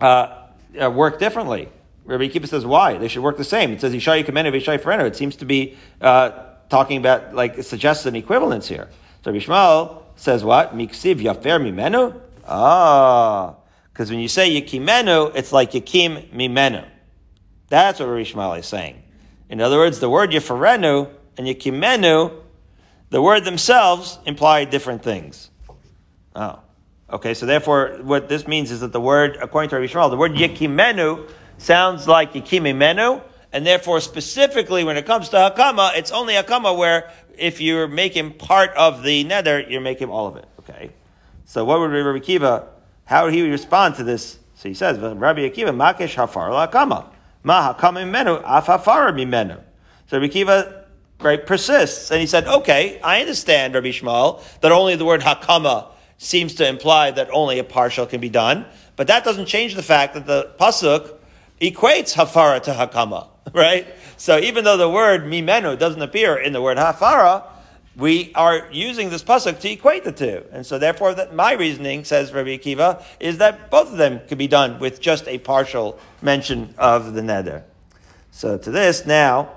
uh, 0.00 0.46
uh, 0.82 0.90
work 0.90 1.18
differently. 1.18 1.68
Rabbi 2.04 2.28
Akiva 2.28 2.46
says 2.46 2.66
why 2.66 2.98
they 2.98 3.08
should 3.08 3.22
work 3.22 3.38
the 3.38 3.44
same. 3.44 3.72
It 3.72 3.80
says 3.80 3.92
Ishayi 3.92 4.26
Kamenu 4.26 4.52
Ishayi 4.52 4.80
Ferenu. 4.80 5.06
It 5.06 5.16
seems 5.16 5.36
to 5.36 5.44
be 5.44 5.76
uh, 6.00 6.30
talking 6.68 6.98
about 6.98 7.34
like 7.34 7.56
it 7.56 7.64
suggests 7.64 8.04
an 8.06 8.16
equivalence 8.16 8.68
here. 8.68 8.88
So 9.24 9.32
Rabbi 9.32 9.44
Yishmael 9.44 10.02
says 10.16 10.44
what? 10.44 10.76
Miksiv 10.76 11.16
yafer 11.16 11.60
mimenu? 11.60 12.20
Ah. 12.46 13.54
Because 13.92 14.10
when 14.10 14.18
you 14.18 14.28
say 14.28 14.60
Yikimenu, 14.60 15.34
it's 15.34 15.52
like 15.52 15.70
Yikim 15.70 16.30
mimenu. 16.30 16.84
That's 17.68 18.00
what 18.00 18.08
Rishmal 18.08 18.58
is 18.58 18.66
saying. 18.66 19.02
In 19.48 19.60
other 19.60 19.78
words, 19.78 20.00
the 20.00 20.10
word 20.10 20.30
yafarenu 20.30 21.08
and 21.38 21.46
Yikimenu, 21.46 22.42
the 23.10 23.22
word 23.22 23.44
themselves 23.44 24.18
imply 24.26 24.64
different 24.64 25.02
things. 25.02 25.50
Oh. 26.34 26.58
Okay, 27.14 27.32
so 27.32 27.46
therefore, 27.46 28.00
what 28.02 28.28
this 28.28 28.48
means 28.48 28.72
is 28.72 28.80
that 28.80 28.90
the 28.90 29.00
word, 29.00 29.38
according 29.40 29.70
to 29.70 29.76
Rabbi 29.76 29.86
Yishmael, 29.86 30.10
the 30.10 30.16
word 30.16 30.32
yakimenu 30.32 31.30
sounds 31.58 32.08
like 32.08 32.32
yakimimenu, 32.32 33.22
and 33.52 33.64
therefore, 33.64 34.00
specifically 34.00 34.82
when 34.82 34.96
it 34.96 35.06
comes 35.06 35.28
to 35.28 35.36
hakama, 35.36 35.96
it's 35.96 36.10
only 36.10 36.34
hakama 36.34 36.76
where 36.76 37.12
if 37.38 37.60
you're 37.60 37.86
making 37.86 38.32
part 38.32 38.70
of 38.70 39.04
the 39.04 39.24
neder, 39.24 39.70
you're 39.70 39.80
making 39.80 40.08
all 40.08 40.26
of 40.26 40.34
it. 40.34 40.48
Okay. 40.58 40.90
So 41.44 41.64
what 41.64 41.78
would 41.78 41.92
Rabbi 41.92 42.18
Akiva, 42.18 42.66
how 43.04 43.26
would 43.26 43.32
he 43.32 43.48
respond 43.48 43.94
to 43.96 44.02
this? 44.02 44.40
So 44.56 44.68
he 44.68 44.74
says, 44.74 44.98
Rabbi 44.98 45.48
Akiva, 45.48 45.68
makesh 45.68 46.16
hafar 46.16 46.50
la'akama. 46.50 47.06
Ma 47.44 47.74
hakama 47.74 48.02
mimenu, 48.04 48.42
af 48.44 48.66
hafar 48.66 49.12
mimenu. 49.12 49.60
So 50.08 50.18
Rabbi 50.18 50.32
Akiva, 50.32 50.84
right, 51.20 51.46
persists. 51.46 52.10
And 52.10 52.20
he 52.20 52.26
said, 52.26 52.48
okay, 52.48 53.00
I 53.02 53.20
understand, 53.20 53.74
Rabbi 53.74 53.90
Yishmael, 53.90 54.42
that 54.62 54.72
only 54.72 54.96
the 54.96 55.04
word 55.04 55.20
hakama 55.20 55.92
seems 56.24 56.54
to 56.54 56.66
imply 56.66 57.10
that 57.10 57.28
only 57.30 57.58
a 57.58 57.64
partial 57.64 58.06
can 58.06 58.20
be 58.20 58.28
done. 58.28 58.64
But 58.96 59.08
that 59.08 59.24
doesn't 59.24 59.46
change 59.46 59.74
the 59.74 59.82
fact 59.82 60.14
that 60.14 60.26
the 60.26 60.52
pasuk 60.58 61.12
equates 61.60 62.14
hafara 62.14 62.62
to 62.62 62.72
hakama, 62.72 63.28
right? 63.52 63.86
So 64.16 64.38
even 64.38 64.64
though 64.64 64.76
the 64.76 64.88
word 64.88 65.24
mimenu 65.24 65.78
doesn't 65.78 66.00
appear 66.00 66.36
in 66.36 66.52
the 66.52 66.62
word 66.62 66.78
hafara, 66.78 67.44
we 67.96 68.32
are 68.34 68.68
using 68.72 69.10
this 69.10 69.22
pasuk 69.22 69.60
to 69.60 69.70
equate 69.70 70.04
the 70.04 70.12
two. 70.12 70.44
And 70.50 70.66
so 70.66 70.78
therefore 70.78 71.14
that 71.14 71.34
my 71.34 71.52
reasoning, 71.52 72.04
says 72.04 72.32
Rabbi 72.32 72.56
Akiva, 72.56 73.04
is 73.20 73.38
that 73.38 73.70
both 73.70 73.92
of 73.92 73.98
them 73.98 74.20
could 74.26 74.38
be 74.38 74.48
done 74.48 74.78
with 74.80 75.00
just 75.00 75.28
a 75.28 75.38
partial 75.38 75.98
mention 76.20 76.74
of 76.76 77.14
the 77.14 77.20
neder. 77.20 77.62
So 78.32 78.58
to 78.58 78.70
this 78.70 79.06
now, 79.06 79.52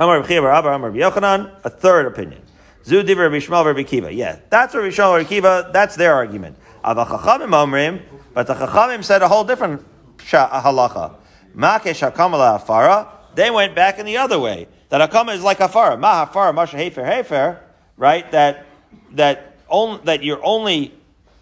Amar 0.00 0.20
Rabbi 0.20 0.34
Amar 0.34 0.90
Yochanan, 0.90 1.52
a 1.64 1.70
third 1.70 2.06
opinion. 2.06 2.43
Zudi 2.84 3.16
Rabbi 3.16 3.36
Yishmael 3.36 3.86
Kiva. 3.86 4.12
Yeah, 4.12 4.38
that's 4.50 4.74
Rabbi 4.74 4.88
Yishmael 4.88 5.26
Kiva, 5.26 5.70
that's 5.72 5.96
their 5.96 6.14
argument. 6.14 6.56
But 6.82 6.94
the 6.94 8.54
Chachamim 8.54 9.02
said 9.02 9.22
a 9.22 9.28
whole 9.28 9.44
different 9.44 9.84
halacha. 10.18 11.14
Makesh 11.56 12.10
hakamala 12.10 12.60
afara, 12.60 13.08
they 13.34 13.50
went 13.50 13.74
back 13.74 13.98
in 13.98 14.06
the 14.06 14.16
other 14.18 14.38
way. 14.38 14.68
That 14.88 15.10
Akama 15.10 15.34
is 15.34 15.42
like 15.42 15.58
Hafara. 15.58 15.98
Ma 15.98 16.26
Hafara, 16.26 16.54
Masha 16.54 16.76
Hefer 16.76 17.04
Hefer, 17.04 17.58
right? 17.96 18.30
That, 18.32 18.66
that, 19.12 19.56
on, 19.68 20.00
that 20.04 20.22
you're 20.22 20.44
only 20.44 20.94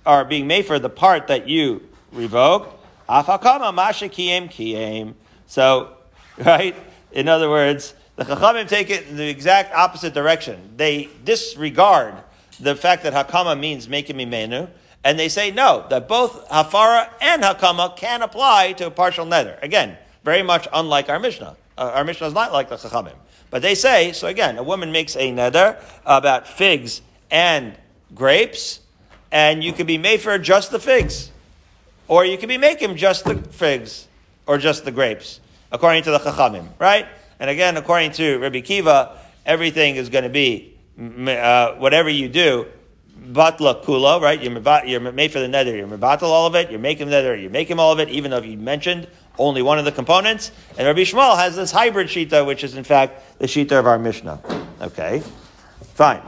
are 0.06 0.24
being 0.24 0.46
made 0.46 0.66
for 0.66 0.78
the 0.78 0.88
part 0.88 1.28
that 1.28 1.48
you 1.48 1.82
revoke. 2.12 2.78
Afakama 3.08 3.74
Masha 3.74 4.08
Kiem 4.08 4.48
Kiem. 4.48 5.14
So, 5.46 5.94
right? 6.38 6.74
In 7.10 7.28
other 7.28 7.50
words, 7.50 7.94
the 8.16 8.24
Chachamim 8.24 8.68
take 8.68 8.90
it 8.90 9.08
in 9.08 9.16
the 9.16 9.28
exact 9.28 9.74
opposite 9.74 10.14
direction. 10.14 10.74
They 10.76 11.08
disregard 11.24 12.14
the 12.60 12.76
fact 12.76 13.02
that 13.04 13.12
Hakama 13.12 13.58
means 13.58 13.88
making 13.88 14.16
me 14.16 14.24
menu, 14.24 14.68
and 15.04 15.18
they 15.18 15.28
say 15.28 15.50
no, 15.50 15.86
that 15.90 16.08
both 16.08 16.48
Hafara 16.48 17.08
and 17.20 17.42
Hakama 17.42 17.96
can 17.96 18.22
apply 18.22 18.72
to 18.74 18.86
a 18.86 18.90
partial 18.90 19.26
neder. 19.26 19.60
Again, 19.62 19.96
very 20.24 20.42
much 20.42 20.68
unlike 20.72 21.08
our 21.08 21.18
Mishnah. 21.18 21.56
Uh, 21.76 21.90
our 21.94 22.04
Mishnah 22.04 22.28
is 22.28 22.34
not 22.34 22.52
like 22.52 22.68
the 22.68 22.76
Chachamim. 22.76 23.14
But 23.50 23.62
they 23.62 23.74
say, 23.74 24.12
so 24.12 24.28
again, 24.28 24.58
a 24.58 24.62
woman 24.62 24.92
makes 24.92 25.16
a 25.16 25.32
neder 25.32 25.82
about 26.06 26.46
figs 26.46 27.02
and 27.30 27.74
grapes, 28.14 28.80
and 29.30 29.64
you 29.64 29.72
could 29.72 29.86
be 29.86 29.98
made 29.98 30.20
for 30.20 30.38
just 30.38 30.70
the 30.70 30.78
figs. 30.78 31.30
Or 32.08 32.24
you 32.24 32.36
could 32.38 32.48
be 32.48 32.58
making 32.58 32.96
just 32.96 33.24
the 33.24 33.36
figs, 33.36 34.06
or 34.46 34.58
just 34.58 34.84
the 34.84 34.90
grapes, 34.90 35.40
according 35.70 36.02
to 36.04 36.10
the 36.10 36.18
Chachamim, 36.18 36.68
right? 36.78 37.06
And 37.42 37.50
again, 37.50 37.76
according 37.76 38.12
to 38.12 38.38
Rabbi 38.38 38.60
Kiva, 38.60 39.18
everything 39.44 39.96
is 39.96 40.10
going 40.10 40.22
to 40.22 40.30
be, 40.30 40.78
uh, 40.96 41.72
whatever 41.72 42.08
you 42.08 42.28
do, 42.28 42.68
batla 43.20 43.82
kula, 43.82 44.20
right? 44.20 44.40
You're, 44.40 44.52
you're 44.86 45.12
made 45.12 45.32
for 45.32 45.40
the 45.40 45.48
neder. 45.48 45.76
You're 45.76 45.88
mebatal 45.88 46.22
all 46.22 46.46
of 46.46 46.54
it. 46.54 46.70
You're 46.70 46.78
making 46.78 47.08
the 47.08 47.16
neder. 47.16 47.42
You're 47.42 47.50
making 47.50 47.80
all 47.80 47.90
of 47.90 47.98
it, 47.98 48.10
even 48.10 48.30
though 48.30 48.42
you 48.42 48.56
mentioned 48.56 49.08
only 49.38 49.60
one 49.60 49.80
of 49.80 49.84
the 49.84 49.90
components. 49.90 50.52
And 50.78 50.86
Rabbi 50.86 51.00
Yishmael 51.00 51.36
has 51.36 51.56
this 51.56 51.72
hybrid 51.72 52.06
shita, 52.06 52.46
which 52.46 52.62
is 52.62 52.76
in 52.76 52.84
fact 52.84 53.40
the 53.40 53.46
shita 53.46 53.72
of 53.72 53.88
our 53.88 53.98
Mishnah. 53.98 54.40
Okay, 54.80 55.20
fine. 55.94 56.22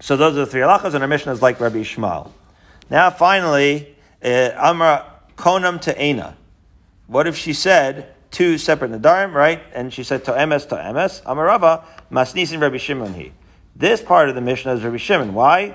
So 0.00 0.16
those 0.16 0.38
are 0.38 0.46
the 0.46 0.46
three 0.46 0.62
halachas, 0.62 0.94
and 0.94 1.02
our 1.02 1.08
Mishnah 1.08 1.32
is 1.32 1.42
like 1.42 1.60
Rabbi 1.60 1.82
Yishmael. 1.82 2.30
Now, 2.88 3.10
finally, 3.10 3.94
uh, 4.24 4.52
Amra 4.56 5.04
konam 5.36 5.82
te'ena. 5.82 6.34
What 7.08 7.26
if 7.26 7.36
she 7.36 7.52
said 7.52 8.13
two 8.34 8.58
separate 8.58 8.90
nadarim, 8.90 9.32
right? 9.32 9.62
And 9.72 9.92
she 9.92 10.02
said 10.02 10.24
to 10.24 10.32
emes 10.32 10.68
to 10.68 10.74
emes. 10.74 11.22
Amarava 11.22 11.84
masnisin 12.10 12.60
Rabbi 12.60 12.76
Shimon 12.76 13.14
he. 13.14 13.32
This 13.76 14.02
part 14.02 14.28
of 14.28 14.34
the 14.34 14.40
Mishnah 14.40 14.74
is 14.74 14.82
Rabbi 14.82 14.98
Shimon. 14.98 15.32
Why? 15.32 15.74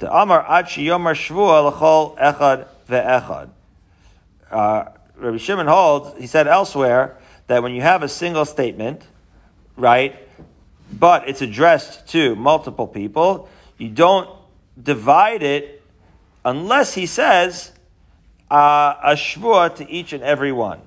The 0.00 0.12
Amar 0.12 0.44
ad 0.48 0.66
yomar 0.66 1.14
shvua 1.14 1.70
l'chol 1.70 2.16
echad 2.18 2.66
ve'echad. 2.88 3.50
Uh, 4.50 4.84
Rabbi 5.16 5.36
Shimon 5.36 5.66
holds, 5.66 6.18
he 6.18 6.26
said 6.26 6.46
elsewhere, 6.46 7.18
that 7.46 7.62
when 7.62 7.72
you 7.72 7.82
have 7.82 8.02
a 8.02 8.08
single 8.08 8.44
statement, 8.44 9.02
right, 9.76 10.16
but 10.92 11.28
it's 11.28 11.42
addressed 11.42 12.08
to 12.08 12.34
multiple 12.36 12.86
people, 12.86 13.48
you 13.76 13.88
don't 13.88 14.30
divide 14.80 15.42
it 15.42 15.82
unless 16.44 16.94
he 16.94 17.06
says 17.06 17.72
uh, 18.50 18.94
a 19.02 19.12
shvua 19.14 19.74
to 19.76 19.90
each 19.90 20.12
and 20.12 20.22
every 20.22 20.52
one. 20.52 20.80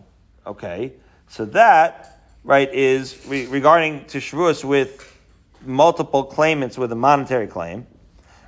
Okay, 0.48 0.94
so 1.32 1.46
that 1.46 2.20
right 2.44 2.72
is 2.74 3.26
re- 3.26 3.46
regarding 3.46 4.04
to 4.08 4.18
shvuas 4.18 4.66
with 4.66 5.18
multiple 5.66 6.26
claimants 6.26 6.78
with 6.78 6.92
a 6.92 6.96
monetary 6.96 7.48
claim, 7.48 7.88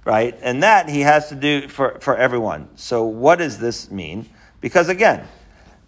right? 0.03 0.37
And 0.41 0.63
that 0.63 0.89
he 0.89 0.99
has 0.99 1.29
to 1.29 1.35
do 1.35 1.69
for, 1.69 1.97
for 2.01 2.17
everyone. 2.17 2.67
So 2.75 3.05
what 3.05 3.37
does 3.39 3.57
this 3.57 3.89
mean? 3.89 4.29
Because 4.59 4.89
again, 4.89 5.25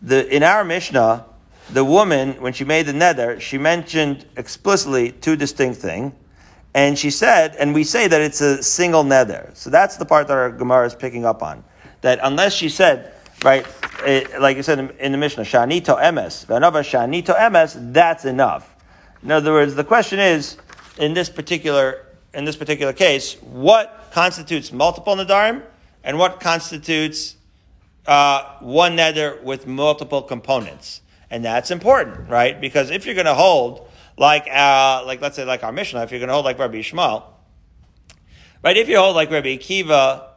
the 0.02 0.26
in 0.34 0.42
our 0.42 0.64
Mishnah, 0.64 1.26
the 1.70 1.84
woman, 1.84 2.42
when 2.42 2.54
she 2.54 2.64
made 2.64 2.86
the 2.86 2.94
neder, 2.94 3.42
she 3.42 3.58
mentioned 3.58 4.26
explicitly 4.38 5.12
two 5.12 5.36
distinct 5.36 5.82
things. 5.82 6.14
And 6.74 6.98
she 6.98 7.10
said, 7.10 7.58
and 7.58 7.74
we 7.74 7.84
say 7.84 8.08
that 8.08 8.22
it's 8.22 8.40
a 8.40 8.64
single 8.64 9.04
neder. 9.04 9.54
So 9.54 9.70
that's 9.70 9.98
the 9.98 10.06
part 10.06 10.30
that 10.30 10.38
our 10.38 10.50
Gemara 10.50 10.86
is 10.86 10.96
picking 10.96 11.26
up 11.26 11.44
on. 11.44 11.66
That 12.00 12.20
unless 12.24 12.54
she 12.54 12.70
said, 12.70 13.15
right, 13.46 13.66
it, 14.06 14.42
like 14.42 14.58
you 14.58 14.64
said 14.64 14.80
in, 14.80 14.90
in 15.00 15.12
the 15.12 15.18
Mishnah, 15.18 15.44
Shanito 15.44 16.02
emes, 16.02 16.46
Vanova 16.48 16.82
Shanito 16.82 17.38
emes, 17.38 17.94
that's 17.94 18.26
enough. 18.26 18.76
In 19.22 19.32
other 19.32 19.54
words, 19.54 19.76
the 19.76 19.84
question 19.84 20.20
is, 20.20 20.58
in 20.98 21.14
this 21.14 21.30
particular, 21.30 22.08
in 22.34 22.44
this 22.44 22.56
particular 22.56 22.92
case, 22.92 23.36
what 23.42 24.10
constitutes 24.12 24.72
multiple 24.72 25.16
nadarim 25.16 25.62
and 26.04 26.18
what 26.18 26.40
constitutes 26.40 27.36
uh, 28.08 28.58
one 28.60 28.98
neder 28.98 29.42
with 29.44 29.68
multiple 29.68 30.22
components? 30.22 31.02
And 31.30 31.46
that's 31.46 31.72
important, 31.72 32.30
right? 32.30 32.60
Because 32.60 32.90
if 32.90 33.06
you're 33.06 33.16
going 33.16 33.26
to 33.26 33.34
hold 33.36 33.88
like, 34.18 34.48
uh, 34.52 35.04
like 35.06 35.22
let's 35.22 35.36
say 35.36 35.46
like 35.46 35.64
our 35.64 35.72
Mishnah, 35.72 36.04
if 36.04 36.12
you're 36.12 36.20
going 36.20 36.30
to 36.30 36.34
hold 36.34 36.46
like 36.46 36.58
Rabbi 36.60 36.78
Yishmael, 36.78 37.24
right? 38.64 38.78
If 38.78 38.90
you 38.90 38.98
hold 38.98 39.16
like 39.16 39.30
Rabbi 39.30 39.58
Akiva, 39.58 40.30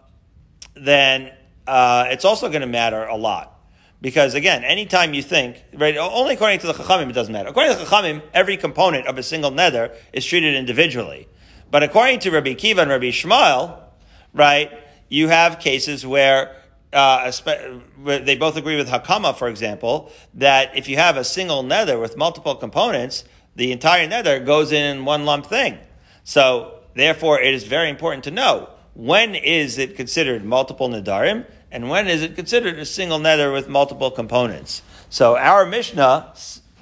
then 0.75 1.33
uh, 1.69 2.07
it's 2.09 2.25
also 2.25 2.49
going 2.49 2.63
to 2.63 2.67
matter 2.67 3.05
a 3.05 3.17
lot. 3.17 3.55
Because 4.01 4.35
again, 4.35 4.65
anytime 4.65 5.13
you 5.13 5.23
think, 5.23 5.63
right, 5.75 5.97
only 5.97 6.35
according 6.35 6.61
to 6.61 6.69
the 6.69 6.73
Chachamim 6.73 7.11
it 7.11 7.13
doesn't 7.13 7.33
matter. 7.33 7.49
According 7.49 7.75
to 7.75 7.79
the 7.79 7.85
Chachamim, 7.85 8.23
every 8.33 8.57
component 8.57 9.07
of 9.07 9.19
a 9.19 9.23
single 9.23 9.51
neder 9.51 9.95
is 10.13 10.25
treated 10.25 10.55
individually. 10.55 11.29
But 11.71 11.83
according 11.83 12.21
to 12.21 12.31
Rabbi 12.31 12.55
Kiva 12.55 12.83
and 12.83 12.91
Rabbi 12.91 13.07
Yishmael, 13.07 13.81
right, 14.33 14.73
you 15.09 15.29
have 15.29 15.59
cases 15.59 16.07
where 16.07 16.57
uh, 16.93 17.31
they 18.07 18.37
both 18.37 18.57
agree 18.57 18.77
with 18.77 18.89
Hakama, 18.89 19.37
for 19.37 19.49
example, 19.49 20.11
that 20.35 20.77
if 20.77 20.89
you 20.89 20.97
have 20.97 21.17
a 21.17 21.25
single 21.25 21.63
neder 21.63 22.01
with 22.01 22.17
multiple 22.17 22.55
components, 22.55 23.25
the 23.57 23.73
entire 23.73 24.09
neder 24.09 24.45
goes 24.45 24.73
in 24.73 25.05
one 25.05 25.27
lump 25.27 25.47
thing. 25.47 25.77
So, 26.25 26.81
therefore, 26.95 27.41
it 27.41 27.53
is 27.53 27.65
very 27.65 27.91
important 27.91 28.25
to 28.25 28.31
know 28.31 28.71
when 28.95 29.35
is 29.35 29.79
it 29.79 29.97
considered 29.97 30.45
multiple 30.45 30.89
nedarim 30.89 31.47
and 31.71 31.89
when 31.89 32.09
is 32.09 32.23
it 32.23 32.35
considered 32.35 32.79
a 32.79 32.87
single 32.87 33.19
neder 33.19 33.53
with 33.53 33.69
multiple 33.69 34.11
components. 34.11 34.83
So, 35.11 35.37
our 35.37 35.67
Mishnah 35.67 36.35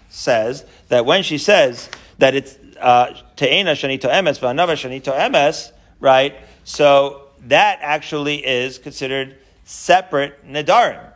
says 0.08 0.64
that 0.88 1.04
when 1.04 1.22
she 1.22 1.38
says 1.38 1.88
that 2.18 2.34
it's 2.34 2.58
uh, 2.80 3.14
te'ena 3.36 3.72
shanito 3.72 4.10
emes 4.10 4.38
v'anava 4.38 4.72
shanito 4.72 5.16
emes, 5.16 5.72
right? 6.00 6.34
So 6.64 7.28
that 7.42 7.78
actually 7.82 8.44
is 8.46 8.78
considered 8.78 9.36
separate 9.64 10.46
nedarim. 10.46 11.12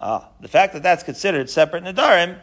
Uh, 0.00 0.24
the 0.40 0.48
fact 0.48 0.72
that 0.72 0.82
that's 0.82 1.02
considered 1.02 1.50
separate 1.50 1.84
nedarim 1.84 2.38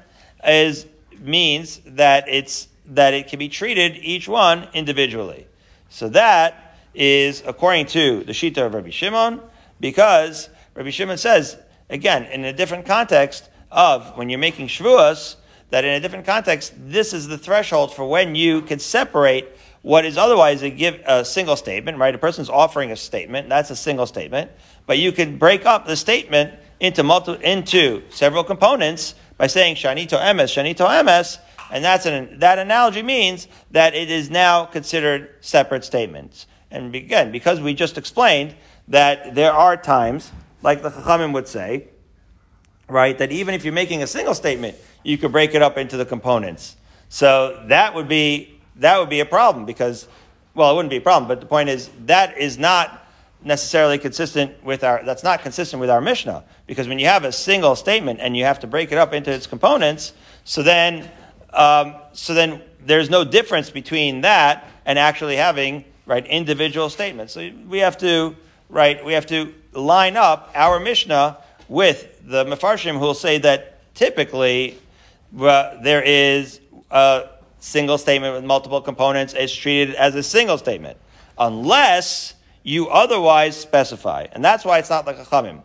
is 0.46 0.86
means 1.20 1.82
that 1.86 2.28
it's 2.28 2.68
that 2.86 3.14
it 3.14 3.28
can 3.28 3.40
be 3.40 3.50
treated 3.50 3.98
each 3.98 4.28
one 4.28 4.68
individually. 4.74 5.48
So 5.90 6.10
that 6.10 6.78
is 6.94 7.44
according 7.46 7.88
to 7.88 8.24
the 8.24 8.32
Shita 8.32 8.66
of 8.66 8.74
Rabbi 8.74 8.92
Shimon, 8.92 9.42
because 9.80 10.50
Rabbi 10.78 10.92
Shimon 10.92 11.18
says 11.18 11.58
again 11.90 12.26
in 12.26 12.46
a 12.46 12.54
different 12.54 12.86
context 12.86 13.50
of 13.72 14.16
when 14.16 14.30
you're 14.30 14.38
making 14.38 14.68
shvuas, 14.68 15.36
that 15.72 15.84
in 15.84 15.90
a 15.96 16.00
different 16.00 16.24
context, 16.26 16.72
this 16.78 17.14
is 17.14 17.28
the 17.28 17.38
threshold 17.38 17.96
for 17.96 18.08
when 18.08 18.36
you 18.36 18.62
can 18.62 18.78
separate 18.78 19.48
what 19.82 20.06
is 20.06 20.20
otherwise 20.20 20.62
a 20.62 20.70
give 20.70 21.02
a 21.08 21.26
single 21.26 21.56
statement, 21.56 21.98
right? 21.98 22.14
A 22.14 22.20
person's 22.20 22.50
offering 22.50 22.92
a 22.92 22.96
statement, 22.96 23.50
that's 23.50 23.72
a 23.72 23.76
single 23.76 24.06
statement, 24.06 24.52
but 24.86 25.00
you 25.00 25.12
can 25.12 25.40
break 25.40 25.66
up 25.66 25.88
the 25.88 25.96
statement 25.96 26.54
into 26.80 27.02
multi, 27.02 27.44
into 27.44 28.04
several 28.10 28.44
components 28.44 29.16
by 29.38 29.48
saying 29.48 29.78
shanito 29.78 30.20
emes, 30.20 30.54
shanito 30.54 30.88
emes, 30.88 31.40
and 31.72 31.84
that's 31.84 32.06
an, 32.06 32.38
that 32.38 32.60
analogy 32.60 33.02
means 33.02 33.48
that 33.72 33.96
it 33.96 34.12
is 34.12 34.30
now 34.30 34.64
considered 34.66 35.34
separate 35.42 35.84
statements. 35.84 36.46
And 36.70 36.94
again, 36.94 37.32
because 37.32 37.60
we 37.60 37.74
just 37.74 37.98
explained 37.98 38.56
that 38.90 39.34
there 39.34 39.52
are 39.52 39.76
times, 39.76 40.32
like 40.68 40.82
the 40.82 40.90
Chachamim 40.90 41.32
would 41.32 41.48
say, 41.48 41.88
right, 42.90 43.18
that 43.20 43.32
even 43.32 43.56
if 43.56 43.64
you're 43.64 43.74
making 43.74 44.04
a 44.04 44.08
single 44.08 44.34
statement, 44.34 44.76
you 45.02 45.18
could 45.18 45.32
break 45.32 45.56
it 45.56 45.62
up 45.62 45.78
into 45.78 45.96
the 45.96 46.06
components. 46.06 46.76
So 47.08 47.64
that 47.68 47.96
would 47.96 48.10
be 48.10 48.60
that 48.76 49.00
would 49.00 49.10
be 49.10 49.22
a 49.22 49.26
problem 49.26 49.66
because, 49.66 50.10
well, 50.56 50.70
it 50.70 50.76
wouldn't 50.76 50.90
be 50.90 50.98
a 50.98 51.02
problem, 51.02 51.30
but 51.30 51.40
the 51.40 51.46
point 51.46 51.70
is 51.70 51.90
that 52.08 52.38
is 52.38 52.58
not 52.58 53.08
necessarily 53.42 53.98
consistent 53.98 54.62
with 54.62 54.84
our, 54.84 55.02
that's 55.06 55.24
not 55.24 55.42
consistent 55.42 55.80
with 55.80 55.90
our 55.90 56.02
Mishnah. 56.02 56.44
Because 56.66 56.90
when 56.90 57.00
you 57.00 57.06
have 57.06 57.24
a 57.24 57.32
single 57.32 57.78
statement 57.78 58.20
and 58.22 58.36
you 58.36 58.44
have 58.44 58.60
to 58.60 58.68
break 58.68 58.92
it 58.92 58.98
up 58.98 59.14
into 59.14 59.32
its 59.32 59.48
components, 59.48 60.12
so 60.44 60.64
then, 60.64 61.10
um, 61.54 61.96
so 62.12 62.34
then 62.34 62.62
there's 62.86 63.10
no 63.10 63.24
difference 63.24 63.70
between 63.70 64.20
that 64.22 64.68
and 64.86 65.00
actually 65.00 65.38
having, 65.38 65.86
right, 66.06 66.28
individual 66.28 66.90
statements. 66.90 67.32
So 67.32 67.50
we 67.70 67.78
have 67.80 67.98
to, 68.00 68.36
right, 68.68 69.04
we 69.06 69.14
have 69.14 69.28
to 69.28 69.54
line 69.82 70.18
up 70.18 70.52
our 70.56 70.80
Mishnah 70.80 71.38
with 71.68 72.22
the 72.28 72.46
Mefarshim 72.46 72.94
who 72.94 73.00
will 73.00 73.14
say 73.14 73.38
that 73.40 73.94
typically 73.94 74.78
uh, 75.40 75.82
there 75.82 76.02
is 76.02 76.60
a 76.92 77.30
single 77.60 77.98
statement 77.98 78.36
with 78.36 78.44
multiple 78.44 78.82
components 78.82 79.34
is 79.34 79.54
treated 79.54 79.96
as 79.96 80.16
a 80.16 80.24
single 80.24 80.58
statement. 80.58 80.98
Unless 81.38 82.36
you 82.64 82.90
otherwise 82.90 83.56
specify. 83.56 84.28
And 84.34 84.44
that's 84.44 84.66
why 84.66 84.80
it's 84.80 84.90
not 84.90 85.06
like 85.06 85.18
a 85.18 85.24
chamim. 85.24 85.62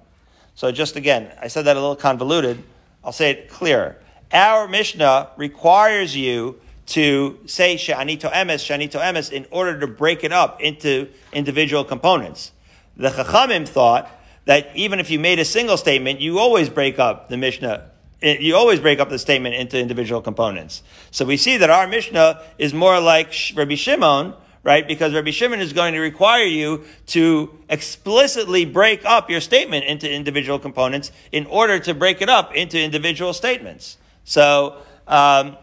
So 0.54 0.70
just 0.70 0.96
again, 0.96 1.32
I 1.40 1.48
said 1.48 1.64
that 1.64 1.76
a 1.76 1.80
little 1.80 1.96
convoluted. 1.96 2.62
I'll 3.02 3.12
say 3.12 3.30
it 3.30 3.48
clearer. 3.48 3.96
Our 4.32 4.68
Mishnah 4.68 5.30
requires 5.36 6.16
you 6.16 6.60
to 6.86 7.40
say 7.46 7.76
shanito 7.76 8.30
emes, 8.32 8.62
shanito 8.62 9.00
emes, 9.00 9.32
in 9.32 9.46
order 9.50 9.80
to 9.80 9.86
break 9.86 10.24
it 10.24 10.32
up 10.32 10.60
into 10.60 11.08
individual 11.32 11.84
components. 11.84 12.52
The 12.96 13.10
Chachamim 13.10 13.66
thought 13.66 14.10
that 14.44 14.74
even 14.74 15.00
if 15.00 15.10
you 15.10 15.18
made 15.18 15.38
a 15.38 15.44
single 15.44 15.76
statement, 15.76 16.20
you 16.20 16.38
always 16.38 16.68
break 16.68 16.98
up 16.98 17.28
the 17.28 17.36
Mishnah. 17.36 17.90
You 18.20 18.54
always 18.54 18.80
break 18.80 19.00
up 19.00 19.08
the 19.08 19.18
statement 19.18 19.54
into 19.54 19.78
individual 19.78 20.20
components. 20.20 20.82
So 21.10 21.24
we 21.24 21.36
see 21.36 21.56
that 21.56 21.70
our 21.70 21.88
Mishnah 21.88 22.42
is 22.58 22.72
more 22.72 23.00
like 23.00 23.34
Rabbi 23.56 23.74
Shimon, 23.74 24.34
right? 24.62 24.86
Because 24.86 25.12
Rabbi 25.12 25.30
Shimon 25.30 25.60
is 25.60 25.72
going 25.72 25.94
to 25.94 26.00
require 26.00 26.44
you 26.44 26.84
to 27.08 27.58
explicitly 27.68 28.64
break 28.64 29.04
up 29.04 29.28
your 29.28 29.40
statement 29.40 29.84
into 29.86 30.10
individual 30.10 30.58
components 30.58 31.10
in 31.32 31.46
order 31.46 31.80
to 31.80 31.94
break 31.94 32.22
it 32.22 32.28
up 32.28 32.54
into 32.54 32.80
individual 32.80 33.32
statements. 33.32 33.96
So, 34.24 34.76
um, 35.08 35.56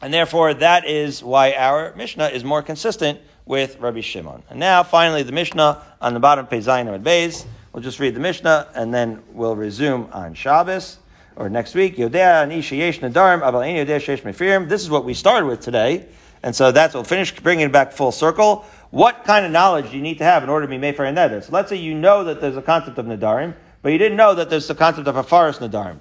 and 0.00 0.12
therefore, 0.12 0.54
that 0.54 0.86
is 0.86 1.22
why 1.22 1.52
our 1.52 1.94
Mishnah 1.94 2.28
is 2.28 2.42
more 2.42 2.62
consistent 2.62 3.20
with 3.46 3.78
Rabbi 3.80 4.00
Shimon. 4.00 4.42
And 4.50 4.60
now, 4.60 4.82
finally, 4.82 5.22
the 5.22 5.32
Mishnah 5.32 5.82
on 6.00 6.14
the 6.14 6.20
bottom, 6.20 6.46
Zion 6.62 6.88
and 6.88 7.04
Beis. 7.04 7.44
We'll 7.72 7.82
just 7.82 7.98
read 8.00 8.14
the 8.14 8.20
Mishnah 8.20 8.68
and 8.74 8.92
then 8.92 9.22
we'll 9.32 9.56
resume 9.56 10.08
on 10.12 10.34
Shabbos 10.34 10.98
or 11.36 11.48
next 11.48 11.74
week. 11.74 11.96
Yodea 11.96 12.46
Anisha 12.46 12.76
Yesh 12.76 13.00
Nadarim 13.00 13.40
Abal 13.40 13.64
Yodea 13.64 13.96
Shesh 13.98 14.68
This 14.68 14.82
is 14.82 14.90
what 14.90 15.04
we 15.04 15.14
started 15.14 15.46
with 15.46 15.60
today. 15.60 16.06
And 16.42 16.54
so 16.54 16.70
that's, 16.70 16.92
we'll 16.92 17.04
finish 17.04 17.34
bringing 17.40 17.66
it 17.66 17.72
back 17.72 17.92
full 17.92 18.12
circle. 18.12 18.66
What 18.90 19.24
kind 19.24 19.46
of 19.46 19.52
knowledge 19.52 19.90
do 19.90 19.96
you 19.96 20.02
need 20.02 20.18
to 20.18 20.24
have 20.24 20.42
in 20.42 20.50
order 20.50 20.66
to 20.66 20.70
be 20.70 20.76
made 20.76 20.96
for 20.96 21.06
a 21.06 21.12
neder? 21.12 21.42
So 21.42 21.52
let's 21.52 21.70
say 21.70 21.76
you 21.76 21.94
know 21.94 22.24
that 22.24 22.40
there's 22.40 22.56
a 22.56 22.62
concept 22.62 22.98
of 22.98 23.06
nadarim, 23.06 23.54
but 23.80 23.92
you 23.92 23.98
didn't 23.98 24.18
know 24.18 24.34
that 24.34 24.50
there's 24.50 24.68
the 24.68 24.74
concept 24.74 25.08
of 25.08 25.14
hafaras 25.14 25.58
nadarim. 25.66 25.98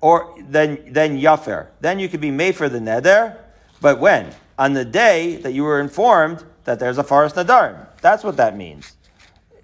Or 0.00 0.34
then, 0.48 0.78
then 0.88 1.20
yafer. 1.20 1.66
Then 1.80 1.98
you 1.98 2.08
could 2.08 2.20
be 2.20 2.30
made 2.30 2.56
for 2.56 2.68
the 2.68 2.78
neder, 2.78 3.36
but 3.82 4.00
when? 4.00 4.32
On 4.58 4.72
the 4.72 4.84
day 4.84 5.36
that 5.36 5.52
you 5.52 5.64
were 5.64 5.80
informed 5.80 6.42
that 6.64 6.78
there's 6.78 6.96
hafaras 6.96 7.34
nadarim. 7.34 7.86
That's 8.00 8.24
what 8.24 8.36
that 8.36 8.56
means. 8.56 8.96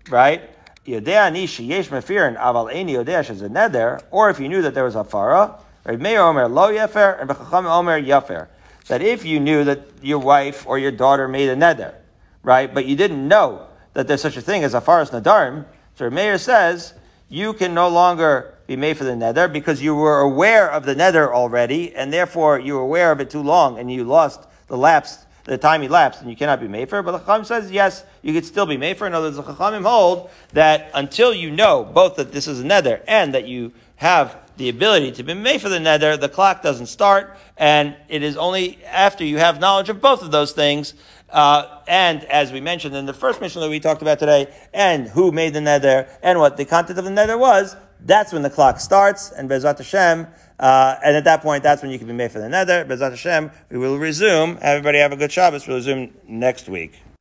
Right? 0.09 0.51
Yodea 0.87 1.27
ani 1.27 1.47
sheyesh 1.47 1.89
aval 1.89 2.73
eni 2.73 2.93
yodea 2.93 3.25
sheze 3.25 3.49
neder. 3.49 4.03
Or 4.11 4.31
if 4.31 4.41
you 4.41 4.49
knew 4.49 4.63
that 4.63 4.75
there 4.75 4.85
was 4.85 4.97
a 4.97 5.05
farah, 5.05 5.61
Omer 5.87 6.49
lo 6.49 6.71
yafer, 6.71 7.21
and 7.21 7.31
Omer 7.67 8.01
yafer 8.01 8.49
that 8.89 9.03
if 9.03 9.25
you 9.25 9.39
knew 9.39 9.65
that 9.65 9.83
your 10.03 10.19
wife 10.19 10.67
or 10.67 10.79
your 10.79 10.91
daughter 10.91 11.29
made 11.29 11.49
a 11.49 11.57
neder, 11.57 11.95
right, 12.43 12.73
but 12.73 12.87
you 12.87 12.97
didn't 12.97 13.27
know 13.27 13.67
that 13.95 14.09
there's 14.09 14.21
such 14.21 14.37
a 14.37 14.41
thing 14.41 14.65
as 14.65 14.75
hafaras 14.75 15.11
nadarim, 15.11 15.65
so 15.95 16.11
Meir 16.11 16.39
says 16.39 16.95
you 17.29 17.53
can 17.53 17.75
no 17.75 17.89
longer 17.89 18.55
be 18.67 18.77
made 18.77 18.97
for 18.97 19.05
the 19.05 19.13
neder 19.13 19.51
because 19.51 19.83
you 19.83 19.95
were 19.95 20.21
aware 20.21 20.71
of 20.71 20.85
the 20.85 20.95
neder 20.95 21.29
already, 21.29 21.95
and 21.95 22.13
therefore 22.13 22.59
you 22.59 22.75
were 22.75 22.81
aware 22.81 23.13
of 23.13 23.21
it 23.21 23.31
too 23.31 23.43
long, 23.43 23.79
and 23.79 23.93
you 23.93 24.05
lost 24.05 24.47
the 24.67 24.77
lapse, 24.77 25.27
the 25.49 25.59
time 25.59 25.83
elapsed, 25.83 26.21
and 26.21 26.31
you 26.31 26.37
cannot 26.37 26.61
be 26.61 26.69
made 26.69 26.89
for. 26.89 27.03
But 27.03 27.13
the 27.13 27.19
Chacham 27.19 27.45
says 27.45 27.71
yes, 27.71 28.05
you 28.23 28.33
could 28.33 28.45
still 28.45 28.67
be 28.67 28.77
made 28.77 28.99
for. 28.99 29.07
In 29.07 29.15
other 29.15 29.27
words, 29.27 29.37
the 29.37 29.43
Chachamim 29.43 29.85
hold 29.85 30.31
that 30.53 30.91
until 30.95 31.33
you 31.35 31.51
know 31.51 31.85
both 31.85 32.17
that 32.17 32.33
this 32.33 32.47
is 32.47 32.61
a 32.61 32.65
neder 32.65 33.03
and 33.09 33.35
that 33.35 33.49
you 33.49 33.73
have 33.97 34.37
the 34.59 34.69
ability 34.69 35.13
to 35.13 35.23
be 35.23 35.35
made 35.35 35.61
for 35.61 35.69
the 35.69 35.79
neder, 35.79 36.21
the 36.21 36.29
clock 36.29 36.63
doesn't 36.63 36.87
start, 36.87 37.37
and 37.57 37.97
it 38.09 38.23
is 38.23 38.37
only 38.37 38.85
after 38.85 39.25
you 39.25 39.39
have 39.39 39.61
knowledge 39.61 39.89
of 39.89 40.01
both 40.01 40.23
of 40.23 40.31
those 40.31 40.53
things. 40.53 40.95
Uh, 41.31 41.81
and 41.87 42.25
as 42.25 42.53
we 42.53 42.61
mentioned 42.61 42.95
in 42.95 43.07
the 43.07 43.13
first 43.15 43.41
mission 43.41 43.61
that 43.61 43.71
we 43.71 43.81
talked 43.81 44.03
about 44.03 44.19
today, 44.19 44.53
and 44.75 45.09
who 45.09 45.33
made 45.33 45.55
the 45.55 45.61
neder, 45.61 46.09
and 46.23 46.39
what 46.39 46.57
the 46.57 46.65
content 46.65 46.99
of 46.99 47.05
the 47.05 47.11
neder 47.11 47.39
was, 47.39 47.77
that's 48.01 48.33
when 48.33 48.43
the 48.43 48.51
clock 48.51 48.81
starts, 48.81 49.31
and 49.31 49.49
Bezrat 49.49 49.79
Hashem, 49.79 50.27
uh, 50.59 50.97
and 51.05 51.17
at 51.17 51.25
that 51.25 51.43
point, 51.43 51.63
that's 51.63 51.83
when 51.83 51.91
you 51.91 51.99
can 51.99 52.07
be 52.07 52.13
made 52.13 52.33
for 52.33 52.41
the 52.41 52.47
neder. 52.47 52.87
Bezrat 52.87 53.11
Hashem, 53.11 53.51
we 53.71 53.79
will 53.79 53.99
resume. 53.99 54.59
Everybody 54.61 54.99
have 54.99 55.13
a 55.13 55.17
good 55.17 55.31
Shabbos. 55.31 55.67
We'll 55.67 55.77
resume 55.77 56.15
next 56.27 56.69
week. 56.69 57.01